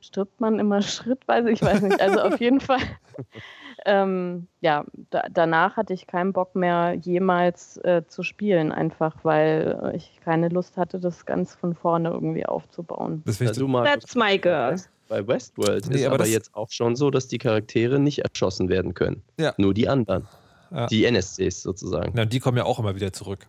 stirbt 0.00 0.40
man 0.40 0.58
immer 0.58 0.82
schrittweise? 0.82 1.52
Ich 1.52 1.62
weiß 1.62 1.82
nicht. 1.82 2.00
Also 2.00 2.20
auf 2.20 2.40
jeden 2.40 2.58
Fall. 2.60 2.80
Ähm, 3.90 4.48
ja, 4.60 4.84
da, 5.08 5.22
danach 5.32 5.76
hatte 5.78 5.94
ich 5.94 6.06
keinen 6.06 6.34
Bock 6.34 6.54
mehr, 6.54 6.92
jemals 7.00 7.78
äh, 7.78 8.02
zu 8.06 8.22
spielen, 8.22 8.70
einfach 8.70 9.16
weil 9.22 9.92
ich 9.96 10.20
keine 10.22 10.48
Lust 10.50 10.76
hatte, 10.76 11.00
das 11.00 11.24
ganz 11.24 11.54
von 11.54 11.74
vorne 11.74 12.10
irgendwie 12.10 12.44
aufzubauen. 12.44 13.22
Das 13.24 13.38
Ja, 13.38 13.50
ich 13.50 13.56
du, 13.56 13.66
Markus, 13.66 13.90
That's 13.90 14.14
my 14.14 14.38
girl. 14.38 14.76
bei 15.08 15.26
Westworld 15.26 15.88
Nee, 15.88 15.96
ist 15.96 16.04
aber 16.04 16.16
aber, 16.16 16.24
das- 16.24 16.32
jetzt 16.32 16.54
auch 16.54 16.70
schon 16.70 16.96
so, 16.96 17.10
dass 17.10 17.28
die 17.28 17.38
Charaktere 17.38 17.98
nicht 17.98 18.18
erschossen 18.18 18.68
werden 18.68 18.92
können. 18.92 19.22
Ja. 19.40 19.54
Nur 19.56 19.72
die 19.72 19.88
anderen. 19.88 20.28
Ja. 20.70 20.86
Die 20.88 21.06
NSCs 21.06 21.62
sozusagen. 21.62 22.12
Na, 22.14 22.22
und 22.22 22.32
die 22.34 22.40
kommen 22.40 22.58
ja 22.58 22.64
auch 22.64 22.78
immer 22.78 22.94
wieder 22.94 23.10
zurück. 23.12 23.46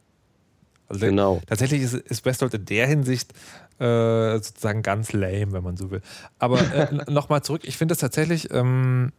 Also 0.88 1.06
Genau. 1.06 1.42
Tatsächlich 1.48 1.82
ist, 1.82 1.94
ist 1.96 2.26
Westworld 2.26 2.54
in 2.54 2.66
der 2.66 2.88
Hinsicht 2.88 3.34
äh, 3.80 4.38
sozusagen 4.40 4.82
ganz 4.84 5.12
lame, 5.12 5.52
wenn 5.52 5.64
man 5.64 5.76
so 5.76 5.92
will. 5.92 6.02
Aber 6.40 6.60
äh, 6.60 6.88
nochmal 7.12 7.44
zurück, 7.44 7.62
ich 7.66 7.78
finde 7.78 7.92
es 7.94 8.00
tatsächlich, 8.00 8.54
ähm, 8.54 9.12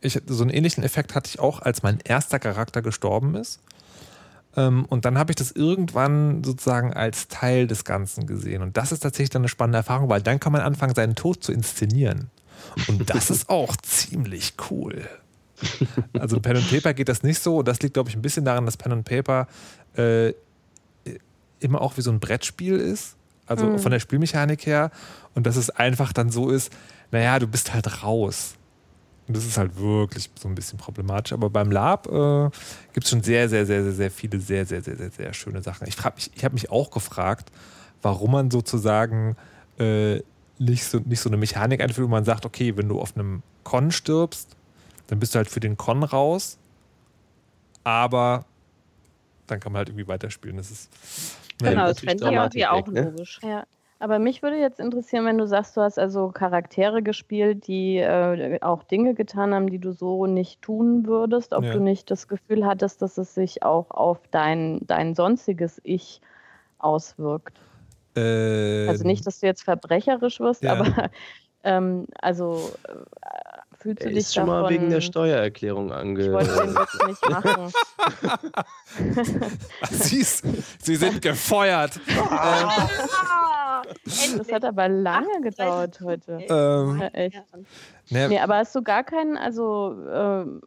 ich, 0.00 0.20
so 0.26 0.42
einen 0.42 0.50
ähnlichen 0.50 0.84
Effekt 0.84 1.14
hatte 1.14 1.28
ich 1.28 1.38
auch, 1.40 1.60
als 1.60 1.82
mein 1.82 1.98
erster 2.04 2.38
Charakter 2.38 2.82
gestorben 2.82 3.34
ist. 3.34 3.60
Ähm, 4.56 4.84
und 4.86 5.04
dann 5.04 5.18
habe 5.18 5.32
ich 5.32 5.36
das 5.36 5.50
irgendwann 5.52 6.42
sozusagen 6.44 6.92
als 6.94 7.28
Teil 7.28 7.66
des 7.66 7.84
Ganzen 7.84 8.26
gesehen. 8.26 8.62
Und 8.62 8.76
das 8.76 8.92
ist 8.92 9.00
tatsächlich 9.00 9.30
dann 9.30 9.42
eine 9.42 9.48
spannende 9.48 9.78
Erfahrung, 9.78 10.08
weil 10.08 10.22
dann 10.22 10.40
kann 10.40 10.52
man 10.52 10.62
anfangen, 10.62 10.94
seinen 10.94 11.14
Tod 11.14 11.42
zu 11.42 11.52
inszenieren. 11.52 12.30
Und 12.86 13.10
das 13.10 13.30
ist 13.30 13.48
auch 13.50 13.76
ziemlich 13.76 14.54
cool. 14.70 15.08
Also 16.18 16.38
Pen 16.40 16.56
and 16.56 16.70
Paper 16.70 16.94
geht 16.94 17.08
das 17.08 17.22
nicht 17.22 17.42
so. 17.42 17.58
Und 17.58 17.68
das 17.68 17.80
liegt, 17.80 17.94
glaube 17.94 18.08
ich, 18.08 18.16
ein 18.16 18.22
bisschen 18.22 18.44
daran, 18.44 18.64
dass 18.64 18.76
Pen 18.76 18.92
and 18.92 19.04
Paper 19.04 19.48
äh, 19.96 20.32
immer 21.60 21.80
auch 21.80 21.96
wie 21.96 22.02
so 22.02 22.10
ein 22.12 22.20
Brettspiel 22.20 22.76
ist. 22.76 23.16
Also 23.46 23.66
Mhm. 23.66 23.78
von 23.78 23.90
der 23.90 23.98
Spielmechanik 24.00 24.66
her. 24.66 24.90
Und 25.34 25.46
dass 25.46 25.56
es 25.56 25.70
einfach 25.70 26.12
dann 26.12 26.30
so 26.30 26.50
ist, 26.50 26.72
naja, 27.10 27.38
du 27.38 27.46
bist 27.48 27.74
halt 27.74 28.02
raus. 28.04 28.54
Und 29.28 29.36
das 29.36 29.44
ist 29.44 29.58
halt 29.58 29.76
wirklich 29.78 30.30
so 30.40 30.48
ein 30.48 30.54
bisschen 30.54 30.78
problematisch. 30.78 31.32
Aber 31.34 31.50
beim 31.50 31.70
Lab 31.70 32.06
äh, 32.06 32.50
gibt 32.94 33.04
es 33.04 33.10
schon 33.10 33.22
sehr, 33.22 33.48
sehr, 33.48 33.66
sehr, 33.66 33.82
sehr, 33.84 33.92
sehr 33.92 34.10
viele 34.10 34.40
sehr, 34.40 34.64
sehr, 34.66 34.82
sehr, 34.82 34.96
sehr, 34.96 35.10
sehr 35.10 35.32
schöne 35.34 35.62
Sachen. 35.62 35.86
Ich, 35.86 36.02
mich- 36.02 36.30
ich 36.34 36.44
habe 36.44 36.54
mich 36.54 36.70
auch 36.70 36.90
gefragt, 36.90 37.52
warum 38.02 38.32
man 38.32 38.50
sozusagen 38.50 39.36
äh, 39.78 40.20
nicht, 40.58 40.84
so, 40.84 40.98
nicht 40.98 41.20
so 41.20 41.28
eine 41.28 41.36
Mechanik 41.36 41.80
einführt, 41.82 42.06
wo 42.06 42.10
man 42.10 42.24
sagt, 42.24 42.46
okay, 42.46 42.76
wenn 42.76 42.88
du 42.88 43.00
auf 43.00 43.14
einem 43.16 43.42
Con 43.64 43.90
stirbst, 43.92 44.56
dann 45.08 45.20
bist 45.20 45.34
du 45.34 45.36
halt 45.38 45.50
für 45.50 45.60
den 45.60 45.76
Con 45.76 46.02
raus. 46.02 46.58
Aber 47.84 48.44
dann 49.46 49.60
kann 49.60 49.72
man 49.72 49.78
halt 49.80 49.88
irgendwie 49.90 50.08
weiterspielen. 50.08 50.56
Das 50.56 50.70
ist. 50.70 50.90
Genau, 51.58 51.88
das 51.88 52.00
fände 52.00 52.24
ich 52.24 52.32
irgendwie 52.32 52.66
auch 52.66 52.86
ne? 52.86 53.02
logisch. 53.02 53.40
Ja, 53.42 53.64
aber 54.00 54.18
mich 54.18 54.42
würde 54.42 54.56
jetzt 54.56 54.80
interessieren, 54.80 55.24
wenn 55.26 55.38
du 55.38 55.46
sagst, 55.46 55.76
du 55.76 55.80
hast 55.80 55.98
also 55.98 56.28
Charaktere 56.28 57.02
gespielt, 57.02 57.66
die 57.66 57.96
äh, 57.98 58.58
auch 58.62 58.82
Dinge 58.84 59.14
getan 59.14 59.52
haben, 59.54 59.70
die 59.70 59.78
du 59.78 59.92
so 59.92 60.26
nicht 60.26 60.62
tun 60.62 61.06
würdest, 61.06 61.52
ob 61.52 61.64
Ja. 61.64 61.72
du 61.72 61.80
nicht 61.80 62.10
das 62.10 62.28
Gefühl 62.28 62.64
hattest, 62.66 63.02
dass 63.02 63.18
es 63.18 63.34
sich 63.34 63.62
auch 63.62 63.90
auf 63.90 64.20
dein, 64.30 64.80
dein 64.86 65.14
sonstiges 65.14 65.80
Ich 65.84 66.20
auswirkt. 66.78 67.58
Ähm, 68.14 68.88
Also 68.88 69.04
nicht, 69.04 69.26
dass 69.26 69.40
du 69.40 69.46
jetzt 69.46 69.62
verbrecherisch 69.62 70.40
wirst, 70.40 70.62
ja. 70.62 70.72
aber 70.72 70.84
ähm, 71.64 72.06
also 72.20 72.56
äh, 72.88 73.57
fühlst 73.78 74.02
du 74.02 74.06
Er 74.06 74.10
dich 74.10 74.18
ist 74.18 74.34
schon 74.34 74.46
davon... 74.46 74.62
mal 74.62 74.70
wegen 74.70 74.90
der 74.90 75.00
Steuererklärung 75.00 75.88
ich 75.88 75.94
ange. 75.94 76.32
wollte 76.32 76.50
den 76.56 76.74
Witz 76.74 76.98
nicht 77.06 77.30
machen. 77.30 77.72
Sie, 79.90 80.18
ist, 80.18 80.44
Sie 80.82 80.96
sind 80.96 81.22
gefeuert. 81.22 82.00
Ah, 82.30 83.82
Das 84.36 84.50
hat 84.52 84.64
aber 84.64 84.88
lange 84.88 85.40
gedauert 85.42 86.00
heute. 86.02 86.38
Ähm, 86.48 86.98
Ja, 87.00 87.06
echt. 87.08 87.42
ne, 88.10 88.28
Nee, 88.28 88.38
aber 88.40 88.56
hast 88.56 88.74
du 88.74 88.82
gar 88.82 89.04
keinen, 89.04 89.36
also 89.36 89.94
ähm, 90.12 90.60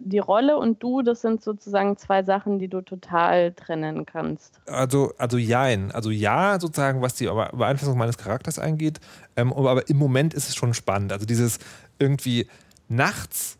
die 0.00 0.18
Rolle 0.18 0.56
und 0.58 0.82
du, 0.82 1.02
das 1.02 1.22
sind 1.22 1.42
sozusagen 1.42 1.96
zwei 1.96 2.22
Sachen, 2.22 2.58
die 2.58 2.68
du 2.68 2.80
total 2.82 3.52
trennen 3.52 4.06
kannst. 4.06 4.60
Also, 4.66 5.12
also 5.18 5.38
jein. 5.38 5.90
Also 5.92 6.10
ja, 6.10 6.58
sozusagen, 6.60 7.02
was 7.02 7.14
die 7.14 7.26
Be- 7.26 7.50
Beeinflussung 7.52 7.98
meines 7.98 8.18
Charakters 8.18 8.58
angeht. 8.58 9.00
Ähm, 9.36 9.52
aber 9.52 9.88
im 9.88 9.96
Moment 9.98 10.32
ist 10.34 10.48
es 10.48 10.54
schon 10.54 10.72
spannend. 10.74 11.12
Also 11.12 11.26
dieses 11.26 11.58
irgendwie 11.98 12.46
nachts 12.88 13.56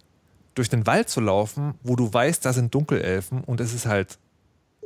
durch 0.55 0.69
den 0.69 0.87
Wald 0.87 1.09
zu 1.09 1.21
laufen, 1.21 1.75
wo 1.83 1.97
du 1.97 2.13
weißt, 2.13 2.45
da 2.45 2.53
sind 2.53 2.75
Dunkelelfen 2.75 3.43
und 3.45 3.61
es 3.61 3.75
ist 3.75 3.87
halt 3.87 4.19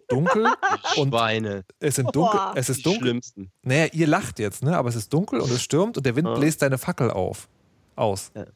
dunkel 0.09 0.47
und 0.97 1.11
Schweine. 1.11 1.65
es 1.79 1.95
sind 1.97 2.07
dunkel, 2.17 2.39
Boah. 2.39 2.53
es 2.57 2.67
Die 2.67 2.73
ist 2.73 2.87
dunkel. 2.87 3.03
schlimmsten. 3.03 3.53
Naja, 3.63 3.87
ihr 3.93 4.07
lacht 4.09 4.39
jetzt, 4.41 4.63
ne? 4.65 4.77
Aber 4.77 4.89
es 4.89 4.97
ist 4.97 5.13
dunkel 5.13 5.41
und 5.41 5.51
es 5.53 5.63
stürmt 5.63 5.97
und 5.97 6.05
der 6.07 6.17
Wind 6.17 6.27
Ja. 6.29 6.35
bläst 6.35 6.63
deine 6.63 6.79
Fackel 6.79 7.11
auf. 7.11 7.49
Aus. 7.95 8.33
Ja. 8.35 8.47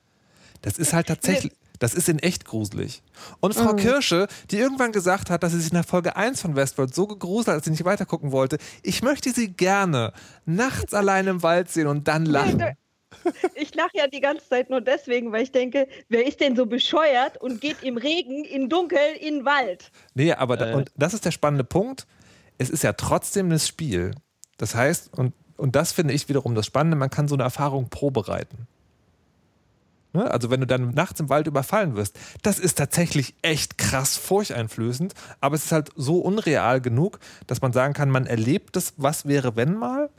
Das 0.62 0.78
ist 0.78 0.92
halt 0.92 1.06
tatsächlich. 1.06 1.52
Das 1.80 1.92
ist 1.94 2.08
in 2.08 2.18
echt 2.20 2.44
gruselig. 2.44 3.02
Und 3.40 3.54
Frau 3.54 3.72
Mhm. 3.72 3.76
Kirsche, 3.78 4.26
die 4.50 4.58
irgendwann 4.58 4.92
gesagt 4.92 5.28
hat, 5.28 5.42
dass 5.42 5.52
sie 5.52 5.60
sich 5.60 5.72
nach 5.72 5.84
Folge 5.84 6.16
1 6.16 6.40
von 6.40 6.56
Westworld 6.56 6.94
so 6.94 7.06
gegruselt 7.06 7.48
hat, 7.48 7.56
dass 7.58 7.64
sie 7.64 7.70
nicht 7.72 7.84
weitergucken 7.84 8.32
wollte, 8.32 8.58
ich 8.82 9.02
möchte 9.02 9.32
sie 9.32 9.48
gerne 9.52 10.12
nachts 10.46 10.94
allein 10.94 11.26
im 11.26 11.42
Wald 11.42 11.70
sehen 11.70 11.88
und 11.88 12.08
dann 12.08 12.26
lachen. 12.26 12.62
Ich 13.54 13.74
lache 13.74 13.90
ja 13.94 14.06
die 14.06 14.20
ganze 14.20 14.48
Zeit 14.48 14.70
nur 14.70 14.80
deswegen, 14.80 15.32
weil 15.32 15.42
ich 15.42 15.52
denke, 15.52 15.86
wer 16.08 16.26
ist 16.26 16.40
denn 16.40 16.56
so 16.56 16.66
bescheuert 16.66 17.40
und 17.40 17.60
geht 17.60 17.82
im 17.82 17.96
Regen, 17.96 18.44
in 18.44 18.68
Dunkel, 18.68 18.98
in 19.20 19.36
den 19.36 19.44
Wald? 19.44 19.90
Nee, 20.14 20.32
aber 20.32 20.56
da, 20.56 20.70
Äh. 20.70 20.74
und 20.74 20.90
das 20.96 21.14
ist 21.14 21.24
der 21.24 21.30
spannende 21.30 21.64
Punkt. 21.64 22.06
Es 22.58 22.70
ist 22.70 22.82
ja 22.82 22.92
trotzdem 22.92 23.50
das 23.50 23.66
Spiel. 23.66 24.12
Das 24.58 24.74
heißt, 24.74 25.16
und, 25.18 25.32
und 25.56 25.74
das 25.76 25.92
finde 25.92 26.14
ich 26.14 26.28
wiederum 26.28 26.54
das 26.54 26.66
Spannende, 26.66 26.96
man 26.96 27.10
kann 27.10 27.28
so 27.28 27.34
eine 27.34 27.42
Erfahrung 27.42 27.88
probereiten. 27.90 28.66
Ne? 30.12 30.30
Also 30.30 30.48
wenn 30.50 30.60
du 30.60 30.66
dann 30.66 30.90
nachts 30.94 31.18
im 31.18 31.28
Wald 31.28 31.46
überfallen 31.48 31.96
wirst, 31.96 32.16
das 32.42 32.60
ist 32.60 32.76
tatsächlich 32.78 33.34
echt 33.42 33.78
krass 33.78 34.16
furchteinflößend, 34.16 35.12
aber 35.40 35.56
es 35.56 35.64
ist 35.66 35.72
halt 35.72 35.90
so 35.96 36.18
unreal 36.20 36.80
genug, 36.80 37.18
dass 37.48 37.60
man 37.60 37.72
sagen 37.72 37.94
kann, 37.94 38.10
man 38.10 38.26
erlebt 38.26 38.76
das, 38.76 38.94
was 38.96 39.26
wäre, 39.26 39.56
wenn 39.56 39.74
mal, 39.74 40.10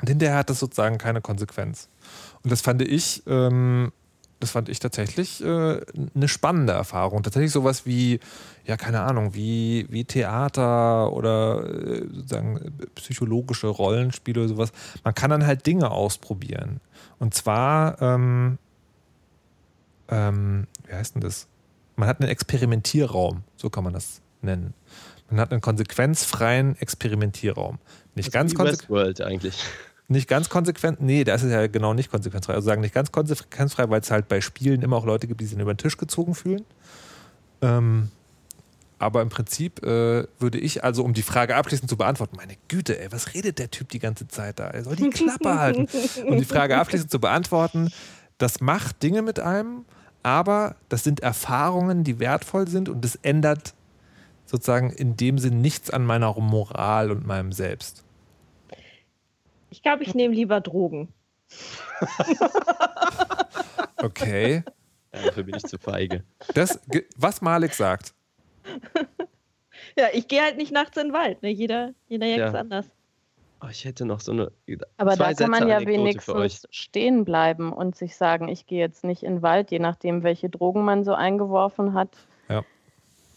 und 0.00 0.08
hinterher 0.08 0.36
hat 0.36 0.50
das 0.50 0.58
sozusagen 0.58 0.98
keine 0.98 1.20
Konsequenz. 1.20 1.88
Und 2.42 2.50
das 2.50 2.60
fand 2.60 2.82
ich 2.82 3.22
ähm, 3.26 3.92
das 4.40 4.52
fand 4.52 4.70
ich 4.70 4.78
tatsächlich 4.78 5.44
äh, 5.44 5.80
eine 6.14 6.28
spannende 6.28 6.72
Erfahrung. 6.72 7.22
Tatsächlich 7.22 7.52
sowas 7.52 7.84
wie, 7.84 8.20
ja, 8.64 8.78
keine 8.78 9.02
Ahnung, 9.02 9.34
wie, 9.34 9.86
wie 9.90 10.04
Theater 10.04 11.12
oder 11.12 11.62
äh, 11.62 12.06
sozusagen 12.10 12.72
psychologische 12.94 13.66
Rollenspiele 13.66 14.40
oder 14.40 14.48
sowas. 14.48 14.72
Man 15.04 15.14
kann 15.14 15.30
dann 15.30 15.46
halt 15.46 15.66
Dinge 15.66 15.90
ausprobieren. 15.90 16.80
Und 17.18 17.34
zwar, 17.34 18.00
ähm, 18.00 18.58
ähm, 20.08 20.66
wie 20.86 20.94
heißt 20.94 21.14
denn 21.16 21.20
das? 21.20 21.46
Man 21.96 22.08
hat 22.08 22.20
einen 22.20 22.30
Experimentierraum, 22.30 23.42
so 23.56 23.68
kann 23.68 23.84
man 23.84 23.92
das 23.92 24.22
nennen. 24.40 24.72
Man 25.28 25.38
hat 25.38 25.52
einen 25.52 25.60
konsequenzfreien 25.60 26.76
Experimentierraum. 26.80 27.78
Nicht 28.14 28.32
ganz 28.32 28.54
konsequent. 28.54 29.20
eigentlich. 29.20 29.62
Nicht 30.10 30.26
ganz 30.26 30.48
konsequent, 30.48 31.00
nee, 31.00 31.22
da 31.22 31.36
ist 31.36 31.44
ja 31.44 31.68
genau 31.68 31.94
nicht 31.94 32.10
konsequenzfrei. 32.10 32.54
Also 32.54 32.66
sagen 32.66 32.80
nicht 32.80 32.92
ganz 32.92 33.12
konsequenzfrei, 33.12 33.88
weil 33.90 34.00
es 34.00 34.10
halt 34.10 34.26
bei 34.26 34.40
Spielen 34.40 34.82
immer 34.82 34.96
auch 34.96 35.06
Leute 35.06 35.28
gibt, 35.28 35.40
die 35.40 35.44
sich 35.44 35.56
über 35.56 35.72
den 35.72 35.78
Tisch 35.78 35.96
gezogen 35.96 36.34
fühlen. 36.34 36.64
Ähm, 37.62 38.10
aber 38.98 39.22
im 39.22 39.28
Prinzip 39.28 39.84
äh, 39.84 40.26
würde 40.40 40.58
ich, 40.58 40.82
also 40.82 41.04
um 41.04 41.14
die 41.14 41.22
Frage 41.22 41.54
abschließend 41.54 41.88
zu 41.88 41.96
beantworten, 41.96 42.36
meine 42.36 42.54
Güte, 42.66 43.00
ey, 43.00 43.12
was 43.12 43.34
redet 43.34 43.60
der 43.60 43.70
Typ 43.70 43.88
die 43.90 44.00
ganze 44.00 44.26
Zeit 44.26 44.58
da? 44.58 44.66
Er 44.66 44.82
soll 44.82 44.96
die 44.96 45.10
Klappe 45.10 45.56
halten. 45.60 45.86
Um 46.26 46.38
die 46.38 46.44
Frage 46.44 46.76
abschließend 46.76 47.12
zu 47.12 47.20
beantworten, 47.20 47.92
das 48.38 48.60
macht 48.60 49.04
Dinge 49.04 49.22
mit 49.22 49.38
einem, 49.38 49.84
aber 50.24 50.74
das 50.88 51.04
sind 51.04 51.20
Erfahrungen, 51.20 52.02
die 52.02 52.18
wertvoll 52.18 52.66
sind 52.66 52.88
und 52.88 53.04
das 53.04 53.14
ändert 53.22 53.74
sozusagen 54.44 54.90
in 54.90 55.16
dem 55.16 55.38
Sinn 55.38 55.60
nichts 55.60 55.88
an 55.88 56.04
meiner 56.04 56.34
Moral 56.40 57.12
und 57.12 57.24
meinem 57.24 57.52
Selbst. 57.52 58.02
Ich 59.70 59.82
glaube, 59.82 60.02
ich 60.02 60.14
nehme 60.14 60.34
lieber 60.34 60.60
Drogen. 60.60 61.12
okay. 63.96 64.62
Ja, 65.12 65.22
dafür 65.22 65.42
bin 65.44 65.56
ich 65.56 65.64
zu 65.64 65.78
feige. 65.78 66.24
Das, 66.54 66.80
was 67.16 67.40
Malik 67.40 67.74
sagt. 67.74 68.14
ja, 69.96 70.06
ich 70.12 70.28
gehe 70.28 70.42
halt 70.42 70.56
nicht 70.56 70.72
nachts 70.72 70.96
in 70.96 71.08
den 71.08 71.12
Wald. 71.12 71.42
Ne? 71.42 71.50
Jeder, 71.50 71.94
jeder 72.08 72.26
ja. 72.26 72.48
ist 72.48 72.54
anders. 72.54 72.90
Oh, 73.62 73.68
ich 73.70 73.84
hätte 73.84 74.06
noch 74.06 74.20
so 74.20 74.32
eine. 74.32 74.52
Aber 74.96 75.16
da 75.16 75.34
kann 75.34 75.50
man 75.50 75.68
ja 75.68 75.76
Anekdote 75.76 75.98
wenigstens 75.98 76.66
stehen 76.70 77.24
bleiben 77.24 77.72
und 77.72 77.94
sich 77.94 78.16
sagen, 78.16 78.48
ich 78.48 78.66
gehe 78.66 78.78
jetzt 78.80 79.04
nicht 79.04 79.22
in 79.22 79.36
den 79.36 79.42
Wald, 79.42 79.70
je 79.70 79.78
nachdem, 79.78 80.22
welche 80.22 80.48
Drogen 80.48 80.82
man 80.82 81.04
so 81.04 81.12
eingeworfen 81.12 81.92
hat. 81.92 82.16
Ja. 82.48 82.62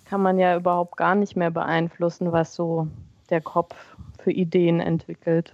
Kann 0.05 0.21
man 0.21 0.39
ja 0.39 0.55
überhaupt 0.55 0.95
gar 0.95 1.15
nicht 1.15 1.35
mehr 1.35 1.51
beeinflussen, 1.51 2.31
was 2.31 2.55
so 2.55 2.87
der 3.29 3.41
Kopf 3.41 3.75
für 4.19 4.31
Ideen 4.31 4.79
entwickelt. 4.79 5.53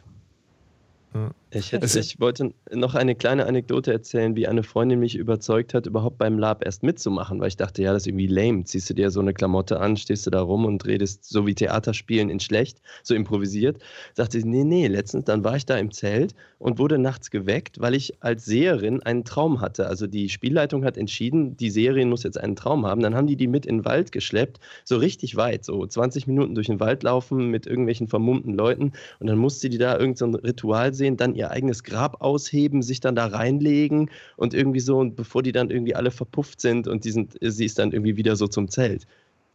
Mm. 1.14 1.34
Ich, 1.52 1.72
hätte, 1.72 2.00
ich 2.00 2.20
wollte 2.20 2.54
noch 2.72 2.93
eine 2.93 3.16
kleine 3.16 3.47
Anekdote 3.47 3.91
erzählen, 3.91 4.36
wie 4.36 4.47
eine 4.47 4.62
Freundin 4.62 5.00
mich 5.00 5.16
überzeugt 5.16 5.74
hat, 5.74 5.88
überhaupt 5.88 6.20
beim 6.20 6.38
Lab 6.38 6.64
erst 6.64 6.84
mitzumachen, 6.84 7.39
weil 7.39 7.47
ich 7.47 7.58
dachte, 7.58 7.82
ja, 7.82 7.91
das 7.91 8.04
ist 8.04 8.08
irgendwie 8.08 8.28
lame. 8.28 8.66
Ziehst 8.66 8.88
du 8.89 8.93
dir 8.93 9.10
so 9.10 9.20
eine 9.20 9.34
Klamotte 9.34 9.80
an, 9.80 9.97
stehst 9.97 10.28
du 10.28 10.30
da 10.30 10.41
rum 10.41 10.66
und 10.66 10.86
redest 10.86 11.26
so 11.26 11.47
wie 11.47 11.56
Theaterspielen 11.56 12.30
in 12.30 12.39
schlecht, 12.39 12.82
so 13.02 13.16
improvisiert. 13.16 13.80
Dachte 14.14 14.38
ich, 14.38 14.45
nee, 14.45 14.64
nee, 14.64 14.86
letztens, 14.86 15.26
dann 15.26 15.43
war 15.43 15.56
ich 15.56 15.66
da 15.66 15.76
im 15.78 15.91
Zelt 15.91 16.36
und 16.60 16.78
wurde 16.78 17.00
nachts 17.00 17.32
geweckt, 17.32 17.80
weil 17.80 17.95
ich 17.95 18.22
als 18.22 18.45
Seherin 18.45 19.02
einen 19.02 19.26
Traum 19.26 19.60
hatte. 19.60 19.88
Also 19.88 20.06
die 20.06 20.30
Spielleitung 20.30 20.86
hat 20.86 20.97
entschieden, 20.97 21.58
die 21.58 21.72
Seherin 21.72 22.10
muss 22.10 22.22
jetzt 22.22 22.38
einen 22.38 22.56
Traum 22.56 22.86
haben. 22.86 23.02
Dann 23.02 23.16
haben 23.16 23.26
die 23.26 23.38
die 23.38 23.47
mit 23.47 23.66
in 23.66 23.80
den 23.80 23.86
Wald 23.86 24.12
geschleppt, 24.12 24.60
so 24.84 24.97
richtig 24.97 25.36
weit, 25.36 25.66
so 25.66 25.84
20 25.84 26.28
Minuten 26.28 26.54
durch 26.54 26.68
den 26.68 26.80
Wald 26.80 27.02
laufen 27.02 27.50
mit 27.50 27.66
irgendwelchen 27.66 28.08
vermummten 28.08 28.54
Leuten 28.54 28.91
und 29.20 29.28
dann 29.28 29.38
musste 29.39 29.70
die 29.70 29.80
da 29.80 29.97
irgendein 29.97 30.34
so 30.34 30.39
Ritual 30.39 30.93
sehen, 30.93 31.18
dann 31.18 31.38
ihr 31.39 31.51
eigenes 31.51 31.83
Grab 31.83 32.21
ausheben, 32.21 32.81
sich 32.81 32.99
dann 32.99 33.15
da 33.15 33.27
reinlegen 33.27 34.09
und 34.37 34.53
irgendwie 34.53 34.79
so, 34.79 34.99
und 34.99 35.15
bevor 35.15 35.41
die 35.41 35.51
dann 35.51 35.69
irgendwie 35.69 35.95
alle 35.95 36.11
verpufft 36.11 36.61
sind 36.61 36.87
und 36.87 37.05
die 37.05 37.11
sind, 37.11 37.37
sie 37.41 37.65
ist 37.65 37.79
dann 37.79 37.91
irgendwie 37.91 38.17
wieder 38.17 38.35
so 38.35 38.47
zum 38.47 38.69
Zelt. 38.69 39.07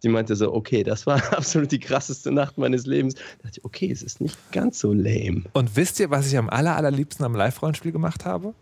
Die 0.03 0.09
meinte 0.09 0.37
so, 0.37 0.53
okay, 0.53 0.83
das 0.83 1.07
war 1.07 1.17
absolut 1.33 1.73
die 1.73 1.79
krasseste 1.79 2.33
Nacht 2.33 2.59
meines 2.59 2.87
Lebens. 2.87 3.15
Da 3.15 3.21
dachte 3.45 3.61
ich, 3.61 3.65
okay, 3.65 3.91
es 3.91 4.03
ist 4.03 4.21
nicht 4.21 4.37
ganz 4.53 4.79
so 4.79 4.93
lame. 4.93 5.45
Und 5.53 5.77
wisst 5.77 6.01
ihr, 6.01 6.11
was 6.11 6.27
ich 6.27 6.37
am 6.37 6.51
aller, 6.51 6.77
allerliebsten 6.77 7.25
am 7.25 7.35
Live-Rollenspiel 7.35 7.93
gemacht 7.93 8.25
habe? 8.25 8.55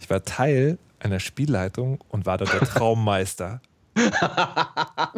Ich 0.00 0.08
war 0.08 0.24
Teil 0.24 0.78
einer 0.98 1.20
Spielleitung 1.20 2.02
und 2.08 2.26
war 2.26 2.38
dort 2.38 2.52
der 2.52 2.60
Traummeister. 2.68 3.60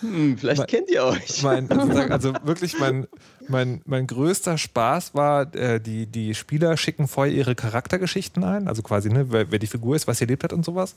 hm, 0.00 0.38
vielleicht 0.38 0.58
mein, 0.58 0.66
kennt 0.66 0.90
ihr 0.90 1.04
euch. 1.04 1.42
Mein, 1.42 1.70
also 2.10 2.32
wirklich, 2.44 2.78
mein, 2.78 3.06
mein, 3.48 3.82
mein 3.86 4.06
größter 4.06 4.56
Spaß 4.56 5.14
war, 5.14 5.54
äh, 5.54 5.80
die, 5.80 6.06
die 6.06 6.34
Spieler 6.34 6.76
schicken 6.76 7.08
vorher 7.08 7.34
ihre 7.34 7.54
Charaktergeschichten 7.54 8.44
ein, 8.44 8.68
also 8.68 8.82
quasi, 8.82 9.08
ne, 9.10 9.32
wer, 9.32 9.50
wer 9.50 9.58
die 9.58 9.66
Figur 9.66 9.96
ist, 9.96 10.06
was 10.06 10.18
sie 10.18 10.24
erlebt 10.24 10.44
hat 10.44 10.52
und 10.52 10.64
sowas. 10.64 10.94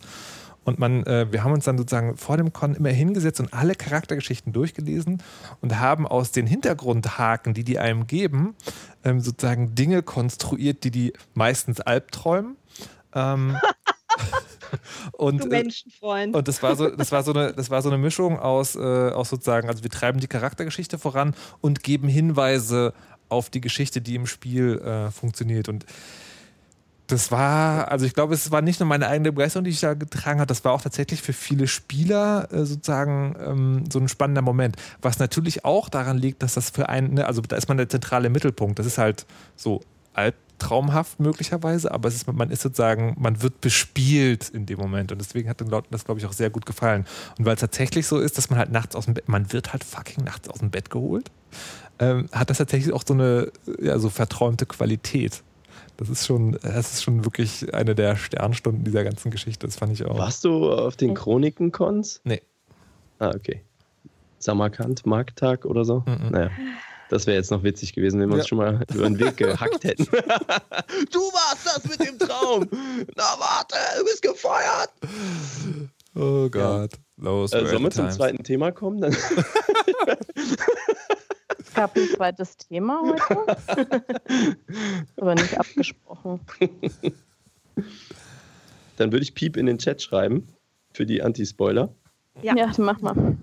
Und 0.64 0.80
man, 0.80 1.04
äh, 1.06 1.32
wir 1.32 1.44
haben 1.44 1.52
uns 1.52 1.66
dann 1.66 1.78
sozusagen 1.78 2.16
vor 2.18 2.38
dem 2.38 2.54
Con 2.54 2.76
immer 2.76 2.90
hingesetzt 2.90 3.40
und 3.40 3.54
alle 3.54 3.76
Charaktergeschichten 3.76 4.54
durchgelesen 4.54 5.22
und 5.62 5.80
haben 5.80 6.08
aus 6.08 6.32
den 6.32 6.48
Hintergrundhaken, 6.48 7.54
die 7.54 7.64
die 7.64 7.80
einem 7.80 8.08
geben, 8.08 8.56
ähm, 9.04 9.20
sozusagen 9.20 9.76
Dinge 9.76 10.04
konstruiert, 10.04 10.84
die 10.84 10.92
die 10.92 11.14
meistens 11.34 11.82
Albträumen. 11.82 12.56
Ähm, 13.14 13.58
und, 15.12 15.44
du 15.44 15.48
Menschenfreund. 15.48 16.36
Und 16.36 16.48
das 16.48 16.62
war 16.64 16.76
so, 16.76 16.90
das 16.90 17.12
war 17.12 17.24
so 17.24 17.34
eine, 17.34 17.54
das 17.54 17.70
war 17.70 17.82
so 17.82 17.90
eine 17.90 17.98
Mischung 17.98 18.40
aus, 18.40 18.76
äh, 18.76 18.80
aus 18.80 19.30
sozusagen, 19.30 19.70
also 19.70 19.84
wir 19.84 19.90
treiben 19.90 20.20
die 20.20 20.28
Charaktergeschichte 20.28 20.98
voran 20.98 21.36
und 21.62 21.84
geben 21.84 22.08
Hinweise 22.08 22.94
auf 23.30 23.50
die 23.50 23.62
Geschichte, 23.62 24.02
die 24.02 24.16
im 24.16 24.28
Spiel 24.28 24.80
äh, 24.80 25.12
funktioniert. 25.12 25.70
Und 25.70 25.86
das 27.08 27.32
war, 27.32 27.92
also 27.92 28.06
ich 28.06 28.14
glaube, 28.14 28.34
es 28.34 28.50
war 28.52 28.62
nicht 28.62 28.80
nur 28.80 28.88
meine 28.88 29.08
eigene 29.08 29.32
Begeisterung, 29.32 29.66
die 29.66 29.72
ich 29.72 29.82
da 29.82 29.94
getragen 29.94 30.40
habe, 30.40 30.48
das 30.48 30.64
war 30.64 30.72
auch 30.72 30.82
tatsächlich 30.82 31.22
für 31.22 31.34
viele 31.34 31.68
Spieler 31.68 32.48
äh, 32.52 32.66
sozusagen 32.66 33.36
ähm, 33.40 33.84
so 33.92 34.00
ein 34.00 34.08
spannender 34.08 34.42
Moment. 34.42 34.78
Was 35.02 35.20
natürlich 35.20 35.66
auch 35.66 35.90
daran 35.90 36.18
liegt, 36.18 36.42
dass 36.44 36.54
das 36.54 36.70
für 36.70 36.90
einen, 36.90 37.16
ne, 37.16 37.28
also 37.28 37.42
da 37.42 37.56
ist 37.56 37.68
man 37.68 37.78
der 37.78 37.90
zentrale 37.90 38.30
Mittelpunkt. 38.30 38.80
Das 38.80 38.86
ist 38.86 38.98
halt 38.98 39.26
so 39.56 39.82
alt 40.14 40.36
traumhaft 40.64 41.20
möglicherweise, 41.20 41.92
aber 41.92 42.08
es 42.08 42.16
ist, 42.16 42.32
man 42.32 42.50
ist 42.50 42.62
sozusagen, 42.62 43.16
man 43.20 43.42
wird 43.42 43.60
bespielt 43.60 44.50
in 44.50 44.66
dem 44.66 44.80
Moment 44.80 45.12
und 45.12 45.20
deswegen 45.20 45.50
hat 45.50 45.60
den 45.60 45.68
Leuten 45.68 45.90
das, 45.92 46.06
glaube 46.06 46.20
ich, 46.20 46.26
auch 46.26 46.34
sehr 46.34 46.50
gut 46.50 46.66
gefallen. 46.66 47.06
Und 47.38 47.46
weil 47.46 47.56
es 47.56 47.60
tatsächlich 47.60 48.08
so 48.08 48.18
ist, 48.18 48.38
dass 48.38 48.50
man 48.50 48.60
halt 48.60 48.72
nachts 48.72 48.96
aus 48.96 49.06
dem 49.06 49.14
Bett, 49.14 49.28
man 49.28 49.52
wird 49.52 49.74
halt 49.74 49.84
fucking 49.84 50.24
nachts 50.24 50.50
aus 50.50 50.60
dem 50.60 50.70
Bett 50.70 50.90
geholt, 50.90 51.30
ähm, 52.00 52.30
hat 52.32 52.50
das 52.50 52.60
tatsächlich 52.60 52.94
auch 52.94 53.04
so 53.06 53.14
eine, 53.14 53.52
ja, 53.82 54.00
so 54.00 54.10
verträumte 54.10 54.66
Qualität. 54.66 55.44
Das 55.98 56.10
ist 56.10 56.26
schon, 56.26 56.54
das 56.62 56.94
ist 56.94 57.04
schon 57.04 57.24
wirklich 57.24 57.74
eine 57.74 57.94
der 57.94 58.16
Sternstunden 58.16 58.84
dieser 58.84 59.04
ganzen 59.04 59.32
Geschichte. 59.32 59.68
Das 59.68 59.76
fand 59.76 59.92
ich 59.92 60.06
auch. 60.06 60.18
Warst 60.18 60.44
du 60.46 60.72
auf 60.72 60.96
den 60.96 61.14
Chroniken-Cons? 61.14 62.22
Nee. 62.24 62.42
Ah, 63.20 63.32
okay. 63.36 63.62
Samarkand, 64.40 65.06
Markttag 65.06 65.66
oder 65.66 65.86
so? 65.86 66.04
Mhm. 66.06 66.32
Naja. 66.32 66.50
Das 67.14 67.28
wäre 67.28 67.38
jetzt 67.38 67.52
noch 67.52 67.62
witzig 67.62 67.94
gewesen, 67.94 68.20
wenn 68.20 68.30
wir 68.30 68.38
ja. 68.38 68.42
uns 68.42 68.48
schon 68.48 68.58
mal 68.58 68.84
über 68.92 69.04
den 69.04 69.20
Weg 69.20 69.38
gehackt 69.38 69.84
hätten. 69.84 70.06
du 70.06 71.20
warst 71.20 71.64
das 71.64 71.84
mit 71.88 72.00
dem 72.00 72.18
Traum. 72.18 72.68
Na 73.16 73.24
warte, 73.38 73.76
du 74.00 74.06
bist 74.06 74.24
gefeuert. 74.24 74.90
Oh 76.16 76.50
Gott. 76.50 76.94
Ja. 76.94 77.00
Los, 77.18 77.54
äh, 77.54 77.68
sollen 77.68 77.84
wir 77.84 77.92
zum 77.92 78.10
zweiten 78.10 78.44
Thema 78.44 78.72
kommen? 78.72 79.00
Dann 79.02 79.16
es 81.60 81.74
gab 81.76 81.96
ein 81.96 82.08
zweites 82.16 82.58
Thema 82.58 83.00
heute. 83.06 84.08
Aber 85.18 85.36
nicht 85.36 85.60
abgesprochen. 85.60 86.40
Dann 88.98 89.12
würde 89.12 89.24
ich 89.24 89.36
Piep 89.36 89.56
in 89.56 89.68
den 89.68 89.78
Chat 89.78 90.02
schreiben 90.02 90.48
für 90.94 91.06
die 91.06 91.22
Anti-Spoiler. 91.22 91.94
Ja. 92.42 92.56
ja, 92.56 92.72
mach 92.78 93.00
mal. 93.02 93.38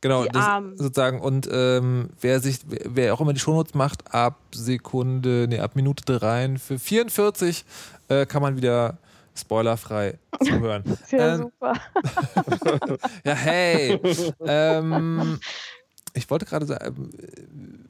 Genau, 0.00 0.24
das, 0.26 0.44
sozusagen. 0.76 1.20
Und 1.20 1.48
ähm, 1.50 2.10
wer 2.20 2.40
sich, 2.40 2.60
wer 2.66 3.14
auch 3.14 3.20
immer 3.20 3.32
die 3.32 3.40
Shownotes 3.40 3.74
macht, 3.74 4.14
ab 4.14 4.38
Sekunde, 4.52 5.46
nee, 5.48 5.58
ab 5.58 5.74
Minute 5.74 6.04
3 6.04 6.58
für 6.58 6.78
44 6.78 7.64
äh, 8.08 8.26
kann 8.26 8.42
man 8.42 8.56
wieder 8.56 8.98
spoilerfrei 9.34 10.18
zuhören. 10.42 10.84
Ja, 11.10 11.34
ähm, 11.34 11.42
super. 11.42 11.72
ja, 13.24 13.34
hey. 13.34 14.00
ähm, 14.40 15.40
ich 16.14 16.28
wollte 16.30 16.46
gerade 16.46 16.66
sagen, 16.66 17.88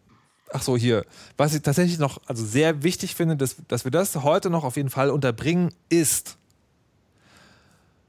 ach 0.52 0.62
so, 0.62 0.76
hier. 0.76 1.04
Was 1.36 1.54
ich 1.54 1.62
tatsächlich 1.62 1.98
noch 1.98 2.20
also 2.26 2.44
sehr 2.44 2.82
wichtig 2.82 3.14
finde, 3.14 3.36
dass, 3.36 3.56
dass 3.68 3.84
wir 3.84 3.90
das 3.90 4.14
heute 4.16 4.50
noch 4.50 4.64
auf 4.64 4.76
jeden 4.76 4.90
Fall 4.90 5.10
unterbringen, 5.10 5.72
ist, 5.88 6.38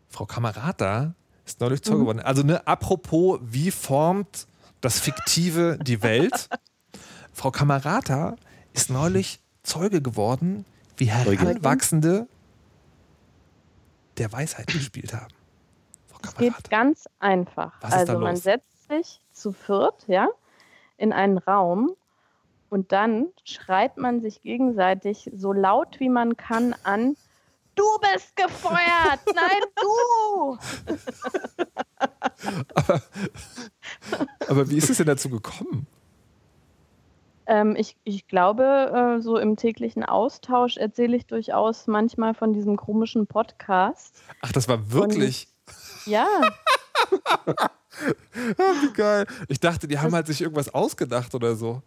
Frau 0.10 0.26
Kamerata 0.26 1.14
ist 1.48 1.62
neulich 1.62 1.82
Zeuge 1.82 1.98
mhm. 1.98 2.02
geworden. 2.02 2.20
Also, 2.20 2.44
ne, 2.44 2.66
apropos, 2.68 3.40
wie 3.42 3.72
formt 3.72 4.48
das 4.82 5.00
Fiktive 5.00 5.80
die 5.82 6.04
Welt? 6.04 6.50
Frau 7.34 7.52
Kamerata 7.52 8.36
ist 8.74 8.90
neulich 8.90 9.40
Zeuge 9.64 10.02
geworden, 10.02 10.66
wie 10.98 11.06
Heranwachsende 11.06 12.28
der 14.18 14.32
Weisheit 14.32 14.68
gespielt 14.68 15.14
haben. 15.14 15.34
Es 16.24 16.36
geht 16.36 16.70
ganz 16.70 17.06
einfach. 17.20 17.74
also 17.82 18.20
man 18.20 18.36
setzt 18.36 18.88
sich 18.88 19.22
zu 19.32 19.52
viert, 19.52 20.06
ja, 20.08 20.28
in 20.98 21.14
einen 21.14 21.38
Raum 21.38 21.92
und 22.70 22.92
dann 22.92 23.28
schreit 23.44 23.98
man 23.98 24.22
sich 24.22 24.42
gegenseitig 24.42 25.30
so 25.34 25.54
laut 25.54 26.00
wie 26.00 26.10
man 26.10 26.36
kann 26.36 26.76
an, 26.84 27.16
Du 27.78 27.84
bist 28.02 28.36
gefeuert! 28.36 29.22
Nein, 29.36 29.62
du! 29.80 30.58
aber, 32.74 33.02
aber 34.48 34.70
wie 34.70 34.78
ist 34.78 34.90
es 34.90 34.98
denn 34.98 35.06
dazu 35.06 35.30
gekommen? 35.30 35.86
Ähm, 37.46 37.76
ich, 37.78 37.96
ich 38.04 38.28
glaube, 38.28 39.18
äh, 39.18 39.22
so 39.22 39.38
im 39.38 39.56
täglichen 39.56 40.04
Austausch 40.04 40.78
erzähle 40.78 41.16
ich 41.16 41.28
durchaus 41.28 41.86
manchmal 41.86 42.34
von 42.34 42.52
diesem 42.52 42.78
komischen 42.78 43.28
Podcast. 43.28 44.22
Ach, 44.42 44.52
das 44.52 44.68
war 44.68 44.92
wirklich. 44.92 45.48
Und, 45.68 46.12
ja. 46.12 46.28
wie 48.82 48.94
geil. 48.94 49.28
Ich 49.48 49.60
dachte, 49.60 49.88
die 49.88 50.00
haben 50.00 50.14
halt 50.14 50.26
sich 50.26 50.42
irgendwas 50.42 50.74
ausgedacht 50.74 51.36
oder 51.36 51.56
so. 51.56 51.84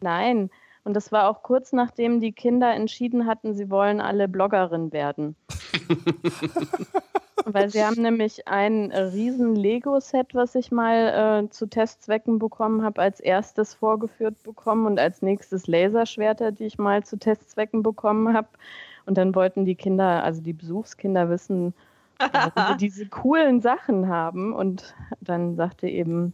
Nein, 0.00 0.50
und 0.86 0.94
das 0.94 1.10
war 1.10 1.28
auch 1.28 1.42
kurz 1.42 1.72
nachdem 1.72 2.20
die 2.20 2.30
Kinder 2.30 2.72
entschieden 2.72 3.26
hatten, 3.26 3.54
sie 3.54 3.70
wollen 3.70 4.00
alle 4.00 4.28
Bloggerin 4.28 4.92
werden. 4.92 5.34
Weil 7.44 7.70
sie 7.70 7.84
haben 7.84 8.00
nämlich 8.00 8.46
ein 8.46 8.92
riesen 8.92 9.56
Lego-Set, 9.56 10.32
was 10.36 10.54
ich 10.54 10.70
mal 10.70 11.42
äh, 11.44 11.50
zu 11.50 11.66
Testzwecken 11.66 12.38
bekommen 12.38 12.84
habe, 12.84 13.02
als 13.02 13.18
erstes 13.18 13.74
vorgeführt 13.74 14.40
bekommen 14.44 14.86
und 14.86 15.00
als 15.00 15.22
nächstes 15.22 15.66
Laserschwerter, 15.66 16.52
die 16.52 16.66
ich 16.66 16.78
mal 16.78 17.02
zu 17.02 17.18
Testzwecken 17.18 17.82
bekommen 17.82 18.32
habe. 18.32 18.48
Und 19.06 19.18
dann 19.18 19.34
wollten 19.34 19.64
die 19.64 19.74
Kinder, 19.74 20.22
also 20.22 20.40
die 20.40 20.52
Besuchskinder 20.52 21.28
wissen, 21.28 21.74
warum 22.18 22.52
wir 22.54 22.76
diese 22.80 23.06
coolen 23.06 23.60
Sachen 23.60 24.06
haben. 24.06 24.52
Und 24.52 24.94
dann 25.20 25.56
sagte 25.56 25.88
eben 25.88 26.32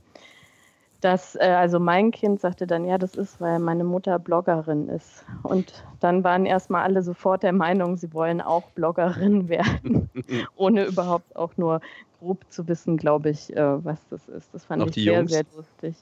dass, 1.03 1.35
äh, 1.35 1.41
also 1.41 1.79
mein 1.81 2.13
Kind 2.13 2.41
sagte 2.41 2.67
dann, 2.67 2.85
ja, 2.87 2.97
das 2.97 3.15
ist, 3.17 3.41
weil 3.41 3.59
meine 3.59 3.85
Mutter 3.85 4.19
Bloggerin 4.19 4.89
ist. 4.89 5.25
Und 5.43 5.85
dann 6.01 6.25
waren 6.25 6.47
erstmal 6.47 6.83
alle 6.85 7.03
sofort 7.03 7.43
der 7.43 7.53
Meinung, 7.53 7.97
sie 7.97 8.13
wollen 8.15 8.41
auch 8.41 8.71
Bloggerin 8.71 9.49
werden, 9.49 10.09
ohne 10.57 10.85
überhaupt 10.85 11.37
auch 11.37 11.57
nur 11.57 11.81
grob 12.21 12.45
zu 12.51 12.67
wissen, 12.69 12.97
glaube 12.97 13.31
ich, 13.31 13.55
äh, 13.57 13.85
was 13.85 13.99
das 14.09 14.29
ist. 14.29 14.55
Das 14.55 14.65
fand 14.65 14.83
Auch 14.83 14.87
ich 14.89 14.95
sehr, 14.95 15.19
Jungs? 15.19 15.33
sehr 15.33 15.45
lustig. 15.57 15.97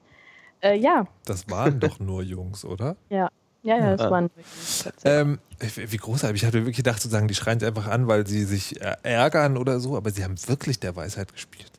Äh, 0.62 0.76
ja, 0.78 1.06
Das 1.24 1.48
waren 1.50 1.80
doch 1.80 1.98
nur 1.98 2.22
Jungs, 2.22 2.64
oder? 2.64 2.96
ja, 3.08 3.30
ja, 3.62 3.78
ja, 3.78 3.90
das 3.92 4.02
Ah. 4.02 4.10
waren 4.10 4.30
wirklich. 4.34 4.84
Ähm, 5.04 5.38
wie 5.76 5.96
großartig. 5.96 6.42
Ich 6.42 6.46
hatte 6.46 6.58
wirklich 6.60 6.76
gedacht, 6.76 7.00
sozusagen, 7.00 7.28
die 7.28 7.34
schreien 7.34 7.58
es 7.58 7.64
einfach 7.64 7.88
an, 7.88 8.06
weil 8.06 8.26
sie 8.26 8.44
sich 8.44 8.80
äh, 8.82 8.96
ärgern 9.02 9.56
oder 9.56 9.80
so, 9.80 9.96
aber 9.96 10.10
sie 10.10 10.24
haben 10.24 10.36
wirklich 10.46 10.78
der 10.78 10.94
Weisheit 10.96 11.32
gespielt. 11.32 11.69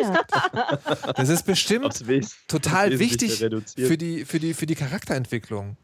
Ja. 0.00 1.08
Das 1.16 1.28
ist 1.28 1.44
bestimmt 1.44 2.04
total 2.48 2.98
wichtig 2.98 3.38
für 3.38 3.96
die, 3.96 4.24
für, 4.24 4.38
die, 4.38 4.54
für 4.54 4.66
die 4.66 4.74
Charakterentwicklung. 4.74 5.76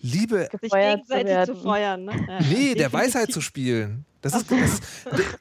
Liebe, 0.00 0.48
Sich 0.60 0.70
zu 0.70 0.76
gegenseitig 0.76 1.06
zu 1.06 1.26
werden. 1.26 1.62
feuern. 1.62 2.04
Ne? 2.04 2.26
Ja, 2.28 2.40
nee, 2.42 2.74
der. 2.74 2.92
Weisheit 2.92 3.32
zu 3.32 3.40
spielen. 3.40 4.04
Das 4.20 4.34
ist, 4.34 4.50
das 4.50 4.72
ist 4.72 4.82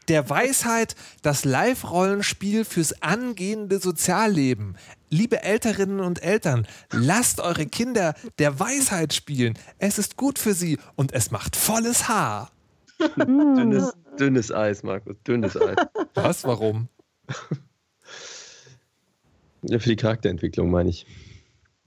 der 0.08 0.30
Weisheit 0.30 0.96
das 1.24 1.46
Live-Rollenspiel 1.46 2.64
fürs 2.64 3.02
angehende 3.02 3.80
Sozialleben. 3.80 4.78
Liebe 5.10 5.42
Älterinnen 5.42 6.00
und 6.00 6.22
Eltern, 6.22 6.68
lasst 6.92 7.40
eure 7.40 7.66
Kinder 7.66 8.14
der 8.40 8.60
Weisheit 8.60 9.14
spielen. 9.14 9.58
Es 9.80 9.98
ist 9.98 10.16
gut 10.16 10.38
für 10.38 10.54
sie 10.54 10.78
und 10.96 11.12
es 11.14 11.32
macht 11.32 11.56
volles 11.56 12.08
Haar. 12.08 12.52
Hm. 13.16 13.56
Dünnes, 13.56 13.94
dünnes 14.20 14.52
Eis, 14.52 14.84
Markus, 14.84 15.16
dünnes 15.26 15.56
Eis. 15.60 15.78
Was? 16.16 16.44
Warum? 16.44 16.90
Ja, 19.64 19.80
für 19.80 19.90
die 19.90 19.96
Charakterentwicklung 19.96 20.70
meine 20.70 20.90
ich. 20.90 21.06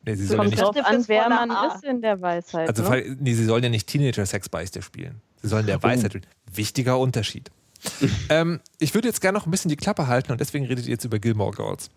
Nee, 0.04 0.14
sie 0.14 0.26
sollen 0.26 0.38
ja 0.38 0.44
Kommt 0.44 0.50
nicht, 0.50 0.62
drauf 0.62 0.86
an, 0.86 1.08
wer 1.08 1.28
man 1.28 1.50
A. 1.50 1.74
ist 1.74 1.84
in 1.84 2.00
der 2.00 2.20
Weisheit. 2.20 2.68
also, 2.68 2.88
ne? 2.88 3.16
nee, 3.20 3.34
sie 3.34 3.44
sollen 3.44 3.62
ja 3.62 3.68
nicht 3.68 3.86
Teenager-Sexbeichte 3.86 4.82
spielen. 4.82 5.20
Sie 5.42 5.48
sollen 5.48 5.66
der 5.66 5.82
Weisheit 5.82 6.12
spielen. 6.12 6.26
Wichtiger 6.52 6.98
Unterschied. 6.98 7.50
ähm, 8.28 8.60
ich 8.78 8.94
würde 8.94 9.08
jetzt 9.08 9.20
gerne 9.20 9.38
noch 9.38 9.46
ein 9.46 9.50
bisschen 9.50 9.68
die 9.68 9.76
Klappe 9.76 10.06
halten 10.06 10.32
und 10.32 10.40
deswegen 10.40 10.66
redet 10.66 10.86
ihr 10.86 10.92
jetzt 10.92 11.04
über 11.04 11.18
Gilmore 11.18 11.52
Girls. 11.52 11.90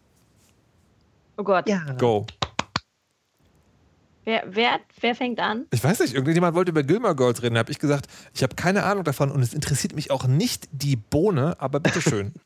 Oh 1.38 1.44
Gott. 1.44 1.66
Go. 1.98 2.26
Wer, 4.26 4.44
wer, 4.48 4.80
wer 5.02 5.16
fängt 5.16 5.40
an? 5.40 5.66
Ich 5.72 5.84
weiß 5.84 6.00
nicht, 6.00 6.14
irgendjemand 6.14 6.56
wollte 6.56 6.72
über 6.72 6.84
Gilmore 6.84 7.16
Girls 7.16 7.42
reden. 7.42 7.56
Da 7.56 7.60
habe 7.60 7.72
ich 7.72 7.80
gesagt, 7.80 8.08
ich 8.34 8.44
habe 8.44 8.56
keine 8.56 8.84
Ahnung 8.84 9.04
davon 9.04 9.32
und 9.32 9.42
es 9.42 9.54
interessiert 9.54 9.96
mich 9.96 10.12
auch 10.12 10.26
nicht 10.26 10.70
die 10.72 10.96
Bohne, 10.96 11.60
aber 11.60 11.80
bitteschön. 11.80 12.34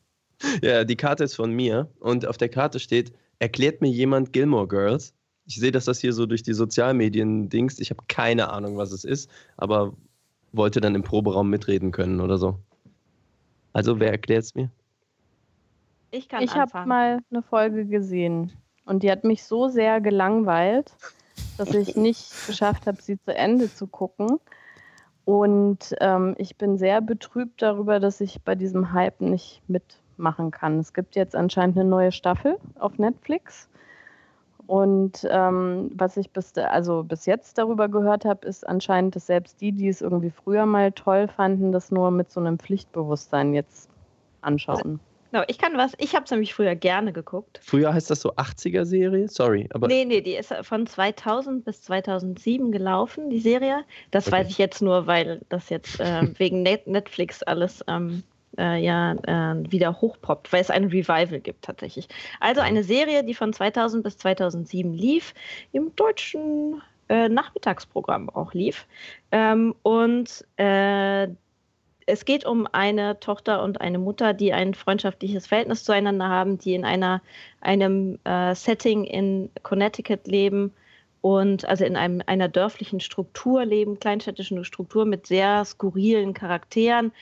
Ja, 0.62 0.84
die 0.84 0.96
Karte 0.96 1.24
ist 1.24 1.34
von 1.34 1.52
mir 1.52 1.88
und 2.00 2.26
auf 2.26 2.36
der 2.36 2.48
Karte 2.48 2.78
steht, 2.78 3.12
erklärt 3.38 3.80
mir 3.80 3.90
jemand 3.90 4.32
Gilmore 4.32 4.68
Girls. 4.68 5.14
Ich 5.46 5.56
sehe, 5.56 5.72
dass 5.72 5.86
das 5.86 5.98
hier 6.00 6.12
so 6.12 6.26
durch 6.26 6.42
die 6.42 6.52
Sozialmedien 6.52 7.48
dingst. 7.48 7.80
Ich 7.80 7.90
habe 7.90 8.02
keine 8.08 8.50
Ahnung, 8.50 8.76
was 8.76 8.92
es 8.92 9.04
ist, 9.04 9.30
aber 9.56 9.94
wollte 10.52 10.80
dann 10.80 10.94
im 10.94 11.02
Proberaum 11.02 11.50
mitreden 11.50 11.90
können 11.90 12.20
oder 12.20 12.38
so. 12.38 12.58
Also, 13.72 14.00
wer 14.00 14.10
erklärt 14.10 14.44
es 14.44 14.54
mir? 14.54 14.70
Ich 16.10 16.28
kann 16.28 16.42
Ich 16.42 16.54
habe 16.54 16.86
mal 16.86 17.20
eine 17.30 17.42
Folge 17.42 17.84
gesehen 17.86 18.52
und 18.84 19.02
die 19.02 19.10
hat 19.10 19.24
mich 19.24 19.44
so 19.44 19.68
sehr 19.68 20.00
gelangweilt, 20.00 20.94
dass 21.58 21.74
ich 21.74 21.96
nicht 21.96 22.32
geschafft 22.46 22.86
habe, 22.86 23.00
sie 23.02 23.20
zu 23.20 23.34
Ende 23.34 23.72
zu 23.72 23.86
gucken. 23.86 24.38
Und 25.24 25.94
ähm, 26.00 26.34
ich 26.38 26.56
bin 26.56 26.78
sehr 26.78 27.02
betrübt 27.02 27.60
darüber, 27.60 28.00
dass 28.00 28.22
ich 28.22 28.40
bei 28.42 28.54
diesem 28.54 28.92
Hype 28.94 29.20
nicht 29.20 29.60
mitmachen 30.18 30.50
kann. 30.50 30.80
Es 30.80 30.92
gibt 30.92 31.16
jetzt 31.16 31.36
anscheinend 31.36 31.78
eine 31.78 31.88
neue 31.88 32.12
Staffel 32.12 32.58
auf 32.78 32.98
Netflix. 32.98 33.68
Und 34.66 35.26
ähm, 35.30 35.90
was 35.94 36.16
ich 36.18 36.30
bis, 36.30 36.52
also 36.58 37.02
bis 37.02 37.24
jetzt 37.24 37.56
darüber 37.56 37.88
gehört 37.88 38.26
habe, 38.26 38.46
ist 38.46 38.66
anscheinend, 38.66 39.16
dass 39.16 39.26
selbst 39.26 39.60
die, 39.62 39.72
die 39.72 39.88
es 39.88 40.02
irgendwie 40.02 40.30
früher 40.30 40.66
mal 40.66 40.92
toll 40.92 41.28
fanden, 41.28 41.72
das 41.72 41.90
nur 41.90 42.10
mit 42.10 42.30
so 42.30 42.40
einem 42.40 42.58
Pflichtbewusstsein 42.58 43.54
jetzt 43.54 43.88
anschauen. 44.42 45.00
Genau, 45.30 45.44
ich 45.46 45.58
kann 45.58 45.76
was. 45.76 45.92
Ich 45.98 46.14
habe 46.14 46.24
es 46.24 46.30
nämlich 46.30 46.54
früher 46.54 46.74
gerne 46.74 47.12
geguckt. 47.12 47.60
Früher 47.62 47.94
heißt 47.94 48.10
das 48.10 48.20
so 48.20 48.34
80er-Serie? 48.34 49.28
Sorry, 49.28 49.68
aber 49.72 49.86
Nee, 49.86 50.04
nee, 50.04 50.20
die 50.20 50.34
ist 50.34 50.52
von 50.62 50.86
2000 50.86 51.64
bis 51.64 51.82
2007 51.82 52.72
gelaufen, 52.72 53.30
die 53.30 53.40
Serie. 53.40 53.84
Das 54.10 54.26
Okay. 54.26 54.36
weiß 54.36 54.48
ich 54.50 54.58
jetzt 54.58 54.82
nur, 54.82 55.06
weil 55.06 55.40
das 55.48 55.68
jetzt 55.70 56.00
äh, 56.00 56.38
wegen 56.38 56.62
Net 56.62 56.86
Netflix 56.86 57.42
alles 57.42 57.84
ähm, 57.88 58.22
äh, 58.58 58.82
ja 58.82 59.12
äh, 59.12 59.70
wieder 59.70 60.00
hochpoppt, 60.00 60.52
weil 60.52 60.60
es 60.60 60.70
ein 60.70 60.84
Revival 60.84 61.40
gibt 61.40 61.64
tatsächlich. 61.64 62.08
Also 62.40 62.60
eine 62.60 62.84
Serie, 62.84 63.24
die 63.24 63.34
von 63.34 63.52
2000 63.52 64.02
bis 64.02 64.18
2007 64.18 64.92
lief, 64.92 65.34
im 65.72 65.94
deutschen 65.96 66.82
äh, 67.08 67.28
Nachmittagsprogramm 67.28 68.28
auch 68.30 68.52
lief. 68.52 68.86
Ähm, 69.32 69.74
und 69.82 70.44
äh, 70.56 71.28
es 72.06 72.24
geht 72.24 72.46
um 72.46 72.66
eine 72.72 73.20
Tochter 73.20 73.62
und 73.62 73.80
eine 73.80 73.98
Mutter, 73.98 74.32
die 74.32 74.52
ein 74.52 74.74
freundschaftliches 74.74 75.46
Verhältnis 75.46 75.84
zueinander 75.84 76.28
haben, 76.28 76.58
die 76.58 76.74
in 76.74 76.84
einer, 76.84 77.22
einem 77.60 78.18
äh, 78.24 78.54
Setting 78.54 79.04
in 79.04 79.50
Connecticut 79.62 80.26
leben 80.26 80.72
und 81.20 81.66
also 81.66 81.84
in 81.84 81.96
einem, 81.96 82.22
einer 82.26 82.48
dörflichen 82.48 83.00
Struktur 83.00 83.64
leben, 83.64 84.00
kleinstädtischen 84.00 84.64
Struktur 84.64 85.04
mit 85.04 85.26
sehr 85.26 85.64
skurrilen 85.64 86.32
Charakteren, 86.32 87.12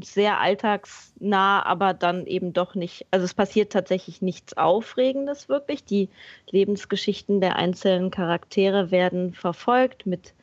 sehr 0.00 0.40
alltagsnah, 0.40 1.64
aber 1.64 1.92
dann 1.92 2.26
eben 2.26 2.52
doch 2.52 2.74
nicht. 2.74 3.06
Also 3.10 3.24
es 3.24 3.34
passiert 3.34 3.72
tatsächlich 3.72 4.22
nichts 4.22 4.56
Aufregendes 4.56 5.48
wirklich. 5.48 5.84
Die 5.84 6.08
Lebensgeschichten 6.50 7.40
der 7.40 7.56
einzelnen 7.56 8.10
Charaktere 8.10 8.90
werden 8.90 9.34
verfolgt 9.34 10.06
mit 10.06 10.34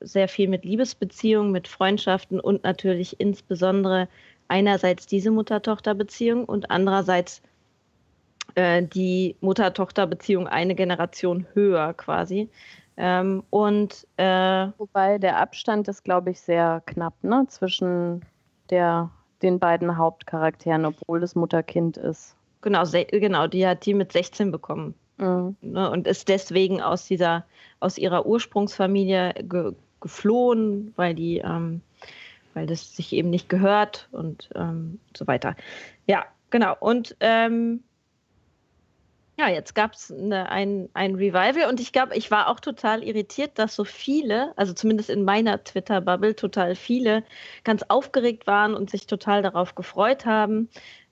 sehr 0.00 0.28
viel 0.28 0.48
mit 0.48 0.64
Liebesbeziehungen, 0.64 1.52
mit 1.52 1.68
Freundschaften 1.68 2.40
und 2.40 2.64
natürlich 2.64 3.20
insbesondere 3.20 4.08
einerseits 4.48 5.06
diese 5.06 5.30
Mutter-Tochter-Beziehung 5.30 6.44
und 6.44 6.70
andererseits 6.70 7.42
äh, 8.54 8.82
die 8.82 9.36
Mutter-Tochter-Beziehung 9.40 10.46
eine 10.46 10.74
Generation 10.74 11.46
höher 11.54 11.94
quasi. 11.94 12.48
Ähm, 12.96 13.42
und 13.50 14.06
äh, 14.18 14.68
Wobei 14.76 15.18
der 15.18 15.38
Abstand 15.38 15.88
ist, 15.88 16.04
glaube 16.04 16.30
ich, 16.30 16.40
sehr 16.40 16.82
knapp 16.86 17.14
ne? 17.22 17.46
zwischen 17.48 18.24
der, 18.72 19.10
den 19.42 19.60
beiden 19.60 19.96
Hauptcharakteren, 19.96 20.84
obwohl 20.86 21.20
das 21.20 21.36
Mutter-Kind 21.36 21.96
ist. 21.96 22.34
genau, 22.62 22.82
genau, 22.84 23.46
die 23.46 23.66
hat 23.66 23.86
die 23.86 23.94
mit 23.94 24.10
16 24.12 24.50
bekommen. 24.50 24.94
Mhm. 25.18 25.56
ne, 25.60 25.90
und 25.90 26.06
ist 26.08 26.28
deswegen 26.28 26.80
aus 26.80 27.06
dieser, 27.06 27.44
aus 27.78 27.98
ihrer 27.98 28.26
Ursprungsfamilie 28.26 29.34
ge 29.44 29.72
geflohen, 30.00 30.92
weil 30.96 31.14
die, 31.14 31.38
ähm, 31.38 31.80
weil 32.54 32.66
das 32.66 32.96
sich 32.96 33.12
eben 33.12 33.30
nicht 33.30 33.48
gehört 33.48 34.08
und 34.10 34.50
ähm, 34.56 34.98
so 35.16 35.28
weiter. 35.28 35.54
Ja, 36.08 36.24
genau. 36.50 36.74
Und 36.80 37.14
ähm, 37.20 37.84
ja, 39.42 39.48
jetzt 39.48 39.74
gab 39.74 39.94
es 39.94 40.10
ein, 40.10 40.88
ein 40.94 41.14
Revival 41.14 41.68
und 41.68 41.80
ich 41.80 41.92
glaube, 41.92 42.16
ich 42.16 42.30
war 42.30 42.48
auch 42.48 42.60
total 42.60 43.02
irritiert, 43.02 43.58
dass 43.58 43.74
so 43.74 43.84
viele, 43.84 44.52
also 44.56 44.72
zumindest 44.72 45.10
in 45.10 45.24
meiner 45.24 45.62
Twitter-Bubble, 45.64 46.36
total 46.36 46.74
viele 46.76 47.24
ganz 47.64 47.82
aufgeregt 47.88 48.46
waren 48.46 48.74
und 48.74 48.90
sich 48.90 49.06
total 49.06 49.42
darauf 49.42 49.74
gefreut 49.74 50.26
haben 50.26 50.68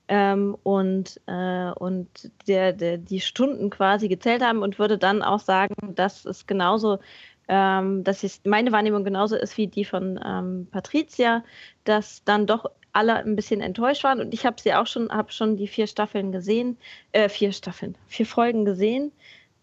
ähm, 0.07 0.55
und, 0.63 1.19
äh, 1.27 1.71
und 1.71 2.31
der, 2.47 2.73
der, 2.73 2.97
die 2.97 3.19
Stunden 3.19 3.69
quasi 3.69 4.07
gezählt 4.07 4.43
haben 4.43 4.61
und 4.61 4.79
würde 4.79 4.97
dann 4.97 5.23
auch 5.23 5.39
sagen, 5.39 5.95
dass 5.95 6.25
es 6.25 6.47
genauso 6.47 6.99
ähm, 7.47 8.05
dass 8.05 8.23
es 8.23 8.41
meine 8.45 8.71
Wahrnehmung 8.71 9.03
genauso 9.03 9.35
ist 9.35 9.57
wie 9.57 9.67
die 9.67 9.83
von 9.83 10.17
ähm, 10.23 10.67
Patricia, 10.71 11.43
dass 11.83 12.23
dann 12.23 12.47
doch 12.47 12.65
alle 12.93 13.15
ein 13.15 13.35
bisschen 13.35 13.61
enttäuscht 13.61 14.03
waren. 14.03 14.19
Und 14.19 14.33
ich 14.33 14.45
habe 14.45 14.61
sie 14.61 14.73
auch 14.73 14.87
schon, 14.87 15.09
habe 15.11 15.31
schon 15.31 15.57
die 15.57 15.67
vier 15.67 15.87
Staffeln 15.87 16.31
gesehen, 16.31 16.77
äh, 17.11 17.29
vier 17.29 17.51
Staffeln, 17.51 17.95
vier 18.07 18.25
Folgen 18.25 18.65
gesehen 18.65 19.11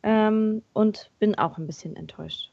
ähm, 0.02 0.62
und 0.72 1.10
bin 1.18 1.36
auch 1.36 1.58
ein 1.58 1.66
bisschen 1.66 1.96
enttäuscht. 1.96 2.50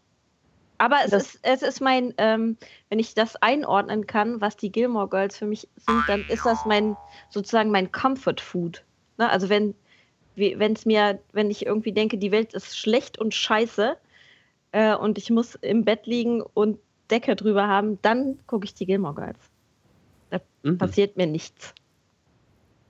Aber 0.78 0.98
es 1.06 1.14
ist, 1.14 1.40
es 1.42 1.62
ist 1.62 1.80
mein, 1.80 2.14
ähm, 2.18 2.58
wenn 2.90 3.00
ich 3.00 3.14
das 3.14 3.38
einordnen 3.38 4.08
kann, 4.08 4.42
was 4.42 4.58
die 4.58 4.72
Gilmore 4.72 5.08
Girls 5.08 5.38
für 5.38 5.46
mich 5.46 5.70
sind, 5.78 6.04
dann 6.08 6.26
ist 6.28 6.46
das 6.46 6.66
mein, 6.66 6.98
sozusagen 7.30 7.72
mein 7.72 7.94
Comfort 7.94 8.42
Food. 8.42 8.84
Ne? 9.18 9.30
Also 9.30 9.48
wenn 9.50 9.74
wenn 10.36 10.74
es 10.74 10.86
mir, 10.86 11.20
wenn 11.32 11.50
ich 11.50 11.66
irgendwie 11.66 11.94
denke, 11.94 12.18
die 12.18 12.32
Welt 12.32 12.54
ist 12.54 12.78
schlecht 12.78 13.18
und 13.18 13.34
scheiße 13.34 13.98
äh, 14.72 14.96
und 14.96 15.18
ich 15.18 15.30
muss 15.30 15.56
im 15.56 15.86
Bett 15.86 16.06
liegen 16.06 16.42
und 16.42 16.80
Decke 17.10 17.36
drüber 17.36 17.68
haben, 17.68 18.02
dann 18.02 18.40
gucke 18.48 18.66
ich 18.66 18.74
die 18.74 18.86
Gilmore 18.86 19.16
Girls. 19.16 19.40
Mhm. 20.66 20.80
passiert 20.80 21.16
mir 21.16 21.28
nichts. 21.28 21.76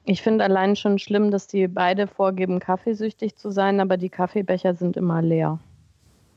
Ich 0.05 0.21
finde 0.21 0.45
allein 0.45 0.75
schon 0.77 0.97
schlimm, 0.97 1.29
dass 1.29 1.47
die 1.47 1.67
beide 1.67 2.07
vorgeben, 2.07 2.59
kaffeesüchtig 2.59 3.35
zu 3.35 3.51
sein, 3.51 3.81
aber 3.81 3.97
die 3.97 4.09
Kaffeebecher 4.09 4.75
sind 4.75 4.95
immer 4.95 5.21
leer. 5.21 5.59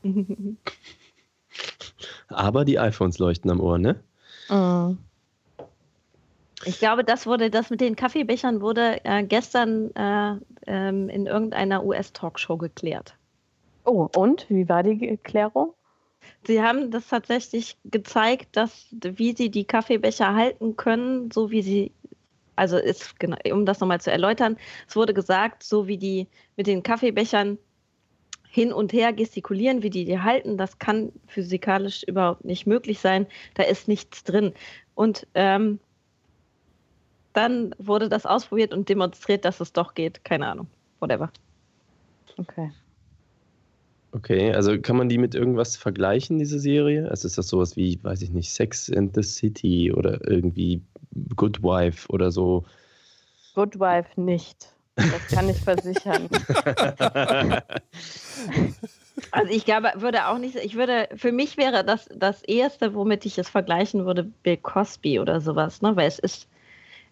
aber 2.27 2.65
die 2.65 2.77
iPhones 2.77 3.19
leuchten 3.19 3.49
am 3.51 3.61
Ohr, 3.61 3.77
ne? 3.77 3.95
Mhm. 4.49 4.97
Ich 6.65 6.79
glaube, 6.79 7.05
das 7.05 7.25
wurde, 7.25 7.49
das 7.49 7.69
mit 7.69 7.79
den 7.79 7.95
Kaffeebechern 7.95 8.59
wurde 8.59 8.99
äh, 9.05 9.23
gestern 9.23 9.95
äh, 9.95 10.35
ähm, 10.67 11.07
in 11.07 11.25
irgendeiner 11.25 11.85
US-Talkshow 11.85 12.57
geklärt. 12.57 13.15
Oh, 13.85 14.09
und 14.13 14.45
wie 14.49 14.67
war 14.67 14.83
die 14.83 15.17
Klärung? 15.23 15.73
Sie 16.45 16.61
haben 16.61 16.89
das 16.91 17.07
tatsächlich 17.07 17.77
gezeigt, 17.85 18.55
dass 18.55 18.87
wie 18.91 19.35
sie 19.35 19.51
die 19.51 19.65
Kaffeebecher 19.65 20.33
halten 20.33 20.77
können, 20.77 21.31
so 21.31 21.51
wie 21.51 21.61
sie, 21.61 21.91
also 22.55 22.77
ist, 22.77 23.15
um 23.51 23.65
das 23.65 23.79
nochmal 23.79 24.01
zu 24.01 24.11
erläutern, 24.11 24.57
es 24.87 24.95
wurde 24.95 25.13
gesagt, 25.13 25.63
so 25.63 25.87
wie 25.87 25.97
die 25.97 26.27
mit 26.55 26.67
den 26.67 26.81
Kaffeebechern 26.81 27.57
hin 28.49 28.73
und 28.73 28.93
her 28.93 29.13
gestikulieren, 29.13 29.83
wie 29.83 29.91
die 29.91 30.05
die 30.05 30.19
halten, 30.19 30.57
das 30.57 30.79
kann 30.79 31.11
physikalisch 31.27 32.03
überhaupt 32.03 32.45
nicht 32.45 32.65
möglich 32.65 32.99
sein. 32.99 33.27
Da 33.53 33.63
ist 33.63 33.87
nichts 33.87 34.23
drin. 34.23 34.53
Und 34.95 35.27
ähm, 35.35 35.79
dann 37.33 37.75
wurde 37.77 38.09
das 38.09 38.25
ausprobiert 38.25 38.73
und 38.73 38.89
demonstriert, 38.89 39.45
dass 39.45 39.59
es 39.59 39.71
doch 39.71 39.93
geht. 39.93 40.25
Keine 40.25 40.47
Ahnung. 40.47 40.67
Whatever. 40.99 41.31
Okay. 42.37 42.71
Okay, 44.11 44.51
also 44.53 44.79
kann 44.79 44.97
man 44.97 45.07
die 45.07 45.19
mit 45.19 45.35
irgendwas 45.35 45.77
vergleichen, 45.77 46.39
diese 46.39 46.59
Serie? 46.59 47.09
Also 47.09 47.27
ist 47.27 47.37
das 47.37 47.47
sowas 47.47 47.75
wie, 47.75 47.99
weiß 48.03 48.23
ich 48.23 48.31
nicht, 48.31 48.51
Sex 48.51 48.91
and 48.91 49.13
the 49.13 49.21
City 49.21 49.93
oder 49.93 50.19
irgendwie 50.27 50.81
Good 51.35 51.61
Wife 51.61 52.07
oder 52.09 52.31
so? 52.31 52.65
Good 53.53 53.79
Wife 53.79 54.19
nicht. 54.19 54.73
Das 54.95 55.27
kann 55.27 55.47
ich 55.49 55.57
versichern. 55.57 56.27
also 59.31 59.51
ich 59.51 59.63
glaube, 59.65 59.91
würde 59.95 60.27
auch 60.27 60.39
nicht, 60.39 60.55
ich 60.55 60.75
würde, 60.75 61.07
für 61.15 61.31
mich 61.31 61.55
wäre 61.57 61.85
das 61.85 62.09
das 62.13 62.41
erste, 62.43 62.95
womit 62.95 63.25
ich 63.25 63.37
es 63.37 63.47
vergleichen 63.47 64.05
würde, 64.05 64.23
Bill 64.23 64.57
Cosby 64.57 65.19
oder 65.19 65.39
sowas, 65.39 65.81
ne? 65.81 65.95
Weil 65.95 66.07
es 66.07 66.19
ist, 66.19 66.47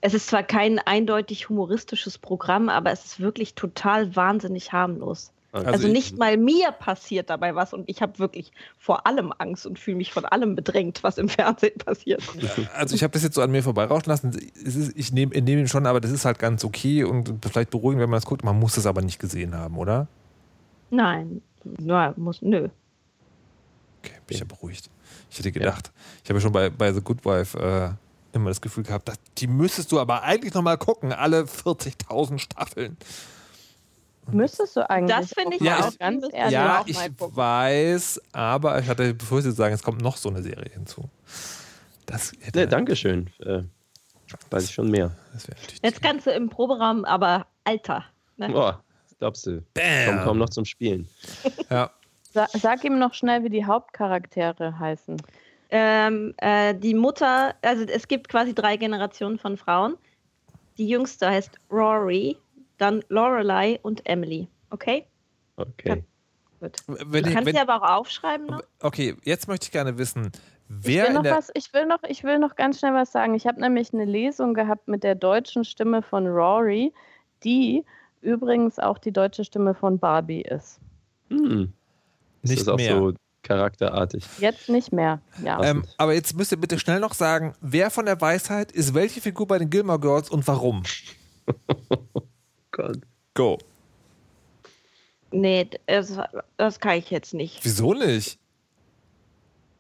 es 0.02 0.14
ist 0.14 0.28
zwar 0.28 0.44
kein 0.44 0.80
eindeutig 0.80 1.48
humoristisches 1.50 2.18
Programm, 2.18 2.70
aber 2.70 2.92
es 2.92 3.06
ist 3.06 3.20
wirklich 3.20 3.56
total 3.56 4.16
wahnsinnig 4.16 4.74
harmlos. 4.74 5.32
Also, 5.52 5.68
also 5.68 5.88
nicht 5.88 6.14
ich, 6.14 6.18
mal 6.18 6.38
mir 6.38 6.72
passiert 6.72 7.30
dabei 7.30 7.56
was 7.56 7.74
und 7.74 7.90
ich 7.90 8.02
habe 8.02 8.20
wirklich 8.20 8.52
vor 8.78 9.08
allem 9.08 9.34
Angst 9.38 9.66
und 9.66 9.80
fühle 9.80 9.98
mich 9.98 10.12
von 10.12 10.26
allem 10.26 10.56
bedrängt, 10.56 11.04
was 11.04 11.18
im 11.18 11.30
Fernsehen 11.30 11.78
passiert. 11.86 12.22
Also 12.76 12.96
ich 12.96 13.04
habe 13.04 13.14
das 13.14 13.24
jetzt 13.24 13.36
so 13.36 13.42
an 13.42 13.52
mir 13.52 13.64
vorbeirauschen 13.64 14.10
lassen. 14.10 14.32
Ist, 14.32 14.96
ich 14.96 15.14
nehme 15.14 15.40
nehm 15.40 15.60
ihn 15.60 15.68
schon, 15.68 15.86
aber 15.86 16.02
das 16.02 16.12
ist 16.12 16.26
halt 16.26 16.38
ganz 16.40 16.66
okay 16.66 17.04
und 17.06 17.34
vielleicht 17.50 17.70
beruhigend, 17.70 18.02
wenn 18.02 18.10
man 18.10 18.18
das 18.18 18.26
guckt. 18.26 18.44
Man 18.44 18.60
muss 18.60 18.76
es 18.78 18.86
aber 18.86 19.02
nicht 19.02 19.20
gesehen 19.20 19.56
haben, 19.56 19.78
oder? 19.78 20.08
Nein, 20.90 21.42
ja, 21.80 22.14
muss, 22.18 22.42
nö. 22.42 22.70
Okay, 24.00 24.16
bin 24.28 24.36
ich 24.36 24.40
ja 24.40 24.46
beruhigt. 24.46 24.90
Ich 25.30 25.40
hätte 25.40 25.52
gedacht, 25.52 25.88
ja. 25.88 25.94
ich 26.24 26.30
habe 26.30 26.40
ja 26.40 26.42
schon 26.42 26.52
bei, 26.52 26.70
bei 26.70 26.94
The 26.94 27.02
Good 27.02 27.26
Wife 27.26 27.58
äh, 27.58 28.36
immer 28.36 28.50
das 28.50 28.62
Gefühl 28.62 28.84
gehabt, 28.84 29.08
dass, 29.08 29.18
die 29.38 29.48
müsstest 29.48 29.92
du 29.92 30.00
aber 30.00 30.24
eigentlich 30.24 30.54
nochmal 30.54 30.78
gucken, 30.78 31.12
alle 31.12 31.44
40.000 31.44 32.40
Staffeln. 32.40 32.98
Müsstest 34.32 34.76
du 34.76 34.90
eigentlich. 34.90 35.16
Das 35.16 35.34
finde 35.34 35.56
ich 35.58 35.62
ja, 35.62 35.80
auch 35.80 35.98
ganz 35.98 36.26
ehrlich. 36.32 36.54
Ja, 36.54 36.84
ich 36.86 36.98
weiß, 36.98 38.22
aber 38.34 38.80
ich 38.80 38.88
hatte 38.88 39.14
befürchtet 39.14 39.54
zu 39.54 39.58
sagen, 39.58 39.74
es 39.74 39.84
kommt 39.84 40.02
noch 40.02 40.18
so 40.18 40.30
eine 40.30 40.42
Serie 40.42 40.72
hinzu. 40.74 41.10
Das 42.06 42.34
hätte 42.42 42.60
nee, 42.60 42.68
Dankeschön. 42.68 43.30
Äh, 43.40 43.64
weiß 44.50 44.66
ich 44.66 44.74
schon 44.74 44.90
mehr. 44.90 45.12
Jetzt 45.84 46.02
kannst 46.02 46.28
du 46.28 46.32
im 46.32 46.50
Proberaum, 46.50 47.06
aber 47.06 47.48
Alter. 47.64 48.06
Ne? 48.38 48.50
Boah, 48.50 48.84
glaubst 49.20 49.46
du. 49.46 49.62
Bam. 49.74 50.06
Kommt 50.08 50.24
kaum 50.24 50.38
noch 50.38 50.50
zum 50.50 50.66
Spielen. 50.66 51.08
ja. 51.70 51.92
Sa 52.34 52.48
sag 52.54 52.84
ihm 52.84 53.00
noch 53.00 53.14
schnell, 53.14 53.44
wie 53.44 53.50
die 53.50 53.66
Hauptcharaktere 53.66 54.78
heißen. 54.78 55.18
Ähm, 55.70 56.34
äh, 56.38 56.76
die 56.76 56.94
Mutter, 56.94 57.56
also 57.62 57.84
es 57.84 58.08
gibt 58.08 58.30
quasi 58.30 58.54
drei 58.54 58.78
Generationen 58.78 59.38
von 59.38 59.58
Frauen. 59.58 59.98
Die 60.78 60.88
jüngste 60.88 61.30
heißt 61.30 61.60
Rory, 61.72 62.38
dann 62.78 63.04
Lorelei 63.10 63.80
und 63.82 64.06
Emily. 64.06 64.48
Okay? 64.70 65.06
Okay. 65.56 65.90
Ja, 65.90 65.96
gut. 66.60 66.78
Wenn 66.88 67.24
du 67.24 67.34
kannst 67.34 67.52
sie 67.52 67.60
aber 67.60 67.82
auch 67.82 68.00
aufschreiben 68.00 68.48
noch. 68.48 68.62
Okay, 68.82 69.16
jetzt 69.24 69.48
möchte 69.48 69.66
ich 69.66 69.72
gerne 69.72 69.98
wissen, 69.98 70.32
wer 70.68 71.04
ich 71.04 71.10
will, 71.10 71.16
noch 71.16 71.26
was, 71.26 71.50
ich 71.54 71.74
will 71.74 71.86
noch, 71.86 72.04
ich 72.08 72.24
will 72.24 72.40
noch 72.40 72.56
ganz 72.56 72.80
schnell 72.80 72.94
was 72.94 73.12
sagen. 73.12 73.34
Ich 73.34 73.48
habe 73.48 73.60
nämlich 73.60 73.94
eine 73.94 74.06
Lesung 74.06 74.54
gehabt 74.54 74.88
mit 74.88 75.04
der 75.04 75.16
deutschen 75.16 75.64
Stimme 75.64 76.02
von 76.02 76.28
Rory, 76.28 76.94
die 77.44 77.84
übrigens 78.22 78.80
auch 78.80 78.98
die 78.98 79.12
deutsche 79.12 79.44
Stimme 79.44 79.74
von 79.74 80.00
Barbie 80.00 80.42
ist. 80.42 80.80
Hm. 81.30 81.74
Ist 82.44 82.50
Nicht 82.50 82.62
das 82.62 82.68
auch 82.68 82.78
mehr. 82.78 82.98
so 82.98 83.14
charakterartig? 83.44 84.26
Jetzt 84.40 84.70
nicht 84.70 84.92
mehr, 84.92 85.22
ja. 85.44 85.64
Ähm, 85.64 85.86
aber 85.98 86.14
jetzt 86.14 86.36
müsst 86.36 86.52
ihr 86.52 86.60
bitte 86.60 86.80
schnell 86.80 87.00
noch 87.00 87.14
sagen, 87.14 87.54
wer 87.62 87.90
von 87.90 88.06
der 88.06 88.20
Weisheit 88.20 88.72
ist 88.72 88.94
welche 88.94 89.22
Figur 89.22 89.48
bei 89.48 89.58
den 89.58 89.70
Gilmore 89.70 90.00
Girls 90.00 90.30
und 90.30 90.46
warum? 90.48 90.84
Gott. 92.78 93.00
Go. 93.34 93.58
Nee, 95.32 95.70
das, 95.88 96.18
das 96.56 96.80
kann 96.80 96.98
ich 96.98 97.10
jetzt 97.10 97.34
nicht. 97.34 97.60
Wieso 97.64 97.94
nicht? 97.94 98.40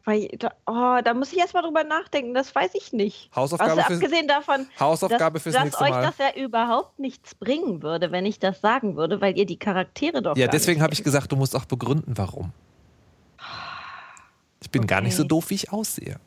Weil, 0.03 0.29
oh, 0.65 0.99
da 1.03 1.13
muss 1.13 1.33
ich 1.33 1.39
erstmal 1.39 1.63
drüber 1.63 1.83
nachdenken, 1.83 2.33
das 2.33 2.55
weiß 2.55 2.71
ich 2.75 2.93
nicht. 2.93 3.29
Hausaufgabe 3.35 3.83
also, 3.83 3.95
abgesehen 3.95 4.27
davon, 4.27 4.65
Hausaufgabe 4.79 5.33
dass, 5.33 5.43
fürs 5.43 5.55
dass 5.55 5.63
nächste 5.65 5.83
euch 5.83 5.89
Mal. 5.89 6.01
das 6.01 6.17
ja 6.17 6.41
überhaupt 6.41 6.97
nichts 6.97 7.35
bringen 7.35 7.83
würde, 7.83 8.11
wenn 8.11 8.25
ich 8.25 8.39
das 8.39 8.61
sagen 8.61 8.95
würde, 8.95 9.19
weil 9.19 9.37
ihr 9.37 9.45
die 9.45 9.59
Charaktere 9.59 10.21
doch. 10.21 10.37
Ja, 10.37 10.47
deswegen 10.47 10.81
habe 10.81 10.93
ich 10.93 11.03
gesagt, 11.03 11.31
du 11.31 11.35
musst 11.35 11.55
auch 11.55 11.65
begründen, 11.65 12.17
warum. 12.17 12.53
Ich 14.61 14.71
bin 14.71 14.83
okay. 14.83 14.87
gar 14.87 15.01
nicht 15.01 15.15
so 15.15 15.23
doof, 15.23 15.49
wie 15.49 15.55
ich 15.55 15.71
aussehe. 15.71 16.19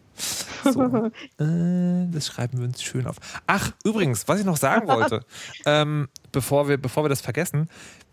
So. 0.64 1.10
äh, 1.38 2.06
das 2.10 2.26
schreiben 2.26 2.58
wir 2.58 2.66
uns 2.66 2.82
schön 2.82 3.06
auf. 3.06 3.16
Ach, 3.46 3.72
übrigens, 3.84 4.28
was 4.28 4.40
ich 4.40 4.46
noch 4.46 4.56
sagen 4.56 4.88
wollte, 4.88 5.24
ähm, 5.66 6.08
bevor, 6.32 6.68
wir, 6.68 6.76
bevor 6.78 7.04
wir 7.04 7.08
das 7.08 7.20
vergessen, 7.20 7.68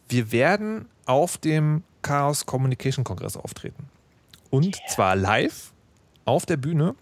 wir 0.10 0.32
werden 0.32 0.86
auf 1.06 1.38
dem 1.38 1.84
Chaos 2.02 2.46
Communication 2.46 3.04
Kongress 3.04 3.36
auftreten. 3.36 3.90
Und 4.50 4.78
yeah. 4.78 4.88
zwar 4.88 5.16
live 5.16 5.74
auf 6.26 6.46
der 6.46 6.58
Bühne. 6.58 6.96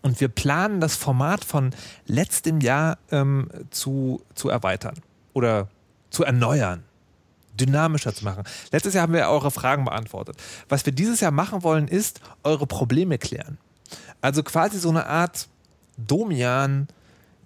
Und 0.00 0.20
wir 0.20 0.28
planen 0.28 0.80
das 0.80 0.96
Format 0.96 1.44
von 1.44 1.70
letztem 2.06 2.60
Jahr 2.60 2.98
ähm, 3.12 3.48
zu, 3.70 4.20
zu 4.34 4.48
erweitern 4.48 4.96
oder 5.32 5.68
zu 6.10 6.24
erneuern 6.24 6.82
dynamischer 7.54 8.14
zu 8.14 8.24
machen. 8.24 8.44
Letztes 8.70 8.94
Jahr 8.94 9.02
haben 9.02 9.12
wir 9.12 9.28
eure 9.28 9.50
Fragen 9.50 9.84
beantwortet. 9.84 10.36
Was 10.68 10.86
wir 10.86 10.92
dieses 10.92 11.20
Jahr 11.20 11.30
machen 11.30 11.62
wollen, 11.62 11.88
ist 11.88 12.20
eure 12.42 12.66
Probleme 12.66 13.18
klären. 13.18 13.58
Also 14.22 14.42
quasi 14.42 14.78
so 14.78 14.88
eine 14.88 15.06
Art 15.06 15.48
Domian 15.98 16.88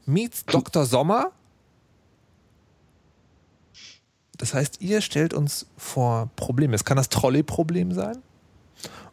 meets 0.05 0.45
Dr. 0.45 0.87
Sommer. 0.87 1.33
Das 4.37 4.55
heißt, 4.55 4.81
ihr 4.81 5.01
stellt 5.01 5.35
uns 5.35 5.67
vor 5.77 6.31
Probleme. 6.37 6.77
Es 6.77 6.85
kann 6.85 6.97
das 6.97 7.09
Trolley-Problem 7.09 7.91
sein 7.93 8.19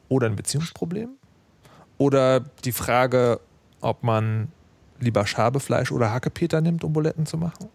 oder 0.10 0.28
ein 0.28 0.36
Beziehungsproblem 0.36 1.10
oder 1.98 2.42
die 2.42 2.74
Frage, 2.74 3.40
ob 3.82 4.04
man 4.04 4.52
lieber 5.00 5.26
Schabefleisch 5.26 5.92
oder 5.92 6.12
Hackepeter 6.12 6.62
nimmt, 6.62 6.84
um 6.84 6.94
Buletten 6.94 7.26
zu 7.26 7.38
machen. 7.38 7.70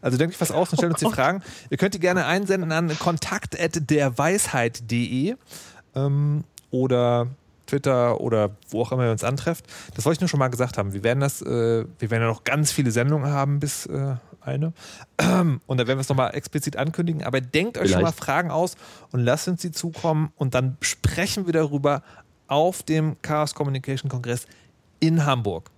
Also 0.00 0.16
denkt 0.16 0.34
euch 0.34 0.40
was 0.40 0.52
aus 0.52 0.70
und 0.70 0.78
stellt 0.78 0.92
uns 0.92 1.00
die 1.00 1.10
Fragen. 1.10 1.42
Ihr 1.68 1.76
könnt 1.76 1.92
die 1.94 2.00
gerne 2.00 2.24
einsenden 2.26 2.72
an 2.72 2.98
kontakt.derweisheit.de 2.98 5.36
ähm, 5.94 6.44
oder 6.70 7.28
Twitter 7.66 8.20
oder 8.20 8.50
wo 8.70 8.82
auch 8.82 8.92
immer 8.92 9.04
ihr 9.06 9.12
uns 9.12 9.24
antrefft. 9.24 9.64
Das 9.94 10.04
wollte 10.04 10.16
ich 10.16 10.20
nur 10.20 10.28
schon 10.28 10.38
mal 10.38 10.48
gesagt 10.48 10.78
haben. 10.78 10.92
Wir 10.92 11.02
werden 11.04 11.20
das, 11.20 11.42
äh, 11.42 11.84
wir 11.98 12.10
werden 12.10 12.22
ja 12.22 12.28
noch 12.28 12.44
ganz 12.44 12.72
viele 12.72 12.90
Sendungen 12.90 13.30
haben 13.30 13.60
bis 13.60 13.86
äh, 13.86 14.16
eine. 14.40 14.72
Und 15.66 15.80
da 15.80 15.86
werden 15.86 15.98
wir 15.98 16.02
es 16.02 16.08
nochmal 16.08 16.34
explizit 16.34 16.76
ankündigen. 16.76 17.24
Aber 17.24 17.40
denkt 17.40 17.78
euch 17.78 17.90
schon 17.90 18.02
mal. 18.02 18.12
Fragen 18.12 18.50
aus 18.50 18.76
und 19.12 19.20
lasst 19.20 19.48
uns 19.48 19.60
sie 19.62 19.72
zukommen 19.72 20.32
und 20.36 20.54
dann 20.54 20.76
sprechen 20.80 21.46
wir 21.46 21.52
darüber 21.52 22.02
auf 22.48 22.82
dem 22.82 23.20
Chaos 23.22 23.54
Communication 23.54 24.08
Kongress 24.10 24.46
in 25.00 25.26
Hamburg. 25.26 25.70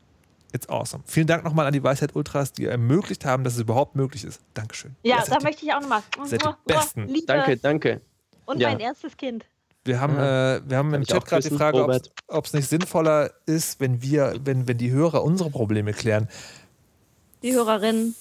It's 0.52 0.68
awesome. 0.68 1.02
Vielen 1.06 1.26
Dank 1.26 1.44
nochmal 1.44 1.66
an 1.66 1.72
die 1.72 1.82
Weisheit 1.82 2.14
Ultras, 2.16 2.52
die 2.52 2.66
ermöglicht 2.66 3.24
haben, 3.24 3.44
dass 3.44 3.54
es 3.54 3.60
überhaupt 3.60 3.96
möglich 3.96 4.24
ist. 4.24 4.40
Dankeschön. 4.54 4.94
Ja, 5.02 5.22
da 5.26 5.40
möchte 5.40 5.64
ich 5.64 5.72
auch 5.72 5.80
nochmal. 5.80 6.02
seid 6.24 6.42
die 6.42 6.48
Besten. 6.72 7.06
Liebe 7.08 7.26
Danke, 7.26 7.56
danke. 7.56 8.00
Und 8.46 8.60
Ja. 8.60 8.68
mein 8.68 8.80
erstes 8.80 9.16
Kind. 9.16 9.44
Wir 9.88 10.00
haben, 10.00 10.16
äh, 10.18 10.60
wir 10.68 10.76
haben 10.76 10.92
im 10.92 11.04
Chat 11.04 11.24
gerade 11.24 11.48
die 11.48 11.56
Frage, 11.56 12.00
ob 12.28 12.44
es 12.44 12.52
nicht 12.52 12.68
sinnvoller 12.68 13.32
ist, 13.46 13.80
wenn 13.80 14.02
wir, 14.02 14.38
wenn, 14.44 14.68
wenn 14.68 14.76
die 14.76 14.90
Hörer 14.90 15.24
unsere 15.24 15.50
Probleme 15.50 15.94
klären. 15.94 16.28
Die 17.42 17.54
Hörerin 17.54 18.14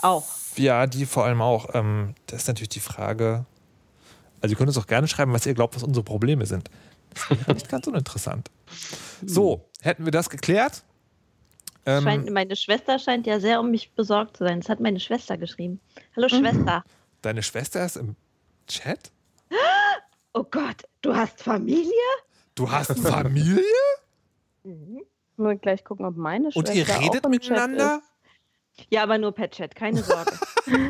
auch. 0.00 0.26
Ja, 0.56 0.86
die 0.86 1.06
vor 1.06 1.24
allem 1.24 1.40
auch. 1.40 1.72
Ähm, 1.74 2.14
das 2.26 2.42
ist 2.42 2.48
natürlich 2.48 2.70
die 2.70 2.80
Frage. 2.80 3.46
Also 4.40 4.52
ihr 4.52 4.58
könnt 4.58 4.68
uns 4.68 4.76
auch 4.76 4.88
gerne 4.88 5.06
schreiben, 5.06 5.32
was 5.32 5.46
ihr 5.46 5.54
glaubt, 5.54 5.76
was 5.76 5.84
unsere 5.84 6.04
Probleme 6.04 6.46
sind. 6.46 6.68
Das 7.14 7.38
ist 7.38 7.48
nicht 7.48 7.68
ganz 7.68 7.86
uninteressant. 7.86 8.50
So, 9.24 9.64
hätten 9.82 10.04
wir 10.04 10.12
das 10.12 10.28
geklärt? 10.28 10.82
Ähm, 11.86 12.02
Scheint, 12.02 12.30
meine 12.30 12.56
Schwester 12.56 12.98
scheint 12.98 13.26
ja 13.26 13.38
sehr 13.38 13.60
um 13.60 13.70
mich 13.70 13.92
besorgt 13.92 14.38
zu 14.38 14.44
sein. 14.44 14.60
Das 14.60 14.68
hat 14.68 14.80
meine 14.80 14.98
Schwester 14.98 15.38
geschrieben. 15.38 15.80
Hallo 16.16 16.28
Schwester. 16.28 16.82
deine 17.22 17.42
Schwester 17.44 17.84
ist 17.84 17.96
im 17.96 18.16
Chat? 18.66 19.12
Oh 20.34 20.44
Gott, 20.50 20.82
du 21.00 21.14
hast 21.14 21.42
Familie? 21.42 21.92
Du 22.54 22.70
hast 22.70 22.98
Familie? 22.98 23.62
Nur 25.36 25.54
gleich 25.56 25.84
gucken, 25.84 26.04
ob 26.06 26.16
meine 26.16 26.52
Schwester 26.52 26.70
Und 26.70 26.76
ihr 26.76 26.88
redet 26.88 27.24
auch 27.24 27.30
im 27.30 27.40
Chat 27.40 27.50
miteinander? 27.50 28.02
Ja, 28.90 29.04
aber 29.04 29.18
nur 29.18 29.32
per 29.32 29.50
Chat, 29.50 29.74
keine 29.74 30.02
Sorge. 30.02 30.38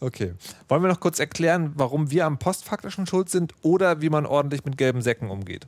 Okay. 0.00 0.34
Wollen 0.68 0.82
wir 0.82 0.88
noch 0.88 1.00
kurz 1.00 1.18
erklären, 1.18 1.72
warum 1.74 2.10
wir 2.10 2.26
am 2.26 2.38
postfaktischen 2.38 3.06
schuld 3.06 3.30
sind 3.30 3.54
oder 3.62 4.02
wie 4.02 4.10
man 4.10 4.26
ordentlich 4.26 4.64
mit 4.64 4.76
gelben 4.76 5.00
Säcken 5.00 5.30
umgeht? 5.30 5.66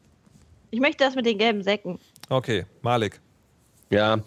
Ich 0.71 0.81
möchte 0.81 1.05
das 1.05 1.15
mit 1.15 1.25
den 1.25 1.39
gelben 1.39 1.63
Säcken. 1.63 1.99
Okay, 2.29 2.67
Malik. 2.83 3.21
Ja, 3.91 4.19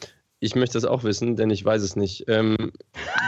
ich 0.45 0.55
möchte 0.55 0.73
das 0.73 0.85
auch 0.85 1.03
wissen, 1.03 1.35
denn 1.35 1.49
ich 1.49 1.65
weiß 1.65 1.81
es 1.81 1.95
nicht. 1.95 2.25
Ähm, 2.27 2.71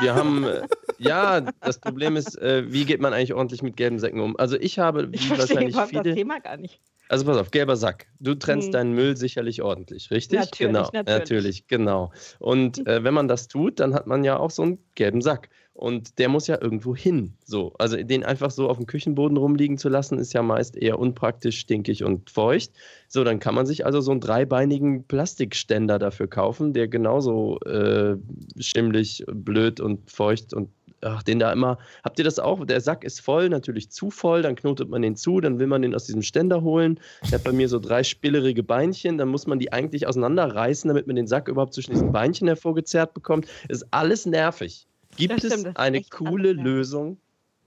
wir 0.01 0.13
haben, 0.15 0.43
äh, 0.45 0.61
ja, 0.99 1.41
das 1.61 1.79
Problem 1.79 2.15
ist, 2.15 2.37
äh, 2.41 2.71
wie 2.71 2.85
geht 2.85 3.01
man 3.01 3.13
eigentlich 3.13 3.33
ordentlich 3.33 3.61
mit 3.63 3.75
gelben 3.75 3.99
Säcken 3.99 4.19
um? 4.21 4.37
Also 4.37 4.55
ich 4.59 4.79
habe, 4.79 5.09
Ich 5.11 5.27
verstehe 5.27 5.39
wahrscheinlich 5.55 5.73
überhaupt 5.73 5.95
das 5.95 6.03
viele, 6.03 6.15
Thema 6.15 6.39
gar 6.39 6.57
nicht. 6.57 6.79
also 7.09 7.25
pass 7.25 7.37
auf, 7.37 7.51
gelber 7.51 7.75
Sack. 7.75 8.07
Du 8.19 8.35
trennst 8.35 8.67
Hm. 8.67 8.71
deinen 8.73 8.93
Müll 8.93 9.17
sicherlich 9.17 9.61
ordentlich, 9.61 10.11
richtig? 10.11 10.39
Natürlich, 10.39 10.91
genau, 10.91 11.03
natürlich. 11.05 11.67
genau. 11.67 12.11
Und 12.39 12.85
äh, 12.87 13.03
wenn 13.03 13.13
man 13.13 13.27
das 13.27 13.47
tut, 13.47 13.79
dann 13.79 13.93
hat 13.93 14.05
man 14.07 14.23
ja 14.23 14.37
auch 14.37 14.51
so 14.51 14.61
einen 14.63 14.77
gelben 14.95 15.21
Sack. 15.21 15.49
Und 15.77 16.17
der 16.17 16.27
muss 16.27 16.47
ja 16.47 16.59
irgendwo 16.59 16.95
hin. 16.95 17.33
So. 17.45 17.71
Also 17.77 17.97
den 17.97 18.23
einfach 18.23 18.49
so 18.49 18.67
auf 18.67 18.77
dem 18.77 18.87
Küchenboden 18.87 19.37
rumliegen 19.37 19.77
zu 19.77 19.89
lassen, 19.89 20.17
ist 20.17 20.33
ja 20.33 20.41
meist 20.41 20.75
eher 20.75 20.97
unpraktisch, 20.97 21.59
stinkig 21.59 22.03
und 22.03 22.31
feucht. 22.31 22.71
So, 23.07 23.23
dann 23.23 23.39
kann 23.39 23.53
man 23.53 23.67
sich 23.67 23.85
also 23.85 24.01
so 24.01 24.09
einen 24.09 24.19
dreibeinigen 24.19 25.03
Plastikständer 25.03 25.99
dafür 25.99 26.27
kaufen, 26.27 26.73
der 26.73 26.87
genauso 26.87 27.59
äh, 27.59 28.17
schimmlig, 28.57 29.23
blöd 29.27 29.79
und 29.79 30.09
feucht 30.09 30.55
und 30.55 30.69
ach, 31.01 31.21
den 31.21 31.37
da 31.37 31.53
immer. 31.53 31.77
Habt 32.03 32.17
ihr 32.17 32.25
das 32.25 32.39
auch? 32.39 32.65
Der 32.65 32.81
Sack 32.81 33.03
ist 33.03 33.21
voll, 33.21 33.47
natürlich 33.47 33.91
zu 33.91 34.09
voll, 34.09 34.41
dann 34.41 34.55
knotet 34.55 34.89
man 34.89 35.03
den 35.03 35.15
zu, 35.15 35.41
dann 35.41 35.59
will 35.59 35.67
man 35.67 35.83
den 35.83 35.93
aus 35.93 36.05
diesem 36.05 36.23
Ständer 36.23 36.63
holen. 36.63 36.99
Der 37.29 37.37
hat 37.37 37.43
bei 37.43 37.51
mir 37.51 37.69
so 37.69 37.77
drei 37.77 38.01
spillerige 38.01 38.63
Beinchen, 38.63 39.19
dann 39.19 39.29
muss 39.29 39.45
man 39.45 39.59
die 39.59 39.71
eigentlich 39.71 40.07
auseinanderreißen, 40.07 40.87
damit 40.87 41.05
man 41.05 41.17
den 41.17 41.27
Sack 41.27 41.49
überhaupt 41.49 41.75
zwischen 41.75 41.91
diesen 41.91 42.11
Beinchen 42.11 42.47
hervorgezerrt 42.47 43.13
bekommt. 43.13 43.45
Ist 43.69 43.85
alles 43.91 44.25
nervig. 44.25 44.87
Gibt 45.17 45.39
stimmt, 45.39 45.67
es 45.67 45.75
eine 45.75 46.01
coole 46.03 46.53
nervig. 46.55 46.63
Lösung? 46.63 47.17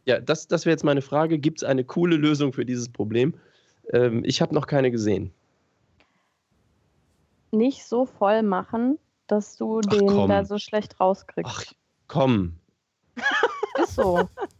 Ja, 0.07 0.19
das, 0.19 0.49
das 0.49 0.65
wäre 0.65 0.73
jetzt 0.73 0.85
meine 0.85 1.03
Frage. 1.03 1.39
Gibt 1.39 1.63
es 1.63 1.69
eine 1.69 1.85
coole 1.85 2.17
Lösung 2.17 2.53
für 2.53 2.65
dieses 2.65 2.89
Problem? 2.89 3.35
Ähm, 3.93 4.25
ich 4.25 4.41
habe 4.41 4.55
noch 4.55 4.67
keine 4.67 4.91
gesehen. 4.91 5.33
Nicht 7.53 7.85
so 7.85 8.07
voll 8.07 8.43
machen, 8.43 8.99
dass 9.27 9.57
du 9.57 9.81
Ach, 9.81 9.91
den 9.91 10.07
komm. 10.07 10.29
da 10.29 10.45
so 10.45 10.59
schlecht 10.59 10.99
rauskriegst. 11.01 11.53
Ach, 11.53 11.73
komm. 12.09 12.57
Ist 13.83 13.95
so. 13.97 14.29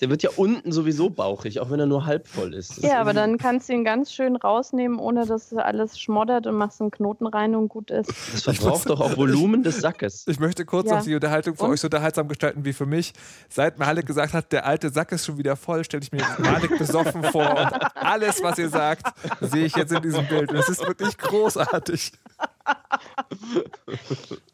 Der 0.00 0.10
wird 0.10 0.22
ja 0.22 0.30
unten 0.36 0.70
sowieso 0.72 1.10
bauchig, 1.10 1.60
auch 1.60 1.70
wenn 1.70 1.80
er 1.80 1.86
nur 1.86 2.06
halb 2.06 2.28
voll 2.28 2.54
ist. 2.54 2.70
Das 2.70 2.78
ist 2.78 2.84
ja, 2.84 3.00
aber 3.00 3.10
irgendwie- 3.10 3.14
dann 3.16 3.38
kannst 3.38 3.68
du 3.68 3.72
ihn 3.72 3.84
ganz 3.84 4.12
schön 4.12 4.36
rausnehmen, 4.36 4.98
ohne 4.98 5.26
dass 5.26 5.52
alles 5.54 5.98
schmoddert 5.98 6.46
und 6.46 6.54
machst 6.56 6.80
einen 6.80 6.90
Knoten 6.90 7.26
rein 7.26 7.54
und 7.54 7.68
gut 7.68 7.90
ist. 7.90 8.08
Das 8.32 8.42
verbraucht 8.42 8.88
doch 8.90 9.00
auch 9.00 9.16
Volumen 9.16 9.62
des 9.64 9.80
Sackes. 9.80 10.24
Ich 10.28 10.38
möchte 10.38 10.64
kurz 10.64 10.88
Ja. 10.90 10.96
noch 10.96 11.04
die 11.04 11.14
Unterhaltung 11.14 11.56
für 11.56 11.64
Und? 11.64 11.70
euch 11.70 11.80
so 11.80 11.86
unterhaltsam 11.86 12.28
gestalten 12.28 12.64
wie 12.64 12.72
für 12.72 12.86
mich. 12.86 13.12
Seit 13.48 13.78
Malik 13.78 14.06
gesagt 14.06 14.34
hat, 14.34 14.52
der 14.52 14.66
alte 14.66 14.90
Sack 14.90 15.12
ist 15.12 15.24
schon 15.26 15.38
wieder 15.38 15.56
voll, 15.56 15.84
stelle 15.84 16.02
ich 16.02 16.12
mir 16.12 16.18
jetzt 16.18 16.38
Malik 16.38 16.78
besoffen 16.78 17.24
vor. 17.24 17.50
Und 17.50 17.72
alles, 17.96 18.42
was 18.42 18.58
ihr 18.58 18.68
sagt, 18.68 19.06
sehe 19.40 19.64
ich 19.64 19.74
jetzt 19.76 19.92
in 19.92 20.02
diesem 20.02 20.26
Bild. 20.26 20.50
Und 20.50 20.58
es 20.58 20.68
ist 20.68 20.86
wirklich 20.86 21.16
großartig. 21.18 22.12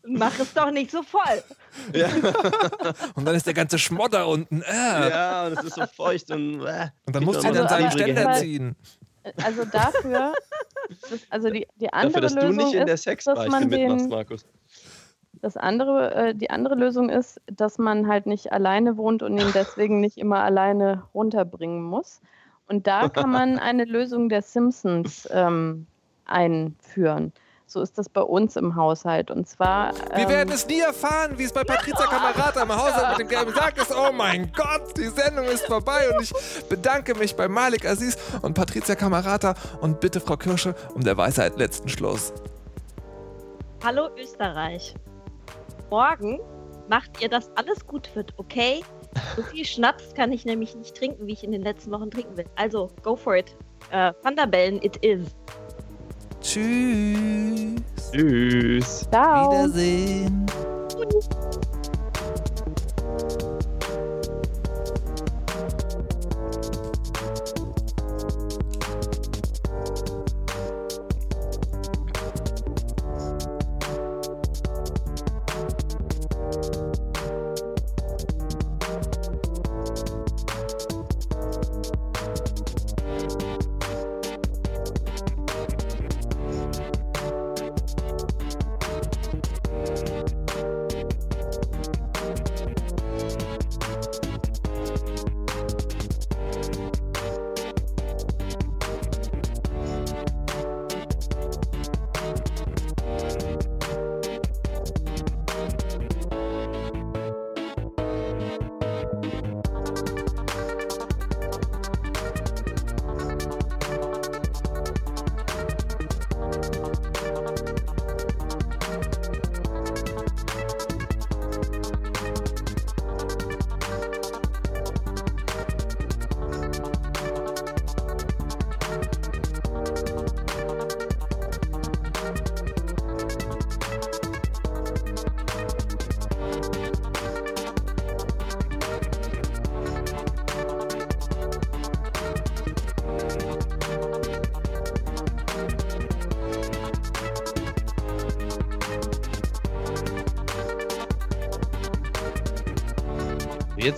Mach 0.06 0.38
es 0.38 0.52
doch 0.54 0.70
nicht 0.70 0.90
so 0.90 1.02
voll. 1.02 1.42
Und 3.14 3.24
dann 3.24 3.34
ist 3.34 3.46
der 3.46 3.54
ganze 3.54 3.78
Schmodder 3.78 4.28
unten. 4.28 4.62
Äh. 4.62 5.08
Ja, 5.10 5.46
und 5.46 5.58
es 5.58 5.64
ist 5.64 5.74
so 5.74 5.86
feucht 5.86 6.30
und. 6.30 6.64
Äh, 6.64 6.88
Und 7.06 7.16
dann 7.16 7.24
muss 7.24 7.40
sie 7.40 7.48
Also, 7.48 7.60
dann 7.60 7.68
seinen 7.68 7.90
Ständer 7.90 8.32
ziehen. 8.34 8.76
Also 9.42 9.64
dafür, 9.64 10.34
das, 11.10 11.20
also 11.30 11.50
die, 11.50 11.66
die 11.76 11.92
andere 11.92 12.20
Dafür, 12.20 12.20
dass 12.20 12.34
du 12.34 12.40
Lösung 12.40 12.56
nicht 12.56 12.74
in 12.74 12.86
der 12.86 12.94
ist, 12.94 13.06
dass 13.06 13.12
Sexbeichte 13.14 13.50
man 13.50 13.68
mitmachst, 13.68 14.04
den, 14.04 14.10
Markus. 14.10 14.46
das 15.40 15.56
andere, 15.56 16.14
äh, 16.14 16.34
die 16.34 16.50
andere 16.50 16.74
Lösung 16.74 17.08
ist, 17.08 17.40
dass 17.46 17.78
man 17.78 18.06
halt 18.06 18.26
nicht 18.26 18.52
alleine 18.52 18.98
wohnt 18.98 19.22
und 19.22 19.38
ihn 19.38 19.50
deswegen 19.54 20.00
nicht 20.00 20.18
immer 20.18 20.42
alleine 20.44 21.04
runterbringen 21.14 21.82
muss. 21.82 22.20
Und 22.66 22.86
da 22.86 23.08
kann 23.08 23.30
man 23.30 23.58
eine 23.58 23.84
Lösung 23.84 24.28
der 24.28 24.42
Simpsons 24.42 25.26
ähm, 25.32 25.86
einführen. 26.26 27.32
So 27.66 27.80
ist 27.80 27.96
das 27.96 28.08
bei 28.08 28.20
uns 28.20 28.56
im 28.56 28.76
Haushalt. 28.76 29.30
Und 29.30 29.48
zwar. 29.48 29.94
Wir 29.94 30.24
ähm, 30.24 30.28
werden 30.28 30.52
es 30.52 30.66
nie 30.66 30.80
erfahren, 30.80 31.38
wie 31.38 31.44
es 31.44 31.52
bei 31.52 31.64
Patrizia 31.64 32.06
Kamerata 32.06 32.62
im 32.62 32.72
Haushalt 32.72 33.10
mit 33.10 33.18
dem 33.20 33.28
gelben 33.28 33.54
Sack 33.54 33.78
ist. 33.78 33.92
Oh 33.94 34.12
mein 34.12 34.52
Gott, 34.52 34.96
die 34.96 35.08
Sendung 35.08 35.46
ist 35.46 35.66
vorbei 35.66 36.10
und 36.10 36.22
ich 36.22 36.32
bedanke 36.68 37.14
mich 37.14 37.34
bei 37.34 37.48
Malik 37.48 37.86
Aziz 37.86 38.18
und 38.42 38.54
Patrizia 38.54 38.94
Kamerata 38.94 39.54
und 39.80 40.00
bitte 40.00 40.20
Frau 40.20 40.36
Kirsche 40.36 40.74
um 40.94 41.02
der 41.02 41.16
Weisheit 41.16 41.56
letzten 41.56 41.88
Schluss. 41.88 42.32
Hallo 43.82 44.08
Österreich. 44.18 44.94
Morgen 45.90 46.40
macht 46.88 47.22
ihr, 47.22 47.28
dass 47.28 47.50
alles 47.56 47.86
gut 47.86 48.14
wird, 48.14 48.34
okay? 48.36 48.82
So 49.36 49.42
viel 49.42 49.64
Schnaps 49.64 50.14
kann 50.14 50.32
ich 50.32 50.44
nämlich 50.44 50.74
nicht 50.74 50.94
trinken, 50.96 51.26
wie 51.26 51.32
ich 51.32 51.44
in 51.44 51.52
den 51.52 51.62
letzten 51.62 51.90
Wochen 51.92 52.10
trinken 52.10 52.36
will. 52.36 52.46
Also, 52.56 52.90
go 53.02 53.16
for 53.16 53.36
it. 53.36 53.56
Äh, 53.90 54.12
Thunderbellen, 54.22 54.82
it 54.82 54.96
is. 55.04 55.34
Tschüss. 56.44 57.80
Tschüss. 58.12 59.06
Ciao. 59.10 59.50
Wiedersehen. 59.50 60.46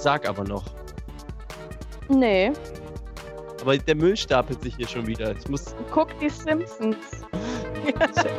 Sag 0.06 0.28
aber 0.28 0.44
noch. 0.44 0.62
Nee, 2.08 2.52
Aber 3.60 3.76
der 3.76 3.96
Müll 3.96 4.16
stapelt 4.16 4.62
sich 4.62 4.76
hier 4.76 4.86
schon 4.86 5.04
wieder. 5.08 5.34
Ich 5.36 5.48
muss. 5.48 5.74
guck 5.90 6.16
die 6.20 6.28
Simpsons. 6.28 6.96